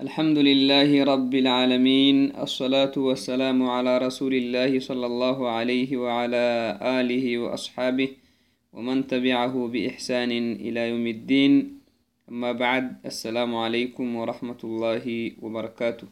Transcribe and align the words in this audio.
الحمد 0.00 0.38
لله 0.38 1.04
رب 1.04 1.34
العالمين 1.34 2.36
الصلاة 2.36 2.92
والسلام 2.96 3.62
على 3.62 3.98
رسول 3.98 4.34
الله 4.34 4.80
صلى 4.80 5.06
الله 5.06 5.48
عليه 5.48 5.96
وعلى 5.96 6.78
آله 6.82 7.38
وأصحابه 7.38 8.08
ومن 8.72 9.06
تبعه 9.06 9.68
بإحسان 9.68 10.30
إلى 10.66 10.88
يوم 10.88 11.06
الدين. 11.06 11.80
أما 12.28 12.52
بعد 12.52 13.06
السلام 13.06 13.54
عليكم 13.54 14.16
ورحمة 14.16 14.60
الله 14.64 15.32
وبركاته. 15.42 16.06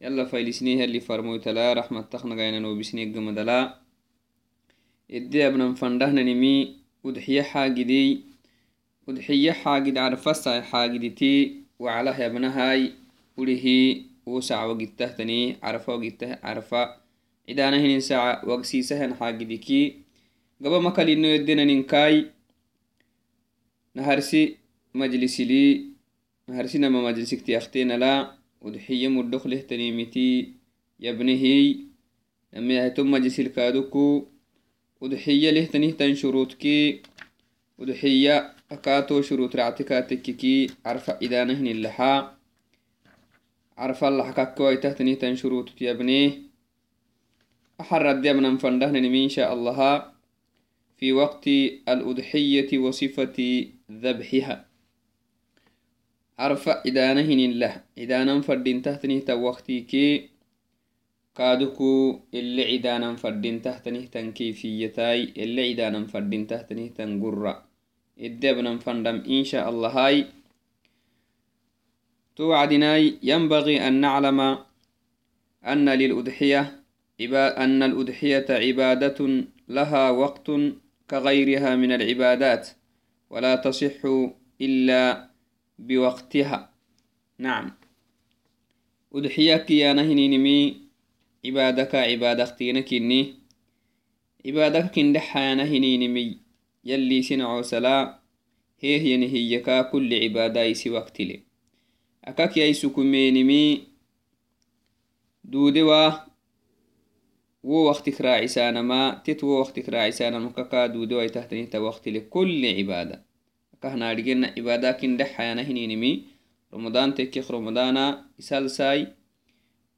يلا 0.00 0.24
فايلسنيه 0.24 0.84
اللي 0.84 1.00
فرموت 1.00 1.48
لا 1.48 1.72
رحمة 1.72 2.00
تخنا 2.00 2.34
غينا 2.34 2.68
وبسنيه 2.68 3.12
قمدلا. 3.14 3.78
إدي 5.10 5.46
أبنا 5.46 5.74
فندهنا 5.74 6.22
نمي 6.22 6.76
ودحية 7.04 7.42
حاجدي 7.42 8.20
ودحية 9.06 9.52
حاجد 9.52 9.98
عرفة 9.98 10.60
حاجدتي 10.60 11.63
وعلى 11.78 12.14
يبنهاي 12.18 12.92
ولهي 13.36 14.02
وسع 14.26 14.64
وقتهتني 14.64 15.56
عرفة 15.62 15.94
وقته 15.94 16.38
عرفة. 16.42 16.96
عدانا 17.48 17.76
هنين 17.76 18.00
ساعة 18.00 18.48
وقسيسهن 18.48 19.14
حاجدكي 19.14 19.96
قبا 20.64 20.78
مكال 20.78 21.08
إنو 21.10 21.28
يدنا 21.28 21.64
ننكاي 21.64 22.30
نهرسي 23.94 24.56
مجلسي 24.94 25.44
لي. 25.44 25.84
نهرسي 26.48 26.78
نما 26.78 27.02
مجلسك 27.02 27.40
تيختين 27.40 27.92
لا 27.92 28.32
ودحية 28.60 29.08
مدخله 29.08 29.60
تنيمتي 29.60 30.52
يبنهي. 31.00 31.76
لما 32.52 32.74
يهتم 32.74 33.10
مجلس 33.10 33.40
الكادوكو 33.40 34.26
ودحية 35.00 35.50
له 35.50 35.64
تنيه 35.64 35.92
تن 35.92 36.14
شروطكي 36.14 37.02
ودحية 37.78 38.54
أكاتو 38.74 39.22
شروط 39.22 39.56
رعتكاتككي 39.56 40.66
عرفة 40.86 41.18
إدانهن 41.22 41.66
اللحا. 41.66 42.34
عرفة 43.78 44.08
الله 44.08 44.24
حكاكوي 44.24 44.76
تهتني 44.76 45.14
تن 45.14 45.36
شروط 45.36 45.70
تيبنيه 45.70 46.30
أحرد 47.80 48.22
ديبنا 48.22 48.58
فندهن 48.58 49.04
إن 49.04 49.28
شاء 49.28 49.54
الله. 49.54 49.78
في 50.96 51.12
وقت 51.12 51.46
الأضحية 51.88 52.78
وصفة 52.78 53.66
ذبحها. 53.90 54.66
عرفة 56.38 56.82
إدانهن 56.86 57.40
الله 57.50 57.82
إدانا 57.98 58.40
فردين 58.40 58.82
تهتني 58.82 59.20
توقتي 59.20 59.80
كي. 59.80 60.30
كادوكو 61.34 62.20
اللي 62.34 62.72
عدانا 62.72 63.16
فردين 63.16 63.62
تهتنه 63.62 64.04
تن 64.04 64.32
كيفيتاي. 64.32 65.32
اللي 65.36 65.70
عدانا 65.70 66.06
فردين 66.06 66.46
تهتنه 66.46 66.86
تن 66.86 67.22
قرّة. 67.22 67.63
إدبنا 68.18 68.78
فندم 68.78 69.22
إن 69.28 69.44
شاء 69.44 69.68
الله 69.70 69.88
هاي. 69.88 70.26
توعدناي 72.36 73.18
ينبغي 73.22 73.88
أن 73.88 74.00
نعلم 74.00 74.58
أن 75.66 75.88
للأضحية 75.88 76.80
أن 77.34 77.82
الأضحية 77.82 78.46
عبادة 78.50 79.44
لها 79.68 80.10
وقت 80.10 80.50
كغيرها 81.10 81.76
من 81.76 81.92
العبادات 81.92 82.68
ولا 83.30 83.56
تصح 83.56 84.00
إلا 84.60 85.30
بوقتها. 85.78 86.70
نعم. 87.38 87.72
أضحيك 89.14 89.70
يا 89.70 89.92
نهنينمي 89.92 90.76
عبادك 91.46 91.94
عبادك 91.94 92.54
تينكني 92.58 93.34
عبادك 94.46 94.90
كندحا 94.94 95.40
يا 95.40 95.54
نهنينمي 95.54 96.43
يلي 96.84 97.22
سنعو 97.22 97.62
سلا 97.62 98.18
هيه 98.80 99.14
ينهيكا 99.14 99.82
كل 99.82 100.14
عبادة 100.22 100.62
يسي 100.62 100.90
وقت 100.90 101.20
لي 101.20 101.42
أكاك 102.24 102.56
يسكو 102.56 103.02
مينمي 103.02 103.94
duudewai 110.88 111.30
tahtanihta 111.30 111.80
waktile 111.80 112.20
kulli 112.20 112.74
cibaada 112.76 113.20
akahnaadhigena 113.74 114.52
cibaadakin 114.56 115.16
dhexayana 115.16 115.62
hininimi 115.62 116.24
ramadan 116.72 117.12
tekkek 117.12 117.48
ramadana 117.48 118.28
isalsai 118.38 119.06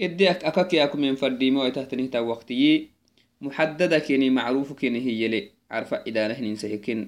edde 0.06 0.28
akakiyakumen 0.50 1.16
fadhiimoitahtanihtab 1.22 2.24
waqtiyi 2.32 2.90
muxadada 3.40 4.00
keni 4.06 4.30
macruufu 4.30 4.74
kene 4.74 4.98
hiyele 5.06 5.40
carfa 5.70 6.02
cidaana 6.04 6.34
hininsahiken 6.34 7.00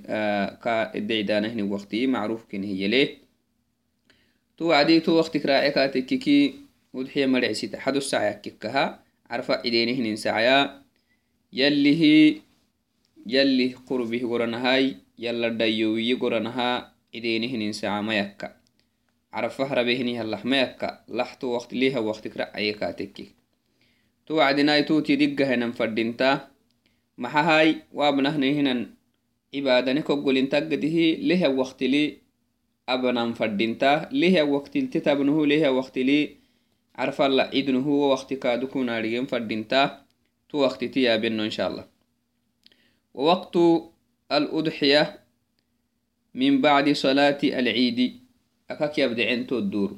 ka 0.64 0.74
edde 0.98 1.14
cidaana 1.20 1.48
hinin 1.48 1.68
waqtiyi 1.74 2.06
hiyele 2.70 3.02
tu 4.56 4.68
wacdii 4.68 5.00
tu 5.00 5.16
waqtik 5.16 5.44
raace 5.44 5.70
kaatekikii 5.76 6.61
mudxiya 6.92 7.28
madhicsit 7.28 7.72
hado 7.76 8.00
sacayakkikaha 8.00 8.84
carfa 9.28 9.62
cidenehinin 9.64 10.16
sacaya 10.16 10.84
yallihi 11.52 12.42
yallih 13.26 13.76
qurbih 13.88 14.22
goranahai 14.28 14.96
yalla 15.16 15.50
dhayowiyi 15.50 16.16
goranaha 16.20 16.92
cidenehinin 17.12 17.72
saca 17.72 18.02
mayakka 18.02 18.56
carfa 19.32 19.64
harabehini 19.70 20.20
hallah 20.20 20.44
mayakka 20.44 21.04
laxto 21.08 21.56
waqti 21.56 21.80
liha 21.80 22.00
waqtikracayekatekki 22.04 23.32
to 24.26 24.36
wacdinai 24.36 24.84
tuuti 24.84 25.16
diggahanan 25.16 25.72
fadhinta 25.72 26.52
maxahai 27.16 27.84
waabnahnahinan 27.94 28.92
cibaadane 29.52 30.02
koggolintaggadihi 30.04 31.24
leha 31.28 31.48
waqtili 31.48 32.20
abanan 32.86 33.32
fadhinta 33.38 34.08
leha 34.10 34.44
waqtiltitabnuhu 34.44 35.46
leha 35.46 35.72
waqtili 35.72 36.41
هو 36.98 38.10
وقت 38.10 38.34
كادوكو 38.34 38.82
ناريين 38.82 39.26
فردينتا 39.26 40.04
تو 40.48 40.58
وقت 40.58 40.84
تيابنو 40.84 41.44
إن 41.44 41.50
شاء 41.50 41.70
الله. 41.70 41.84
ووقت 43.14 43.56
الأضحية 44.32 45.20
من 46.34 46.60
بعد 46.60 46.92
صلاة 46.92 47.38
العيد. 47.44 48.20
أكاك 48.70 48.98
يبدأ 48.98 49.30
عنتو 49.30 49.58
الدور. 49.58 49.96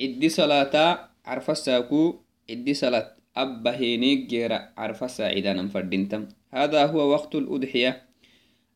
إدي 0.00 0.28
صلاة 0.28 1.08
عرف 1.24 1.50
الساكو 1.50 2.14
إدي 2.50 2.74
صلاة 2.74 3.16
أبا 3.36 3.76
هينيك 3.76 4.26
جيرا 4.26 4.72
عرف 4.76 5.04
الساعدان 5.04 5.68
فردينتم 5.68 6.28
هذا 6.50 6.86
هو 6.86 6.98
وقت 6.98 7.34
الأضحية. 7.34 8.02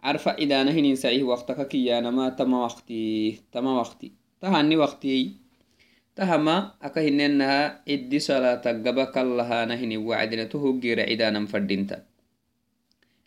عرف 0.02 0.28
إذا 0.28 0.62
نهني 0.62 0.96
سعيه 0.96 1.22
وقتك 1.22 1.68
كيانا 1.68 2.10
ما 2.10 2.28
تم 2.28 2.52
وقتي 2.52 3.40
تم 3.52 3.66
وقتي. 3.66 4.12
تهني 4.40 4.76
وقتي. 4.76 5.47
tahama 6.18 6.74
aka 6.82 6.98
hinenaha 6.98 7.86
ciddi 7.86 8.18
salatagaba 8.18 9.14
kallahana 9.14 9.78
hini 9.78 9.94
wacdinatu 9.94 10.58
hoggira 10.58 11.06
cidanan 11.06 11.46
fadhinta 11.46 12.02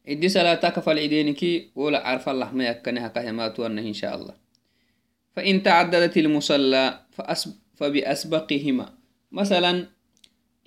ciddi 0.04 0.28
salata 0.28 0.76
kafalcideniki 0.76 1.72
wola 1.72 2.04
carfa 2.04 2.36
lahmay 2.36 2.68
akkane 2.68 3.00
hakahematuanah 3.00 3.86
insha 3.86 4.12
allah. 4.12 4.36
Fain 5.32 5.64
tacadadat 5.64 6.12
ilmusalla 6.20 7.08
fabiasbaqihima 7.80 8.92
masalan 9.32 9.88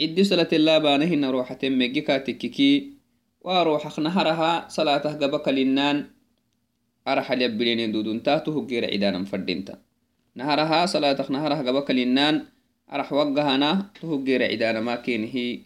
ciddi 0.01 0.25
salatillabana 0.25 1.05
hina 1.05 1.29
roxaten 1.29 1.77
meggikatikiki 1.77 2.97
waa 3.45 3.61
roxak 3.69 4.01
naharaha 4.01 4.73
salatah 4.73 5.13
gaba 5.21 5.45
kalinnan 5.45 6.09
araxalyabiline 7.05 7.93
duduntaatu 7.93 8.57
hoggira 8.57 8.89
cidanan 8.89 9.29
fadhinta 9.29 9.77
نهرها 10.35 10.87
صلاتك 10.87 11.31
نهرها 11.31 11.63
قبك 11.63 11.91
لنان 11.91 12.47
أرح 12.93 13.13
وقهنا 13.13 13.91
تهجير 14.01 14.43
عدانا 14.43 14.81
ما 14.81 14.97
كينه 14.97 15.63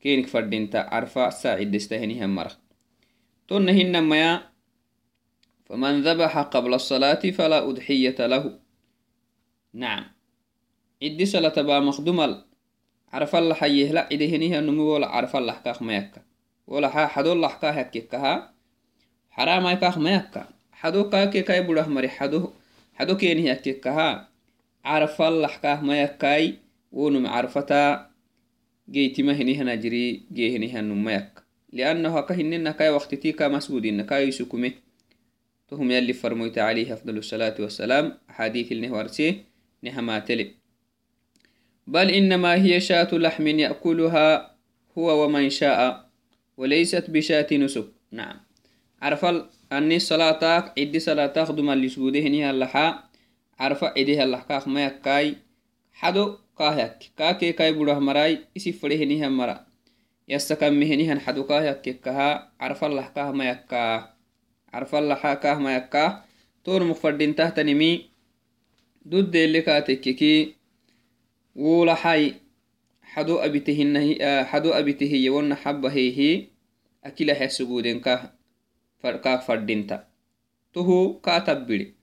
كينك 0.00 0.26
فردين 0.26 0.70
عرفة 0.74 1.30
ساعد 1.30 1.70
دستهني 1.70 2.24
هم 2.24 2.34
مرخ. 2.34 2.56
تون 3.48 3.68
هن 3.68 4.02
ميا 4.02 4.42
فمن 5.64 6.02
ذبح 6.02 6.38
قبل 6.38 6.74
الصلاة 6.74 7.20
فلا 7.30 7.68
أضحية 7.68 8.26
له. 8.26 8.58
نعم. 9.72 10.04
عدي 11.02 11.26
صلاة 11.26 11.62
با 11.62 11.80
مخدوم 11.80 12.42
عرف 13.12 13.36
الله 13.36 13.54
حيه 13.54 13.92
لا 13.92 14.08
عدي 14.12 14.36
هنيها 14.36 14.58
النمو 14.58 14.82
ولا 14.82 15.06
عرف 15.06 15.36
الله 15.36 15.56
كاخ 15.64 15.82
ما 15.82 15.96
يكا 15.96 16.22
ولا 16.66 16.88
حدو 17.06 17.32
الله 17.32 17.52
كاه 17.62 17.80
يككها 17.80 18.54
حرام 19.30 19.72
كاخ 19.72 19.98
ما 19.98 20.14
يكا 20.14 20.48
حدو 20.72 21.10
كاكي 21.10 21.42
كاي 21.42 21.62
بوله 21.62 21.88
مري 21.88 22.08
حدو. 22.08 22.50
حدو 23.02 23.16
كيني 23.16 23.46
يككها 23.50 24.28
عرف 24.84 25.22
الله 25.22 25.50
كاه 25.62 25.80
ما 25.80 26.02
يكاي 26.02 26.54
ونم 26.92 27.26
عرفتا 27.26 28.10
جيتما 28.90 29.32
هنيها 29.32 29.64
نجري 29.64 30.22
جي 30.32 30.56
هنيها 30.56 30.80
النمو 30.80 31.10
يكا 31.10 31.42
لأنه 31.72 32.20
كهننا 32.20 32.70
كاي 32.70 32.90
وقت 32.90 33.14
تيكا 33.14 33.48
مسؤولين 33.48 34.02
كاي 34.02 34.28
يسكمه 34.28 34.72
تهم 35.68 35.90
يلي 35.90 36.12
فرميت 36.12 36.58
عليه 36.58 36.92
أفضل 36.92 37.18
الصلاة 37.18 37.54
والسلام 37.58 38.18
حديث 38.28 38.72
النهوارسي 38.72 39.44
نهما 39.82 40.18
تلي 40.18 40.54
بل 41.86 42.10
إنما 42.10 42.54
هي 42.54 42.80
شاة 42.80 43.10
لحم 43.14 43.46
يأكلها 43.46 44.54
هو 44.98 45.24
ومن 45.24 45.50
شاء 45.50 46.10
وليست 46.56 47.10
بشاة 47.10 47.50
نسك 47.52 47.86
نعم 48.10 48.36
عرف 49.02 49.24
أني 49.72 49.98
صلاتك 49.98 50.72
عدي 50.78 51.00
صلاتك 51.00 51.50
دم 51.50 51.70
اللي 51.70 51.88
سبوده 51.88 52.20
نها 52.20 52.50
اللحا 52.50 53.04
عرف 53.58 53.84
عديها 53.84 54.24
اللحكاك 54.24 54.68
ما 54.68 54.84
يكاي 54.84 55.36
حدو 55.92 56.36
كاهيك 56.58 56.98
كاكي 57.16 57.52
كاي 57.52 57.72
بوده 57.72 57.98
مراي 57.98 58.38
إسي 58.56 58.72
فريه 58.72 59.04
نها 59.04 59.28
مرا 59.28 59.66
يستكم 60.28 60.72
مهنها 60.72 61.18
حدو 61.18 61.42
كاهيك 61.44 62.00
كها 62.00 62.52
عرف 62.60 62.84
اللحكاه 62.84 63.30
ما 63.32 63.44
يكاه 63.50 64.14
عرف 64.72 64.94
اللحا 64.94 65.34
كاه 65.34 65.54
ما 65.54 65.76
يكاه 65.76 66.24
تور 66.64 66.84
مفردين 66.84 67.34
تحت 67.34 67.60
نمي 67.60 68.10
دود 69.04 69.36
اللي 69.36 69.60
كاتككي 69.62 70.54
ولا 71.56 71.94
حي 71.94 72.34
حدو 73.02 73.36
أبتهن 73.38 73.94
حدو 74.44 74.70
أبته 74.70 75.30
ون 75.30 75.54
حبه 75.54 75.92
هي 75.92 76.46
أكل 77.04 77.32
حسبودن 77.34 78.00
كا 78.00 78.41
تهو 80.74 81.20
كاتبري 81.20 81.94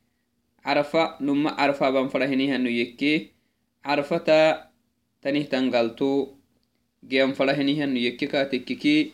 عرفة 0.65 1.15
نما 1.21 1.49
عرفة 1.51 1.89
بان 1.89 2.07
فرهني 2.07 2.55
هنو 2.55 2.69
يكي 2.69 3.27
عرفتا 3.85 4.69
تنه 5.21 5.41
تنقلتو 5.41 6.27
جيام 7.07 7.33
فرهني 7.33 7.83
هنو 7.83 7.97
يكي 7.97 8.25
كاتككي 8.25 9.11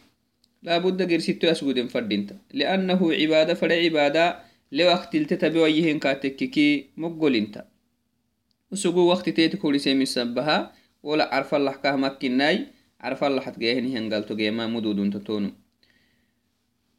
لابد 0.64 1.12
قرسيتو 1.12 1.48
أسبودن 1.48 1.88
فردينتا 1.88 2.36
لأنه 2.54 3.14
عبادة 3.14 3.54
فر 3.54 3.72
عبادة 3.74 4.40
لوقت 4.72 5.16
التتبع 5.16 5.68
يهن 5.68 6.00
كاتككي 6.00 6.86
مقلنتا 6.98 7.66
usugu 8.72 9.08
waqti 9.08 9.32
teti 9.32 9.58
kulisemisabbaha 9.58 10.74
wala 11.04 11.30
carfalah 11.32 11.80
kah 11.80 11.96
makkinai 11.96 12.68
carfalahat 13.00 13.56
geehni 13.62 13.94
hengalto 13.96 14.36
geema 14.36 14.68
mududunta 14.68 15.20
tonu. 15.20 15.54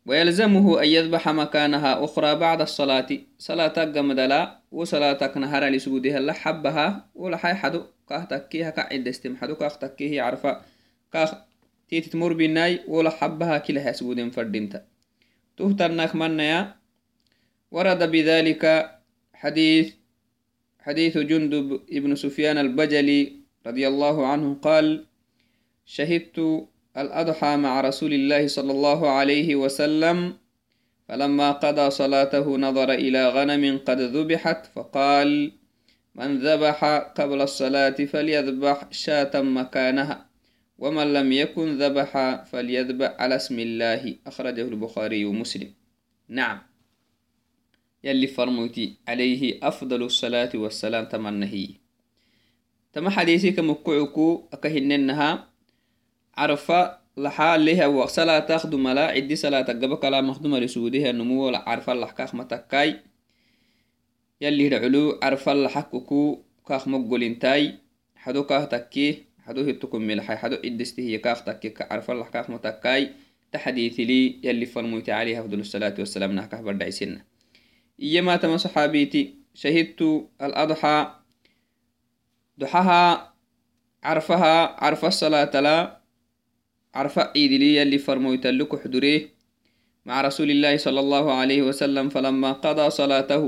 ويلزمه 0.06 0.82
أن 0.82 0.88
يذبح 0.88 1.28
مكانها 1.28 2.04
أخرى 2.04 2.34
بعد 2.34 2.60
الصلاة. 2.60 3.08
صلاة 3.38 3.76
قمدلا 3.84 4.58
وصلاة 4.72 5.38
نهار 5.38 5.64
لسجودها 5.68 6.20
لا 6.20 6.32
حبها 6.32 7.06
ولا 7.14 7.36
حي 7.36 7.54
حدو. 7.54 7.82
كاه 8.08 8.24
تكيها 8.24 8.70
كعد 8.70 9.08
استم 9.08 9.36
حدو. 9.36 9.54
كاه 9.54 9.68
تكيه 9.68 10.22
عرفا 10.22 10.62
كاه 11.12 11.46
تيت 11.88 12.06
تمر 12.12 12.32
بالناي 12.32 12.80
ولا 12.88 13.10
حبها 13.10 13.58
كلها 13.58 13.92
سجود 13.92 14.32
فردينتا 14.32 14.84
تهترناك 15.56 16.14
من 16.16 16.40
يا 16.40 16.74
ورد 17.70 18.10
بذلك 18.10 18.90
حديث 19.34 19.94
حديث 20.80 21.18
جندب 21.18 21.80
ابن 21.92 22.14
سفيان 22.14 22.58
البجلي 22.58 23.32
رضي 23.66 23.88
الله 23.88 24.26
عنه 24.26 24.54
قال 24.62 25.06
شهدت 25.86 26.66
الأضحى 26.96 27.56
مع 27.56 27.80
رسول 27.80 28.12
الله 28.12 28.48
صلى 28.48 28.72
الله 28.72 29.10
عليه 29.10 29.56
وسلم 29.56 30.36
فلما 31.08 31.52
قضى 31.52 31.90
صلاته 31.90 32.58
نظر 32.58 32.92
إلى 32.92 33.28
غنم 33.28 33.78
قد 33.78 34.00
ذبحت 34.00 34.66
فقال 34.66 35.52
من 36.14 36.38
ذبح 36.38 36.84
قبل 37.18 37.40
الصلاة 37.40 37.98
فليذبح 38.12 38.92
شاة 38.92 39.42
مكانها 39.42 40.26
ومن 40.78 41.12
لم 41.12 41.32
يكن 41.32 41.78
ذبح 41.78 42.10
فليذبح 42.44 43.10
على 43.18 43.36
اسم 43.36 43.58
الله 43.58 44.16
أخرجه 44.26 44.62
البخاري 44.62 45.24
ومسلم. 45.24 45.72
نعم. 46.28 46.58
يلي 48.04 48.26
فرموتي 48.26 48.96
عليه 49.08 49.58
أفضل 49.62 50.02
الصلاة 50.02 50.50
والسلام 50.54 51.04
تمنهي. 51.04 51.68
تما 52.92 53.10
حديثي 53.10 53.52
كمكعكو 53.52 54.48
أكهننها. 54.52 55.55
عرفة 56.36 56.98
لحال 57.16 57.64
لها 57.64 57.86
وصلاة 57.86 58.38
تاخدو 58.38 58.78
ملا 58.78 59.06
عدي 59.06 59.36
صلاة 59.36 59.62
قبك 59.62 60.04
لا 60.04 60.20
مخدومة 60.20 60.58
لسودها 60.58 61.10
النمو 61.10 61.48
عرفة 61.48 61.94
لحكاخ 61.94 62.34
متكاي. 62.34 63.00
يلي 64.40 64.68
رعلو 64.68 65.20
عرفة 65.22 65.54
لحككو 65.54 66.42
كاخ 66.68 66.88
مقول 66.88 67.22
انتاي 67.22 67.74
حدو 68.16 68.42
كاه 68.42 68.64
تكيه 68.64 69.14
حدو 69.44 69.70
هتكم 69.70 70.02
ملحي. 70.02 70.36
حدو 70.36 70.56
عدستي 70.64 71.18
كاخ 71.18 71.44
تكيه 71.44 71.74
عرفة 71.80 72.14
لحكاخ 72.14 72.50
متكاي. 72.50 73.10
تحديث 73.52 74.00
لي 74.00 74.40
يلي 74.44 74.66
فرموتي 74.66 75.12
عليه 75.12 75.40
أفضل 75.40 75.60
الصلاة 75.60 75.94
والسلام 75.98 76.32
نحكاه 76.32 76.60
بردعي 76.60 76.90
سنة. 76.90 77.24
إيما 78.02 78.36
تما 78.36 78.56
صحابيتي. 78.56 79.34
شهدت 79.54 80.28
الأضحى. 80.42 81.14
ضحاها 82.60 83.32
عرفها 84.04 84.84
عرف 84.84 85.04
الصلاة 85.04 85.60
لا. 85.60 86.05
عرف 86.96 87.18
عيد 87.18 87.52
لي 87.62 87.82
اللي 87.82 87.98
فرمويت 87.98 88.46
لك 88.46 88.72
حضريه 88.82 89.22
مع 90.06 90.16
رسول 90.28 90.48
الله 90.50 90.76
صلى 90.76 91.00
الله 91.00 91.24
عليه 91.40 91.62
وسلم 91.68 92.08
فلما 92.08 92.50
قضى 92.64 92.86
صلاته 92.90 93.42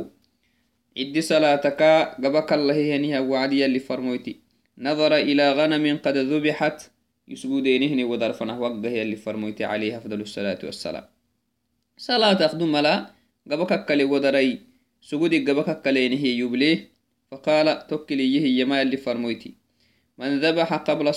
عد 0.99 1.17
صلاتك 1.33 1.83
قبك 2.25 2.51
الله 2.59 2.79
هنيها 2.97 3.21
وعدي 3.21 3.65
اللي 3.67 3.79
فرمويتي. 3.79 4.35
نظر 4.79 5.13
إلى 5.17 5.45
غنم 5.59 5.85
قد 6.05 6.17
ذبحت 6.17 6.79
يسجدينهن 7.29 8.01
وضرفنه 8.11 8.61
وقه 8.61 8.95
اللي 9.03 9.17
فرمويتي 9.17 9.65
عليه 9.65 9.93
أفضل 9.99 10.21
الصلاة 10.21 10.59
والسلام. 10.65 11.05
صلاة 11.97 12.39
أخدم 12.47 12.77
لا 12.77 13.19
gaba 13.49 13.65
kakkale 13.67 14.05
wadarai 14.05 14.61
sugudi 15.01 15.41
gaba 15.41 15.65
kakkalenihi 15.65 16.39
yuble 16.39 16.93
faqala 17.33 17.75
tokkiliyihi 17.89 18.61
yama 18.61 18.77
yalli 18.85 19.01
farmoyti 19.01 19.57
man 20.21 20.37
dhabaxa 20.41 20.85
qabla 20.85 21.17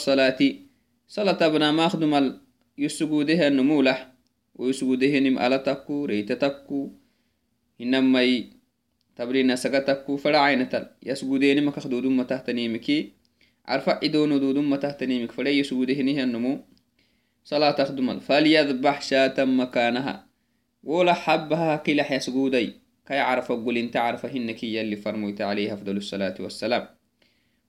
salati 1.12 1.44
salata 1.44 1.50
bnamaakdumal 1.51 2.39
yusugudehanumulah 2.80 4.15
woyusugudehenim 4.56 5.36
ala 5.38 5.60
takku 5.60 6.08
reita 6.08 6.39
takku 6.39 6.96
hinamai 7.75 8.56
tabrina 9.15 9.58
saga 9.60 9.84
takku 9.84 10.15
faracainatal 10.15 10.88
yasgudenima 11.03 11.75
kakduduma 11.75 12.24
tahtanimiki 12.24 13.20
عرفا 13.68 14.00
عدون 14.03 14.39
دودم 14.39 14.70
متهتنيمك 14.70 15.32
فلي 15.32 15.60
يسودهنها 15.60 16.24
النمو 16.24 16.60
صلاة 17.44 17.72
تخدم 17.72 18.20
فليذبح 18.20 19.01
شاة 19.01 19.46
مكانها 19.46 20.27
ولا 20.84 21.13
حبها 21.13 21.75
كلا 21.75 22.03
حيسجودي 22.03 22.74
كي 23.08 23.20
عرف 23.20 23.51
قول 23.51 23.77
انت 23.77 23.96
عرف 23.98 24.25
هنك 24.25 24.63
يلي 24.63 24.96
فرميت 24.96 25.41
عليه 25.41 25.74
أفضل 25.74 25.98
الصلاة 25.98 26.36
والسلام 26.39 26.88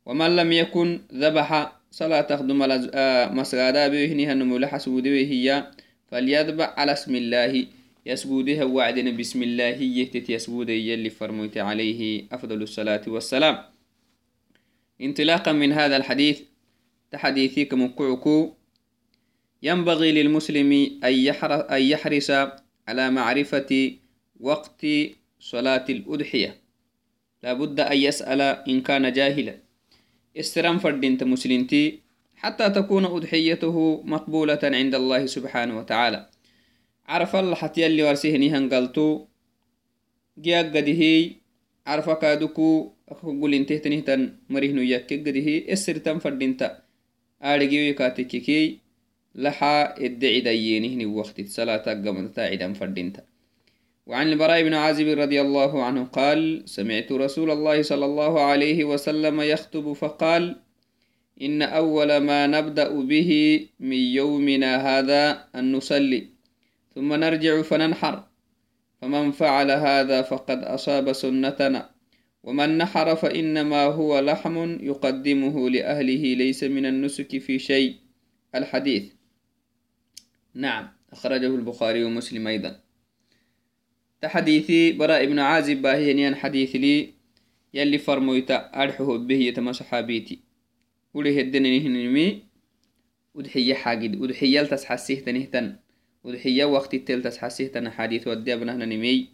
ومن 0.06 0.36
لم 0.36 0.52
يكن 0.52 1.00
ذبح 1.12 1.81
صلاة 1.92 2.20
تخدم 2.20 2.62
آه، 2.94 3.28
مسغادا 3.28 3.88
بيهنها 3.88 4.32
النمو 4.32 4.66
حسودي 4.66 5.26
هي 5.26 5.70
فليذبح 6.08 6.74
على 6.76 6.92
اسم 6.92 7.16
الله. 7.16 7.66
يسجودها 8.06 8.64
وعدنا 8.64 9.10
بسم 9.10 9.42
الله. 9.42 9.76
يهتت 9.98 10.30
يسجودي 10.30 10.88
يلي 10.88 11.10
فرميت 11.10 11.58
عليه 11.58 12.24
أفضل 12.32 12.62
الصلاة 12.62 13.04
والسلام. 13.06 13.56
انطلاقا 15.00 15.52
من 15.52 15.72
هذا 15.72 15.96
الحديث 15.96 16.40
تحديثك 17.10 17.74
مقعكو 17.74 18.52
ينبغي 19.62 20.12
للمسلم 20.12 20.70
أن 21.04 21.82
يحرص 21.92 22.30
على 22.88 23.10
معرفة 23.10 23.92
وقت 24.40 24.86
صلاة 25.40 25.84
الأضحية. 25.88 26.56
لابد 27.42 27.80
أن 27.80 27.96
يسأل 27.96 28.40
إن 28.40 28.80
كان 28.80 29.12
جاهلا. 29.12 29.71
استرام 30.36 30.78
فردينت 30.78 31.24
مسلمتي 31.24 32.00
حتى 32.36 32.70
تكون 32.70 33.04
أضحيته 33.04 34.02
مقبولة 34.04 34.62
عند 34.62 34.94
الله 34.94 35.26
سبحانه 35.26 35.78
وتعالى. 35.78 36.28
عرف 37.08 37.36
الله 37.36 37.54
حتى 37.54 37.80
يلي 37.82 38.02
ورسيهني 38.02 38.50
هنقلتو 38.50 39.26
جياق 40.38 40.66
قده 40.76 41.02
عرف 41.86 42.10
كادوكو 42.10 42.92
أقول 43.08 43.54
انته 43.54 43.76
تنهتن 43.76 44.36
مريهنو 44.50 44.82
يكي 44.82 45.16
قده 45.16 45.72
استرتم 45.72 46.18
فردينت 46.18 46.60
آرقيو 47.42 47.94
لحا 49.34 50.04
إدعي 50.04 50.40
ديينهن 50.40 51.06
وقت 51.06 51.40
صلاة 51.40 51.86
قمدتا 52.04 52.40
عدم 52.40 52.74
فردينتا 52.74 53.22
وعن 54.06 54.28
البراء 54.28 54.62
بن 54.62 54.74
عازب 54.74 55.08
رضي 55.18 55.40
الله 55.40 55.84
عنه 55.84 56.04
قال 56.04 56.62
سمعت 56.66 57.12
رسول 57.12 57.50
الله 57.50 57.82
صلى 57.82 58.04
الله 58.04 58.40
عليه 58.40 58.84
وسلم 58.84 59.40
يخطب 59.40 59.92
فقال 59.92 60.62
إن 61.42 61.62
أول 61.62 62.16
ما 62.16 62.46
نبدأ 62.46 63.00
به 63.00 63.30
من 63.80 63.96
يومنا 63.96 64.76
هذا 64.76 65.48
أن 65.54 65.72
نصلي 65.72 66.28
ثم 66.94 67.14
نرجع 67.14 67.62
فننحر 67.62 68.24
فمن 69.02 69.30
فعل 69.30 69.70
هذا 69.70 70.22
فقد 70.22 70.64
أصاب 70.64 71.12
سنتنا 71.12 71.90
ومن 72.42 72.78
نحر 72.78 73.16
فإنما 73.16 73.84
هو 73.84 74.20
لحم 74.20 74.56
يقدمه 74.80 75.70
لأهله 75.70 76.34
ليس 76.34 76.64
من 76.64 76.86
النسك 76.86 77.38
في 77.38 77.58
شيء. 77.58 77.96
الحديث. 78.54 79.12
نعم 80.54 80.88
أخرجه 81.12 81.46
البخاري 81.46 82.04
ومسلم 82.04 82.46
أيضا. 82.46 82.81
تحديثي 84.22 84.92
براء 84.92 85.26
بن 85.26 85.38
عازب 85.38 85.82
باهينيان 85.82 86.34
حديث 86.34 86.76
لي 86.76 87.14
يلي 87.74 87.98
فرمويتا 87.98 88.82
أرحه 88.82 89.16
به 89.16 89.34
يتما 89.34 89.72
صحابيتي 89.72 90.38
ولي 91.14 91.40
هدنني 91.40 91.80
هنمي 91.80 92.42
ودحية 93.34 93.74
حاجد 93.74 94.20
ودحية 94.20 94.60
لتسحسيه 94.60 95.20
تنهتن 95.20 95.76
ودحية 96.24 96.64
وقت 96.64 96.94
التل 96.94 97.22
تسحسيه 97.22 97.66
تن 97.66 97.90
حديث 97.90 98.28
ودي 98.28 98.54
أبنهن 98.54 98.88
نمي. 98.88 99.28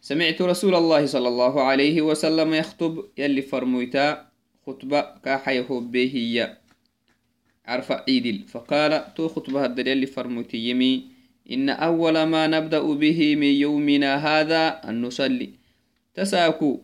سمعت 0.00 0.42
رسول 0.42 0.74
الله 0.74 1.06
صلى 1.06 1.28
الله 1.28 1.62
عليه 1.62 2.02
وسلم 2.02 2.54
يخطب 2.54 3.04
يلي 3.18 3.42
فرمويتا 3.42 4.28
خطبة 4.66 5.00
كاحيه 5.24 5.68
به 5.70 6.48
عرف 7.66 7.92
عيدل. 7.92 8.38
فقال 8.48 9.14
تو 9.14 9.28
خطبة 9.28 9.64
الدل 9.64 9.88
يلي 9.88 10.06
فرموتي 10.06 10.58
يمي. 10.58 11.11
إن 11.52 11.70
أول 11.70 12.22
ما 12.22 12.46
نبدأ 12.46 12.82
به 12.94 13.36
من 13.36 13.52
يومنا 13.64 14.16
هذا 14.16 14.88
أن 14.88 15.02
نصلي. 15.02 15.50
تساكو. 16.14 16.80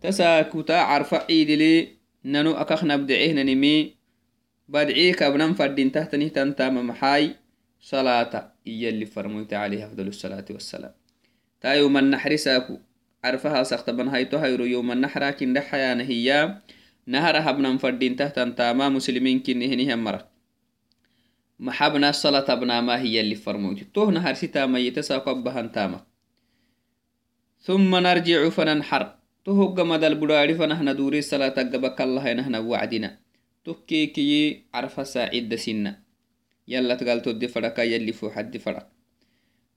تساكو 0.00 0.60
تا 0.60 0.72
عرف 0.72 1.14
عيدلي 1.14 1.88
ننو 2.24 2.52
أكخ 2.52 2.84
نبدعيه 2.84 3.32
ننمي 3.32 3.94
بدعيك 4.68 5.22
أبنان 5.22 5.54
فردين 5.54 5.92
تحتني 5.92 6.28
تنتام 6.28 6.86
محاي. 6.86 7.36
صلاة. 7.80 8.52
إيا 8.66 8.88
اللي 8.88 9.06
فرموت 9.06 9.54
عليه 9.54 9.86
أفضل 9.86 10.08
الصلاة 10.08 10.44
والسلام. 10.50 10.92
تا 11.60 11.74
يوم 11.74 11.96
النحر 11.96 12.36
ساكو. 12.36 12.78
عرفها 13.24 13.62
سختبن 13.62 14.08
هايتو 14.08 14.36
هيرو 14.36 14.64
يوم 14.64 14.92
النحر 14.92 15.30
كن 15.30 15.52
دحيان 15.52 16.00
هي 16.00 16.56
نهر 17.06 17.36
هبنا 17.38 17.78
فردين 17.78 18.16
تحتن 18.16 18.54
تاما 18.54 18.88
مسلمين 18.88 19.40
كن 19.40 19.62
هنهم 19.62 20.04
مرك 20.04 20.24
محبنا 20.24 20.24
الصلاة 20.24 20.24
بنا 20.24 20.24
ما 20.24 20.24
هي 20.24 20.24
اللي 20.24 20.24
فرموت 20.24 20.24
توه 20.24 21.45
نهر 24.10 24.34
ستا 24.34 24.66
ميت 24.66 25.00
ساكو 25.00 25.30
أبهن 25.30 25.72
تاما. 25.72 26.06
ثم 27.60 27.96
نرجع 27.96 28.48
فننحر. 28.48 29.14
توه 29.44 29.74
قمد 29.74 30.04
البراري 30.04 30.54
فنحن 30.54 30.96
دوري 30.96 31.18
الصلاة 31.18 31.48
قبك 31.48 32.00
الله 32.00 32.32
نحن 32.32 32.54
وعدنا. 32.54 33.18
تكيكي 33.64 34.62
عرف 34.74 35.08
ساعد 35.08 35.54
سنة. 35.54 36.02
يلا 36.68 36.94
تقال 36.94 37.22
تدي 37.22 37.48
فرقا 37.48 37.82
يلي 37.82 38.12
فو 38.12 38.30
حد 38.30 38.56
فرق. 38.56 38.88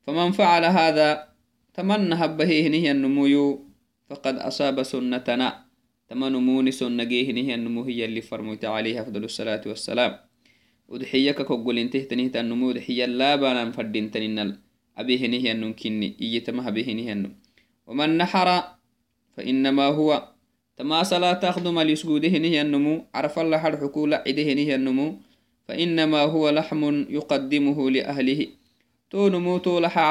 فمن 0.07 0.31
فعل 0.31 0.65
هذا 0.65 1.29
تمنى 1.73 2.15
هبه 2.15 2.67
هنه 2.67 2.91
النمو. 2.91 3.65
فقد 4.09 4.35
أصاب 4.37 4.83
سنتنا. 4.83 5.65
تمنموني 6.09 6.71
سنجيه 6.71 7.31
هنه 7.31 7.53
النمو. 7.55 7.83
هي 7.83 8.05
اللي 8.05 8.21
فرموت 8.21 8.65
عليه 8.65 9.01
أفضل 9.01 9.23
الصلاة 9.23 9.61
والسلام. 9.65 10.28
ودحيك 10.89 11.41
كقول 11.41 11.77
انته 11.77 12.03
تنيه 12.09 12.31
النمو 12.35 12.71
دحيا 12.71 13.07
لا 13.07 13.35
بانا 13.35 13.71
فردين 13.71 14.11
تنين 14.11 14.57
أبي 14.97 15.15
هنه 15.25 15.51
النم 15.51 15.73
كني 15.73 16.17
إيتما 16.21 16.69
به 16.69 16.85
هنه 16.91 17.11
النم 17.11 17.33
ومن 17.87 18.17
نحر 18.17 18.63
فإنما 19.37 19.85
هو 19.85 20.09
تما 20.77 21.03
صلاة 21.03 21.33
تخدم 21.33 21.79
اليسجود 21.79 22.25
هنه 22.25 22.61
النمو 22.61 23.05
عرف 23.15 23.39
الله 23.39 23.57
حد 23.57 23.75
حكولة 23.75 24.17
عده 24.27 24.43
هنه 24.53 24.75
النمو 24.75 25.17
فإنما 25.67 26.21
هو 26.21 26.49
لحم 26.49 27.05
يقدمه 27.09 27.91
لأهله 27.91 28.47
تو 29.09 29.29
نمو 29.29 29.57
تو 29.57 29.79
لحا 29.79 30.01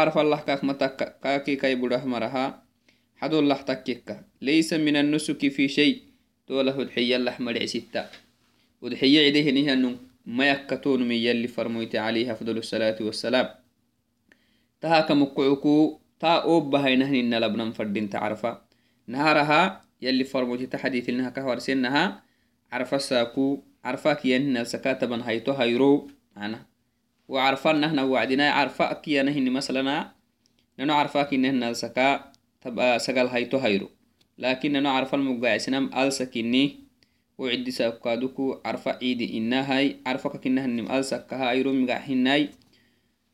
ما 10.29 10.51
يكتون 10.51 11.09
من 11.09 11.15
يلي 11.15 11.49
فرميت 11.49 11.97
عليه 11.97 12.33
أفضل 12.33 12.59
الصلاة 12.59 12.97
والسلام. 13.01 13.49
تهاك 14.81 15.13
مقعكو 15.13 16.01
تا 16.21 16.29
أوبها 16.29 16.89
ينهن 16.89 17.35
لبنا 17.41 17.73
فردين 17.73 18.11
تعرفا. 18.11 18.63
نهارها 19.07 19.85
يلي 20.03 20.25
فرموتي 20.25 20.67
تحديث 20.67 21.11
لنها 21.11 21.31
كهور 21.31 21.59
سنها 21.59 22.23
عرفا 22.73 22.99
ساكو 22.99 23.63
عرفاك 23.85 24.25
ينهن 24.25 24.65
سكاتبا 24.65 25.29
هيتو 25.29 25.53
هيرو. 25.53 26.11
أنا. 26.37 26.67
وعرفا 27.29 27.73
نهنا 27.73 28.03
وعدنا 28.03 28.51
عرفاك 28.51 29.09
ينهن 29.09 29.51
مثلا 29.51 30.13
ننو 30.79 30.95
عرفاك 30.95 31.33
ينهن 31.33 31.75
سكا 31.75 32.33
تبقى 32.61 32.99
سقال 32.99 33.29
هيتو 33.29 33.59
هيرو. 33.59 33.91
لكن 34.39 34.73
ننو 34.73 34.91
عرفا 34.91 35.17
المقاعسنام 35.17 35.91
ألسكني 35.95 36.88
وعدي 37.39 37.71
ساكادوكو 37.71 38.61
عرفا 38.65 38.99
عيدي 39.03 39.39
إنا 39.39 39.61
هاي 39.71 39.97
عرفاك 40.07 40.37
كنهن 40.37 40.91
ألسكها 40.91 41.51
هيرو 41.51 41.73
مقاحناي 41.73 42.49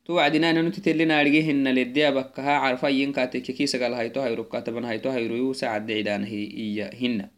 to 0.05 0.13
wacdinana 0.21 0.61
nuti 0.63 0.81
tellinarigehina 0.85 1.73
leddeya 1.73 2.13
bakkaha 2.13 2.61
carfa 2.61 2.89
yinkatekeki 2.93 3.65
sagal 3.65 3.97
hayto 3.97 4.21
hayro 4.21 4.45
kataban 4.45 4.85
hayto 4.85 5.09
hayroyu 5.09 5.55
sacadde 5.57 5.97
cidana 5.97 6.29
iya 6.29 6.93
hina 6.93 7.33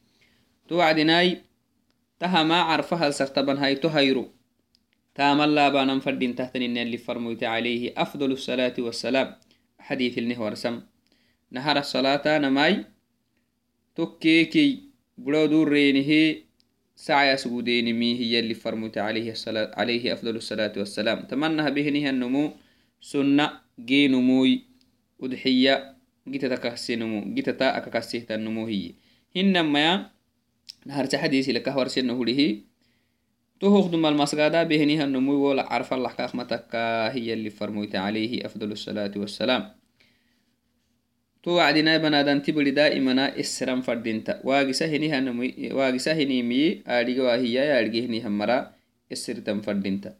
to 0.66 0.82
wacdinai 0.82 1.46
tahama 2.18 2.66
carfa 2.66 2.96
halsaktaban 2.96 3.56
hayto 3.62 3.88
hayro 3.88 4.34
تامل 5.16 5.54
لابانا 5.54 6.00
فردين 6.00 6.34
تحت 6.34 6.56
اللي 6.56 6.98
فرموت 6.98 7.44
عليه 7.44 7.92
أفضل 7.96 8.32
الصلاة 8.32 8.76
والسلام 8.78 9.34
حديث 9.78 10.18
النه 10.18 10.42
ورسم 10.42 10.80
نهار 11.50 11.78
الصلاة 11.78 12.38
نماي 12.38 12.84
تكيكي 13.96 14.82
بلو 15.18 15.46
دور 15.46 15.68
رينه 15.68 16.36
سعي 16.96 17.36
سجودين 17.36 17.92
مي 17.98 18.20
هي 18.20 18.38
اللي 18.38 18.54
فرمت 18.54 18.98
عليه 18.98 19.30
الصلاة 19.30 19.70
عليه 19.76 20.12
أفضل 20.12 20.36
الصلاة 20.36 20.72
والسلام. 20.76 21.20
تمنى 21.20 21.70
بهنها 21.70 22.10
النمو 22.10 22.52
سنة 23.00 23.50
جي 23.80 24.08
نموي 24.08 24.62
ودحية 25.18 25.96
جيتا 26.28 26.48
تكسي 26.56 26.96
نمو 26.96 27.34
جيتا 27.34 27.52
تا 27.52 27.76
أككسيه 27.76 28.26
النمو 28.30 28.66
هي. 28.66 28.92
هنما 29.36 29.80
يا 29.84 30.10
نهار 30.86 31.06
حديثي 31.14 31.52
لك 31.52 31.68
هورسي 31.68 32.00
النهوله 32.00 32.60
تهوخ 33.60 33.86
دم 33.86 34.06
المسجدة 34.06 34.62
بهنها 34.62 35.04
النمو 35.04 35.32
ولا 35.32 35.72
عرف 35.72 35.94
الله 35.94 36.12
كاخمتك 36.12 36.74
هي 37.12 37.32
اللي 37.32 37.50
فرموت 37.50 37.96
عليه 37.96 38.46
أفضل 38.46 38.72
الصلاة 38.72 39.12
والسلام. 39.16 39.85
To 41.46 41.54
wacdinai 41.54 42.02
banadanti 42.02 42.50
daa'imana 42.50 43.38
isiran 43.38 43.78
fadinta 43.86 44.42
waagisa 44.42 44.86
hinimiyi 44.90 46.82
aadhiga 46.82 47.22
waahiyai 47.22 47.70
aadhigehinihan 47.70 48.34
mara 48.34 48.74
isirtan 49.08 49.62
fadinta 49.62 50.18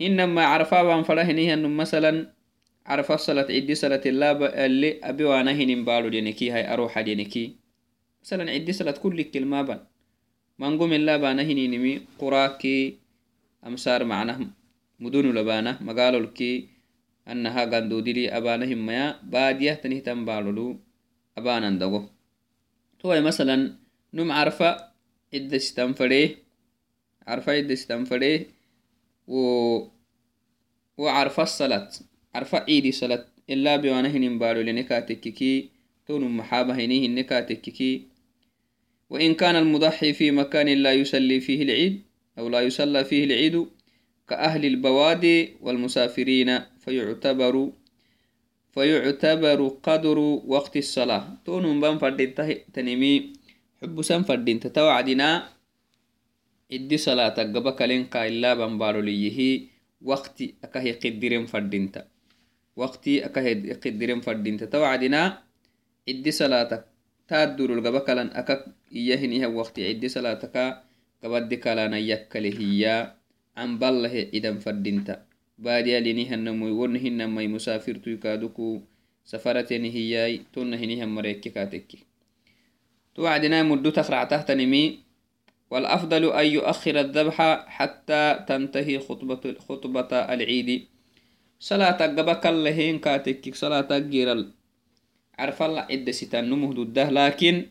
hinama 0.00 0.40
carfaban 0.48 1.04
fada 1.04 1.24
hinihanum 1.28 1.68
masalan 1.68 2.32
carfa 2.80 3.18
salat 3.18 3.52
cidi 3.52 3.76
salatilaba 3.76 4.48
alle 4.56 4.96
abi 5.04 5.24
wana 5.28 5.52
hinin 5.52 5.84
baalo 5.84 6.08
deneki 6.08 6.48
hai 6.48 6.64
aroxa 6.64 7.04
deneki 7.04 7.60
masalan 8.24 8.48
cidi 8.48 8.72
salat 8.72 8.96
kulli 9.04 9.28
kilmaban 9.28 9.84
mangomilabana 10.56 11.44
hininimi 11.44 12.08
quraaki 12.16 12.96
amsar 13.60 14.00
macnah 14.08 14.40
mudunulabana 14.96 15.76
magaalolki 15.84 15.92
annaha 15.92 16.06
gandodili 16.08 16.56
abana 16.56 16.64
himmaya 16.64 16.77
أنها 17.28 17.64
قندو 17.64 18.00
دلي 18.00 18.36
أبانهم 18.36 18.86
ميا 18.86 19.20
بادية 19.22 19.72
تنهتم 19.72 20.24
بالولو 20.24 20.76
أبانا 21.38 21.70
دغو 21.78 22.02
توي 23.00 23.20
مثلا 23.20 23.74
نم 24.14 24.32
عرفة 24.32 24.70
إد 25.34 25.54
استنفري 25.54 26.36
عرفة 27.26 27.58
إد 27.58 27.70
استنفري 27.70 28.46
و 29.28 29.38
وعرفة 30.98 31.42
الصلاة 31.42 31.90
عرفة 32.34 32.64
إيد 32.68 32.94
صلاة. 32.94 33.24
إلا 33.50 33.76
بيوانهن 33.76 34.38
بالو 34.38 34.60
لنكاتككي 34.60 35.68
تون 36.06 36.22
محابهنيه 36.36 37.06
النكاتككي 37.06 38.02
وإن 39.10 39.34
كان 39.34 39.56
المضحي 39.56 40.12
في 40.12 40.30
مكان 40.30 40.68
لا 40.68 40.92
يصلي 40.92 41.40
فيه 41.40 41.62
العيد 41.62 42.02
أو 42.38 42.48
لا 42.48 42.60
يصلى 42.60 43.04
فيه 43.04 43.24
العيد 43.24 43.66
كأهل 44.28 44.64
البوادي 44.64 45.56
والمسافرين. 45.60 46.60
فيعتبر 46.88 47.54
فيعتبر 48.72 49.60
قدر 49.84 50.18
وقت 50.48 50.74
الصلاة. 50.76 51.44
تونم 51.44 51.76
بان 51.84 52.00
فردين 52.00 52.32
تنمي 52.72 53.14
حبسان 53.84 54.22
فردين 54.24 54.56
تتوعدنا 54.64 55.28
إدي 56.72 56.96
صلاة 56.96 57.36
قبك 57.36 57.80
لنقا 57.82 58.20
إلا 58.28 58.50
بان 58.56 58.80
بارو 58.80 59.00
ليه 59.04 59.68
وقت 60.00 60.38
أكهي 60.64 60.92
قدرين 61.02 61.44
فردين 61.46 61.92
وقتي 62.78 63.26
أكهد 63.26 63.60
قدرين 63.84 64.20
فردين 64.20 64.56
تتوعدنا 64.56 65.22
عدي 66.08 66.30
صلاتك 66.30 66.82
تادر 67.28 67.68
القبكلا 67.76 68.24
أكك 68.40 68.64
إيهنها 68.94 69.46
وقتي. 69.52 69.80
عدي 69.88 70.08
صلاتك 70.08 70.56
قبد 71.24 71.50
كلانا 71.54 71.98
يكله 71.98 72.60
عن 73.58 73.70
بالله 73.78 74.14
إذا 74.32 74.50
فردينتا 74.64 75.27
ونهن 75.64 77.26
مي 77.30 77.46
مسافر 77.48 77.94
تيكادوكو 77.96 78.80
سفرتين 79.24 79.84
هي 79.84 80.40
تنهنها 80.52 81.06
مريكي 81.06 81.50
كاتكي 81.50 81.98
توعدنا 83.14 83.62
مدو 83.62 83.90
تخرع 83.90 84.24
تحت 84.24 84.50
نمي 84.50 84.98
والأفضل 85.70 86.32
أن 86.32 86.46
يؤخر 86.46 87.00
الذبح 87.00 87.36
حتى 87.68 88.44
تنتهي 88.48 88.98
خطبة 88.98 89.54
خطبة 89.68 90.10
العيد 90.34 90.86
صلاة 91.60 91.98
قبك 92.16 92.46
اللهين 92.46 92.98
كاتك 92.98 93.54
صلاة 93.54 93.98
جيرل 93.98 94.52
عرف 95.38 95.62
الله 95.62 95.80
عدة 95.80 96.12
ستان 96.12 96.50
نمه 96.50 96.74
لكن 97.10 97.66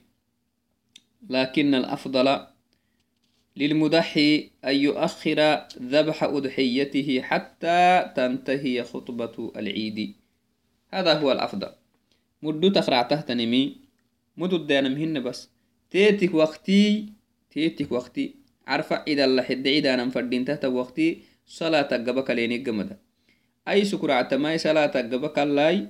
لكن 1.29 1.75
الأفضل 1.75 2.27
للمضحي 3.57 4.49
أن 4.65 4.75
يؤخر 4.75 5.39
ذبح 5.81 6.23
أضحيته 6.23 7.21
حتى 7.21 8.11
تنتهي 8.15 8.83
خطبة 8.83 9.51
العيد. 9.57 10.15
هذا 10.93 11.13
هو 11.19 11.31
الأفضل. 11.31 11.71
مدو 12.41 12.69
تخرع 12.69 13.01
تحت 13.01 13.31
نمي. 13.31 13.75
مدو 14.37 14.57
مهن 14.69 15.23
بس. 15.23 15.49
تيتك 15.89 16.33
وقتي. 16.33 17.09
تيتك 17.51 17.91
وقتي. 17.91 18.35
عرفة 18.67 18.95
إذا 19.07 19.25
الله 19.25 19.43
حد 19.43 19.67
عيدانا 19.67 20.09
فردين 20.09 20.45
تحت 20.45 20.65
وقتي. 20.65 21.21
صلاة 21.45 21.89
قبك 22.05 22.29
ليني 22.29 22.57
قمدا 22.57 22.97
أي 23.67 23.85
سكر 23.85 24.11
عتماي 24.11 24.57
صلاة 24.57 24.93
قبك 24.93 25.39
الله. 25.39 25.89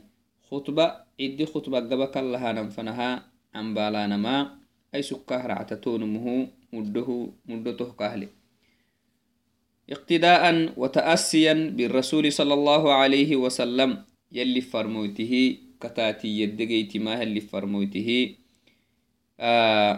خطبة. 0.52 0.86
إدي 1.20 1.46
خطبة 1.46 1.80
قبك 1.80 2.18
الله 2.18 2.52
ننفنها 2.52 3.12
عن 3.56 3.74
بالانا 3.74 4.18
ما 4.18 4.58
أي 4.96 5.02
سكه 5.02 5.46
رعتتونمه 5.48 6.48
مده 6.78 7.30
مدته 7.46 7.90
كهلي 8.00 8.28
اقتداء 9.90 10.44
وتأسيا 10.78 11.54
بالرسول 11.54 12.26
صلى 12.32 12.54
الله 12.54 12.84
عليه 12.94 13.36
وسلم 13.36 14.04
يلي 14.32 14.62
فرموته 14.62 15.58
كتاتي 15.82 16.28
يدقيت 16.42 16.98
ما 16.98 17.24
اللي 17.24 17.42
فرموته 17.42 18.36
آه 19.40 19.94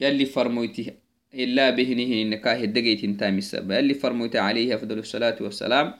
يلي 0.00 0.26
فرموته 0.26 0.86
إلا 1.34 1.70
بهنه 1.70 2.12
النكاه 2.22 2.64
الدقيت 2.64 3.02
تام 3.20 3.38
السبب. 3.38 3.70
يلي 3.70 3.94
فرموته 3.94 4.40
عليه 4.40 4.74
أفضل 4.74 4.98
الصلاة 4.98 5.36
والسلام. 5.40 5.94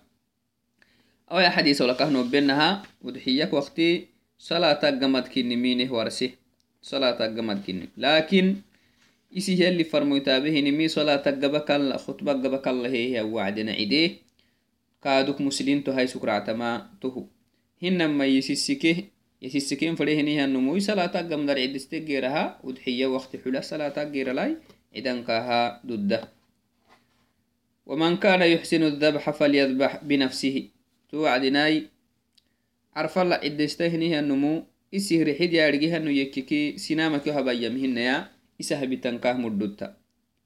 أو 1.32 1.38
يا 1.38 1.48
حديث 1.48 1.82
ولا 1.82 1.92
كهنو 1.92 2.22
بينها 2.28 2.82
ودحيك 3.02 3.52
وقتي 3.52 4.06
صلاة 4.38 4.82
قمت 5.00 5.28
كني 5.28 5.56
مينه 5.56 5.88
ورسه 5.92 6.30
صلاة 6.82 7.20
قمت 7.36 7.66
كني. 7.66 7.88
لكن 7.96 8.56
isi 9.32 9.56
yalli 9.56 9.84
farmoytaabehinimi 9.84 10.88
solata 10.92 11.32
gabakalla 11.32 11.96
khutba 11.98 12.34
gabakallaheya 12.36 13.24
wacdena 13.24 13.72
cidee 13.72 14.20
kaaduk 15.00 15.40
muslinto 15.40 15.92
hay 15.96 16.06
sukractama 16.06 16.92
tohu 17.00 17.28
hinama 17.80 18.28
yisisike 18.28 19.08
yasisiken 19.40 19.96
fadehinihanumui 19.96 20.80
salata 20.84 21.24
gamdar 21.24 21.56
cidiste 21.56 22.04
geeraha 22.04 22.60
udxiya 22.62 23.08
waqti 23.08 23.40
xula 23.42 23.64
salata 23.64 24.04
geeralai 24.04 24.60
cidankaha 24.92 25.80
dudda 25.84 26.28
ومن 27.86 28.16
كان 28.22 28.42
يحسن 28.42 28.82
الذبح 28.82 29.30
فليذبح 29.30 30.04
بنفسه 30.06 30.56
توعدناي 31.10 31.74
عرف 32.96 33.14
الله 33.18 33.36
عدستهنها 33.42 34.20
النمو 34.22 34.62
إسهر 34.94 35.34
حد 35.34 35.52
يارجيها 35.52 35.96
إنه 35.96 36.10
يككي 36.10 36.78
سنامك 36.78 37.28
هبايمهن 37.28 37.98
يا 37.98 38.30
isa 38.58 38.76
habitan 38.76 39.18
kah 39.22 39.36
mudutta 39.38 39.96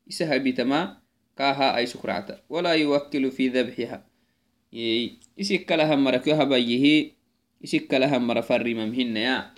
isa 0.06 0.26
habitama 0.26 1.02
kaha 1.34 1.74
ay 1.76 1.86
sukracta 1.86 2.40
walaa 2.48 2.78
yuwakkilu 2.78 3.28
fi 3.32 3.50
dabxiha 3.50 4.02
isikkalahamara 5.36 6.18
kyo 6.24 6.36
habayihi 6.36 7.14
isikkalahamara 7.60 8.42
farrimamhinaya 8.42 9.52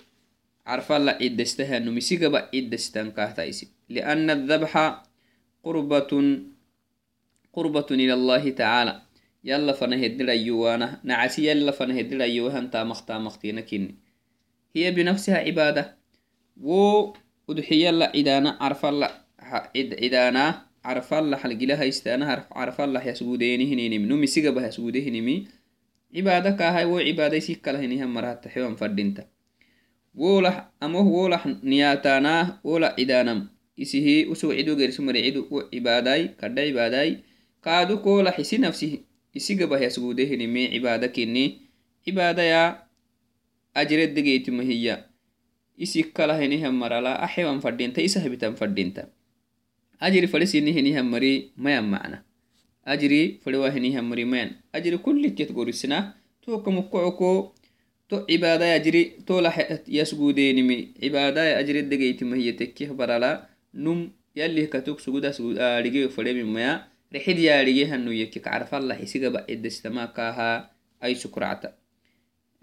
carfalla 0.65 1.17
ciddestahanum 1.17 1.97
isigaba 1.97 2.49
ciddestan 2.53 3.11
kahta 3.11 3.45
isi 3.45 3.69
lianna 3.89 4.37
adhabxa 4.37 5.03
qurbatun 5.65 6.53
qurbatun 7.49 7.97
ila 8.05 8.13
allahi 8.13 8.53
tacaala 8.53 9.09
yalla 9.43 9.73
fana 9.73 9.97
hedirayowana 9.97 11.01
nacasi 11.03 11.49
yalla 11.49 11.71
fana 11.73 11.95
hedirayowahan 11.97 12.69
tamaq 12.69 13.01
taamaqtina 13.07 13.65
kinni 13.65 13.97
hiya 14.75 14.93
binafsiha 14.93 15.41
cibaada 15.47 15.97
wo 16.59 17.15
udxiya 17.49 17.91
la 17.91 18.07
cidaana 18.13 18.51
carfalacidaanaa 18.61 20.49
carfallaxal 20.85 21.53
gilahaistana 21.59 22.25
carfallahyasguudeenihininim 22.53 24.03
numisigabahasguudehinimi 24.09 25.35
cibaada 26.13 26.51
kaahay 26.59 26.85
wo 26.85 26.97
cibaaday 27.07 27.41
sikkalahiniha 27.41 28.07
marata 28.07 28.49
xewan 28.53 28.75
fadhinta. 28.77 29.23
Wolax 30.15 30.57
amoh 30.79 31.05
wolax 31.15 31.43
niyaataanaa 31.63 32.59
wola 32.63 32.93
cidaanam 32.97 33.49
isihi 33.77 34.25
usog 34.25 34.51
cidu 34.57 34.75
gersu 34.79 35.01
mare 35.01 35.21
cidu 35.25 35.41
wo 35.51 35.59
cibaadaay 35.71 36.23
kadha 36.39 36.61
cibaadaay. 36.67 37.11
Kaadu 37.61 37.99
koolax 37.99 38.39
isi 38.39 38.57
nafsi 38.57 39.03
isigabahasguudehinimi 39.33 40.71
cibaada 40.73 41.07
kinni 41.07 41.61
cibaadaya 42.05 42.61
ajredegeytimahiya 43.75 45.08
isikkala 45.79 46.35
hinihan 46.35 46.75
marala 46.75 47.15
axewan 47.23 47.63
fadinta 47.63 48.03
isa 48.03 48.19
habitan 48.19 48.59
fadinta 48.59 49.07
ajiri 50.03 50.27
fadisini 50.27 50.75
hinihan 50.75 51.07
mari 51.07 51.55
mayan 51.55 51.87
macna 51.87 52.27
ajiri 52.83 53.39
fadiwa 53.39 53.71
hinihan 53.71 54.03
mari 54.03 54.27
mayan 54.27 54.59
ajiri 54.75 54.99
kulliket 54.99 55.55
gorisina 55.55 56.19
toka 56.43 56.67
mukocoko 56.67 57.55
to 58.11 58.27
cibaadai 58.27 58.75
ajiri 58.75 59.23
tola 59.23 59.55
yasgudenimi 59.87 60.99
cibaadai 60.99 61.55
ajiri 61.55 61.87
degeytimahiya 61.87 62.59
tekkih 62.59 62.91
barala 62.91 63.47
num 63.71 64.11
yalih 64.35 64.67
katuk 64.67 64.99
suguda 64.99 65.31
adige 65.79 66.11
fademi 66.11 66.43
maya 66.43 66.91
rexid 67.07 67.39
yaadigehannu 67.39 68.11
yekik 68.11 68.43
carfallah 68.43 68.99
isigaba 68.99 69.47
edestama 69.47 70.11
kaha 70.11 70.69
ay 70.99 71.15
sukracta 71.15 71.78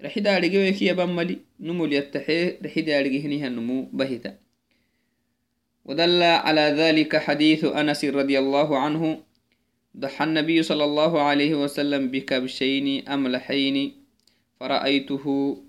رحدارجيكيبملي 0.05 1.39
نمو 1.61 1.87
ليتحي 1.87 2.59
رحدارجهنها 2.65 3.47
النمو 3.47 3.83
بهتا 3.93 4.39
ودل 5.85 6.23
على 6.23 6.61
ذلك 6.61 7.17
حديث 7.17 7.65
أنس 7.65 8.05
رضي 8.05 8.39
الله 8.39 8.79
عنه 8.79 9.23
ضحى 9.97 10.25
النبي 10.25 10.63
صلى 10.63 10.85
الله 10.85 11.23
عليه 11.23 11.55
وسلم 11.55 12.11
بكبشين 12.11 13.09
أملحين 13.09 14.07
فرأيته 14.61 15.25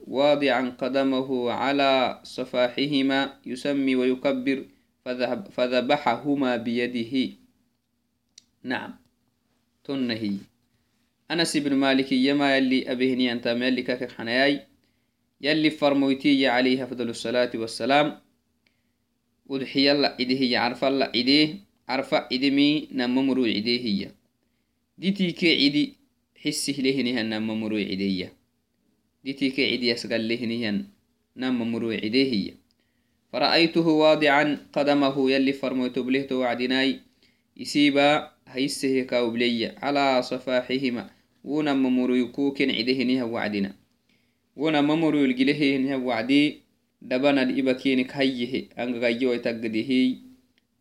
واضعا 0.07 0.75
قدمه 0.79 1.51
على 1.51 2.19
صفاحهما 2.23 3.33
يسمي 3.45 3.95
ويكبر 3.95 4.65
فذبحهما 5.55 6.55
بيده. 6.55 7.13
نعم. 8.63 8.91
تنهي. 9.83 10.37
أنس 11.31 11.57
بن 11.57 11.73
مالك 11.73 12.11
يما 12.11 12.57
يلي 12.57 12.91
أبهني 12.91 13.31
أنت 13.31 13.47
مالي 13.47 13.81
كاك 13.81 14.11
حناياي 14.11 14.61
يلي 15.41 15.69
فرمويتي 15.69 16.47
عليه 16.47 16.83
أفضل 16.83 17.09
الصلاة 17.09 17.51
والسلام. 17.55 18.19
ودحي 19.45 19.91
الله 19.91 20.07
إده 20.07 20.35
هي 20.35 20.55
عرف 20.55 20.83
الله 20.83 21.05
إده 21.15 21.59
عرف 21.89 22.13
إدمي 22.13 22.87
نممرو 22.91 23.45
إده 23.45 23.77
هي. 23.85 24.11
ديتي 24.97 25.31
كي 25.31 25.65
عدي 25.65 25.93
حسه 26.37 26.73
لهنها 26.73 27.23
نممرو 27.23 27.77
إديه 27.77 28.33
ديتي 29.23 29.49
كي 29.49 29.73
عدي 29.73 29.89
يسقل 29.89 30.27
لهنها 30.27 30.85
نممرو 31.37 31.91
إده 31.91 32.19
هي. 32.19 32.53
فرأيته 33.33 33.87
واضعا 33.87 34.57
قدمه 34.73 35.31
يلي 35.31 35.53
فرمويت 35.53 35.99
بلهت 35.99 36.31
وعدناي 36.31 36.99
يسيبا 37.57 38.31
هيسه 38.47 39.03
كاوبلي 39.03 39.65
على 39.67 40.21
صفاحهما. 40.21 41.16
Wona 41.47 41.71
mamuruyu 41.75 42.27
kuken 42.35 42.69
cidehiniha 42.75 43.23
wacdina 43.25 43.71
wona 44.57 44.81
mamuruyul 44.83 45.31
gilehiniha 45.37 45.97
wacdi 45.97 46.67
dhabanad 47.01 47.53
ibakenik 47.55 48.11
hayyehe 48.11 48.69
angagayyoy 48.75 49.39
taggadihiy 49.39 50.19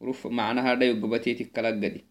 ruf 0.02 0.24
macnaha 0.26 0.74
dhayo 0.74 0.98
gabatetik 0.98 1.52
kalagadi 1.54 2.02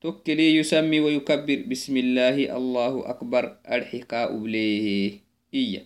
tokkeli 0.00 0.54
yusami 0.60 1.00
wayukabir 1.00 1.66
bismillahi 1.66 2.46
allahu 2.46 3.02
akbar 3.08 3.58
arxi 3.66 4.04
kaa 4.06 4.30
ubleehe 4.30 5.24
iya 5.52 5.82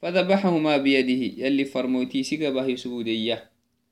fadabaxahuma 0.00 0.78
biyadihi 0.78 1.42
yalli 1.42 1.64
farmoytiisigabah 1.66 2.68
sugudeya 2.78 3.42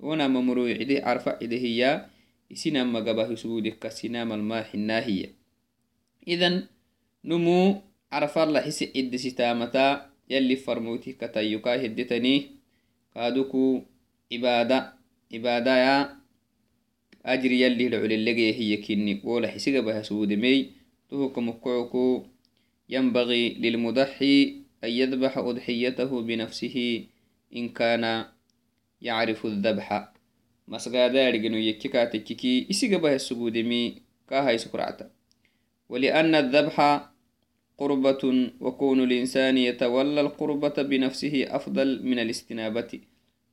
wona 0.00 0.28
mamuruyu 0.28 0.78
cide 0.78 1.00
carfa 1.00 1.40
cidehiya 1.40 2.06
isinamagabah 2.52 3.32
sugudeka 3.34 3.90
sinamalmaa 3.90 4.68
xinaahiya 4.70 5.32
idan 6.28 6.68
numu 7.26 7.82
carfalla 8.10 8.62
xisi 8.66 8.86
ciddisitaamata 8.94 9.84
yalli 10.28 10.56
farmoyti 10.56 11.14
katayukaa 11.20 11.76
hiddetanii 11.82 12.38
kaaduku 13.14 13.62
cibaada 14.28 14.78
cibaadaya 15.30 16.16
ajri 17.24 17.60
yalli 17.62 17.84
hidhaculellegee 17.84 18.52
hiya 18.52 18.76
kinni 18.76 19.20
wola 19.24 19.48
xisigabah 19.48 20.04
suudemey 20.04 20.58
tuhuka 21.08 21.40
mukucuku 21.40 22.26
ينبغي 22.88 23.54
للمضحي 23.58 24.36
أن 24.84 24.90
يذبح 24.90 25.38
أضحيته 25.38 26.10
بنفسه 26.22 27.06
إن 27.56 27.68
كان 27.68 28.24
يعرف 29.02 29.46
الذبح 29.46 30.12
مسغادا 30.68 31.30
رجنو 31.30 31.56
يكيكا 31.56 32.04
تكيكي 32.04 32.66
إسيغبه 32.70 33.14
السجودمي 33.14 34.02
كاهاي 34.30 34.58
سكرعتا 34.58 35.10
ولأن 35.88 36.34
الذبح 36.34 36.76
قربة 37.78 38.50
وكون 38.60 38.98
الإنسان 39.02 39.58
يتولى 39.58 40.20
القربة 40.20 40.76
بنفسه 40.82 41.46
أفضل 41.48 42.06
من 42.06 42.18
الاستنابة. 42.18 43.00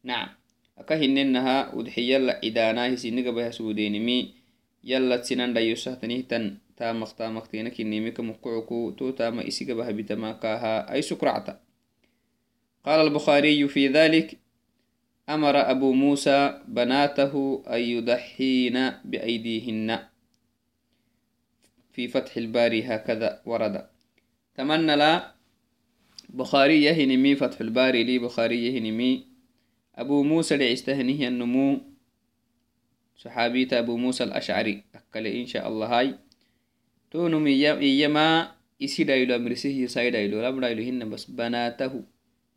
نعم. 0.03 0.27
أكهننها 0.77 1.73
أضحية 1.79 2.39
إدانا 2.43 2.93
هسينك 2.93 3.27
بها 3.27 3.51
سودينمي 3.51 4.33
يلا 4.83 5.17
تسنان 5.17 5.53
دا 5.53 5.61
يسهتنه 5.61 6.21
تن. 6.21 6.57
تامق 6.77 7.11
تامق 7.11 7.47
تينك 7.47 7.81
إنيمك 7.81 8.19
مقعكو 8.19 8.91
تو 8.91 9.09
تام 9.09 9.39
إسيك 9.39 9.71
بها 9.71 9.91
بتماكاها 9.91 10.93
أي 10.93 11.01
سكرعتا 11.01 11.59
قال 12.85 13.07
البخاري 13.07 13.67
في 13.67 13.87
ذلك 13.87 14.37
أمر 15.29 15.71
أبو 15.71 15.93
موسى 15.93 16.61
بناته 16.67 17.63
أن 17.67 17.79
يضحين 17.79 18.89
بأيديهن. 19.05 19.99
في 21.93 22.07
فتح 22.07 22.37
الباري 22.37 22.83
هكذا 22.83 23.41
ورد. 23.45 23.92
تمنى 24.55 24.95
لا. 24.95 25.33
بخاري 26.29 26.83
يهنمي 26.83 27.35
فتح 27.35 27.61
الباري 27.61 28.03
لي. 28.03 28.19
بخاري 28.19 28.67
يهنمي 28.67 29.25
أبو 29.95 30.23
موسى 30.23 30.57
لعستهنه 30.57 31.27
النمو. 31.27 31.81
صحابية 33.17 33.67
أبو 33.71 33.97
موسى 33.97 34.23
الأشعري. 34.23 34.83
أكل 34.95 35.27
إن 35.27 35.45
شاء 35.45 35.67
الله 35.67 35.87
هاي. 35.99 36.15
تونم 37.11 37.47
إيما 37.47 38.51
إسي 38.83 39.03
دايلو 39.03 39.35
أمرسيه 39.35 39.83
يساي 39.83 40.11
دايلو. 40.11 40.41
لا 40.41 40.51
دايلو 40.51 40.83
هن 40.83 41.09
بس 41.09 41.25
بناته. 41.25 42.03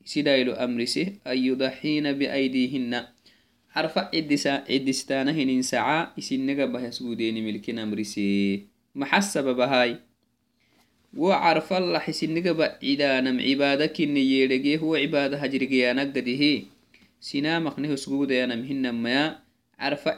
إسي 0.06 0.22
دايلو 0.22 0.52
أمرسيه 0.52 1.20
أن 1.26 1.38
يضحين 1.38 2.12
بأيديهن. 2.12 3.06
عرفة 3.76 4.10
عدسا 4.14 4.64
عدستانا 4.70 5.32
هنين 5.32 5.62
ساعة 5.62 6.14
إسي 6.18 6.36
نقبه 6.36 6.86
يسقودين 6.86 7.44
ملكين 7.44 7.78
أمرسيه 7.78 8.60
محسب 8.94 9.44
بهاي. 9.56 10.05
وعرف 11.16 11.72
الله 11.72 11.98
حسنك 11.98 12.48
بعيدا 12.48 13.20
نم 13.20 13.40
عبادة 13.40 13.86
كن 13.86 14.16
يلقي 14.16 14.78
هو 14.78 14.94
عبادة 14.94 15.36
هجرك 15.38 15.72
يا 15.72 15.92
نقده 15.92 16.62
سنا 17.20 17.58
مقنه 17.58 17.94
سجود 17.94 18.32
نم 18.32 18.62
هن 18.62 18.90
ما 18.90 19.38
عرف 19.78 20.08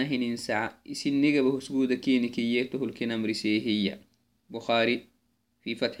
هن 0.00 0.36
ساعة 0.36 0.82
سنك 0.92 1.34
به 1.34 1.60
سجود 1.60 1.92
كين 1.92 2.28
كيته 2.28 2.84
الكنم 2.84 3.26
هي. 3.44 3.98
بخاري 4.50 5.04
في 5.62 5.74
فتح 5.74 6.00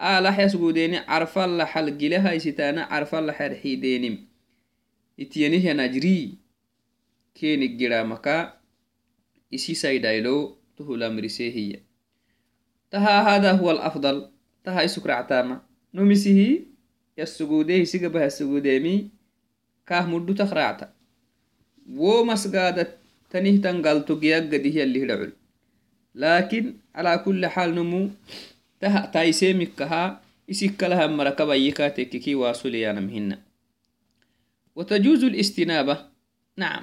alaxasgudeeni 0.00 1.04
carfa 1.06 1.46
laxal 1.46 1.90
gilaha 2.00 2.34
isitaana 2.34 2.88
carfa 2.88 3.20
laxar 3.20 3.52
xidenim 3.62 4.16
itiyanihanajri 5.22 6.38
keni 7.36 7.68
giramaka 7.78 8.56
isi 9.50 9.74
saydhailo 9.74 10.56
tuhulamisehiya 10.76 11.78
taha 12.90 13.22
hada 13.28 13.52
huwa 13.52 13.72
alafdal 13.76 14.28
taha 14.64 14.84
isukractama 14.84 15.60
nomisihi 15.92 16.68
yasugudehi 17.16 17.86
sigabahasugudeemi 17.86 19.10
kaah 19.84 20.08
muddu 20.08 20.34
takracta 20.34 20.88
wo 22.00 22.24
masgaada 22.24 22.86
tanihtan 23.28 23.82
galto 23.82 24.16
giyaggadih 24.16 24.80
laakin 26.14 26.80
ala 26.94 27.18
kuli 27.22 27.46
xaal 27.46 27.70
nomu 27.74 28.10
taisemikaha 29.12 30.20
isikkalaha 30.48 31.08
marakabayika 31.08 31.90
tekiki 31.90 32.34
wasuliyanamhina 32.34 33.38
وتجوز 34.76 35.24
الاستنابة 35.24 35.96
نعم 36.56 36.82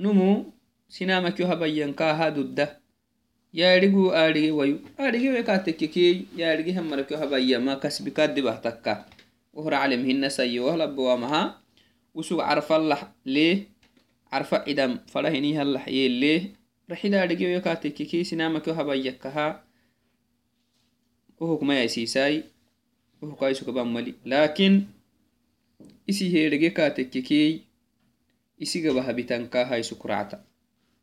نمو 0.00 0.52
سنامك 0.88 1.40
يهبينكاها 1.40 2.28
ضده 2.28 2.68
yaarigu 3.54 4.12
aarige 4.12 4.50
wayu 4.50 4.80
aarige 4.98 5.30
wekatekeki 5.30 6.26
yaarige 6.36 6.72
hamarake 6.72 7.16
habayama 7.16 7.76
kasbikadibah 7.76 8.60
takka 8.60 9.04
wohra 9.54 9.78
calemhina 9.80 10.30
saye 10.30 10.60
wahlabawamaha 10.60 11.56
usug 12.14 12.40
carfalah 12.44 13.12
lee 13.24 13.66
carfa 14.30 14.64
cidam 14.68 14.98
fadahinihalah 15.12 15.84
yelee 15.88 16.52
raxida 16.88 17.20
aarige 17.24 17.46
wekatekeki 17.54 18.24
sinamake 18.24 18.72
habayakaha 18.72 19.62
uhuk 21.40 21.62
mayaysiisai 21.62 22.44
uhukaisukaban 23.22 23.88
mali 23.94 24.14
lakin 24.24 24.86
isi 26.06 26.28
herege 26.32 26.70
katekkekey 26.70 27.60
isigaba 28.58 29.02
habitanka 29.02 29.64
haisukuracta 29.70 30.36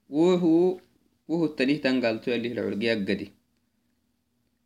wohu 0.10 0.82
wohutanihtan 1.30 2.02
galto 2.04 2.32
yalihlcolgeyaggadi 2.32 3.32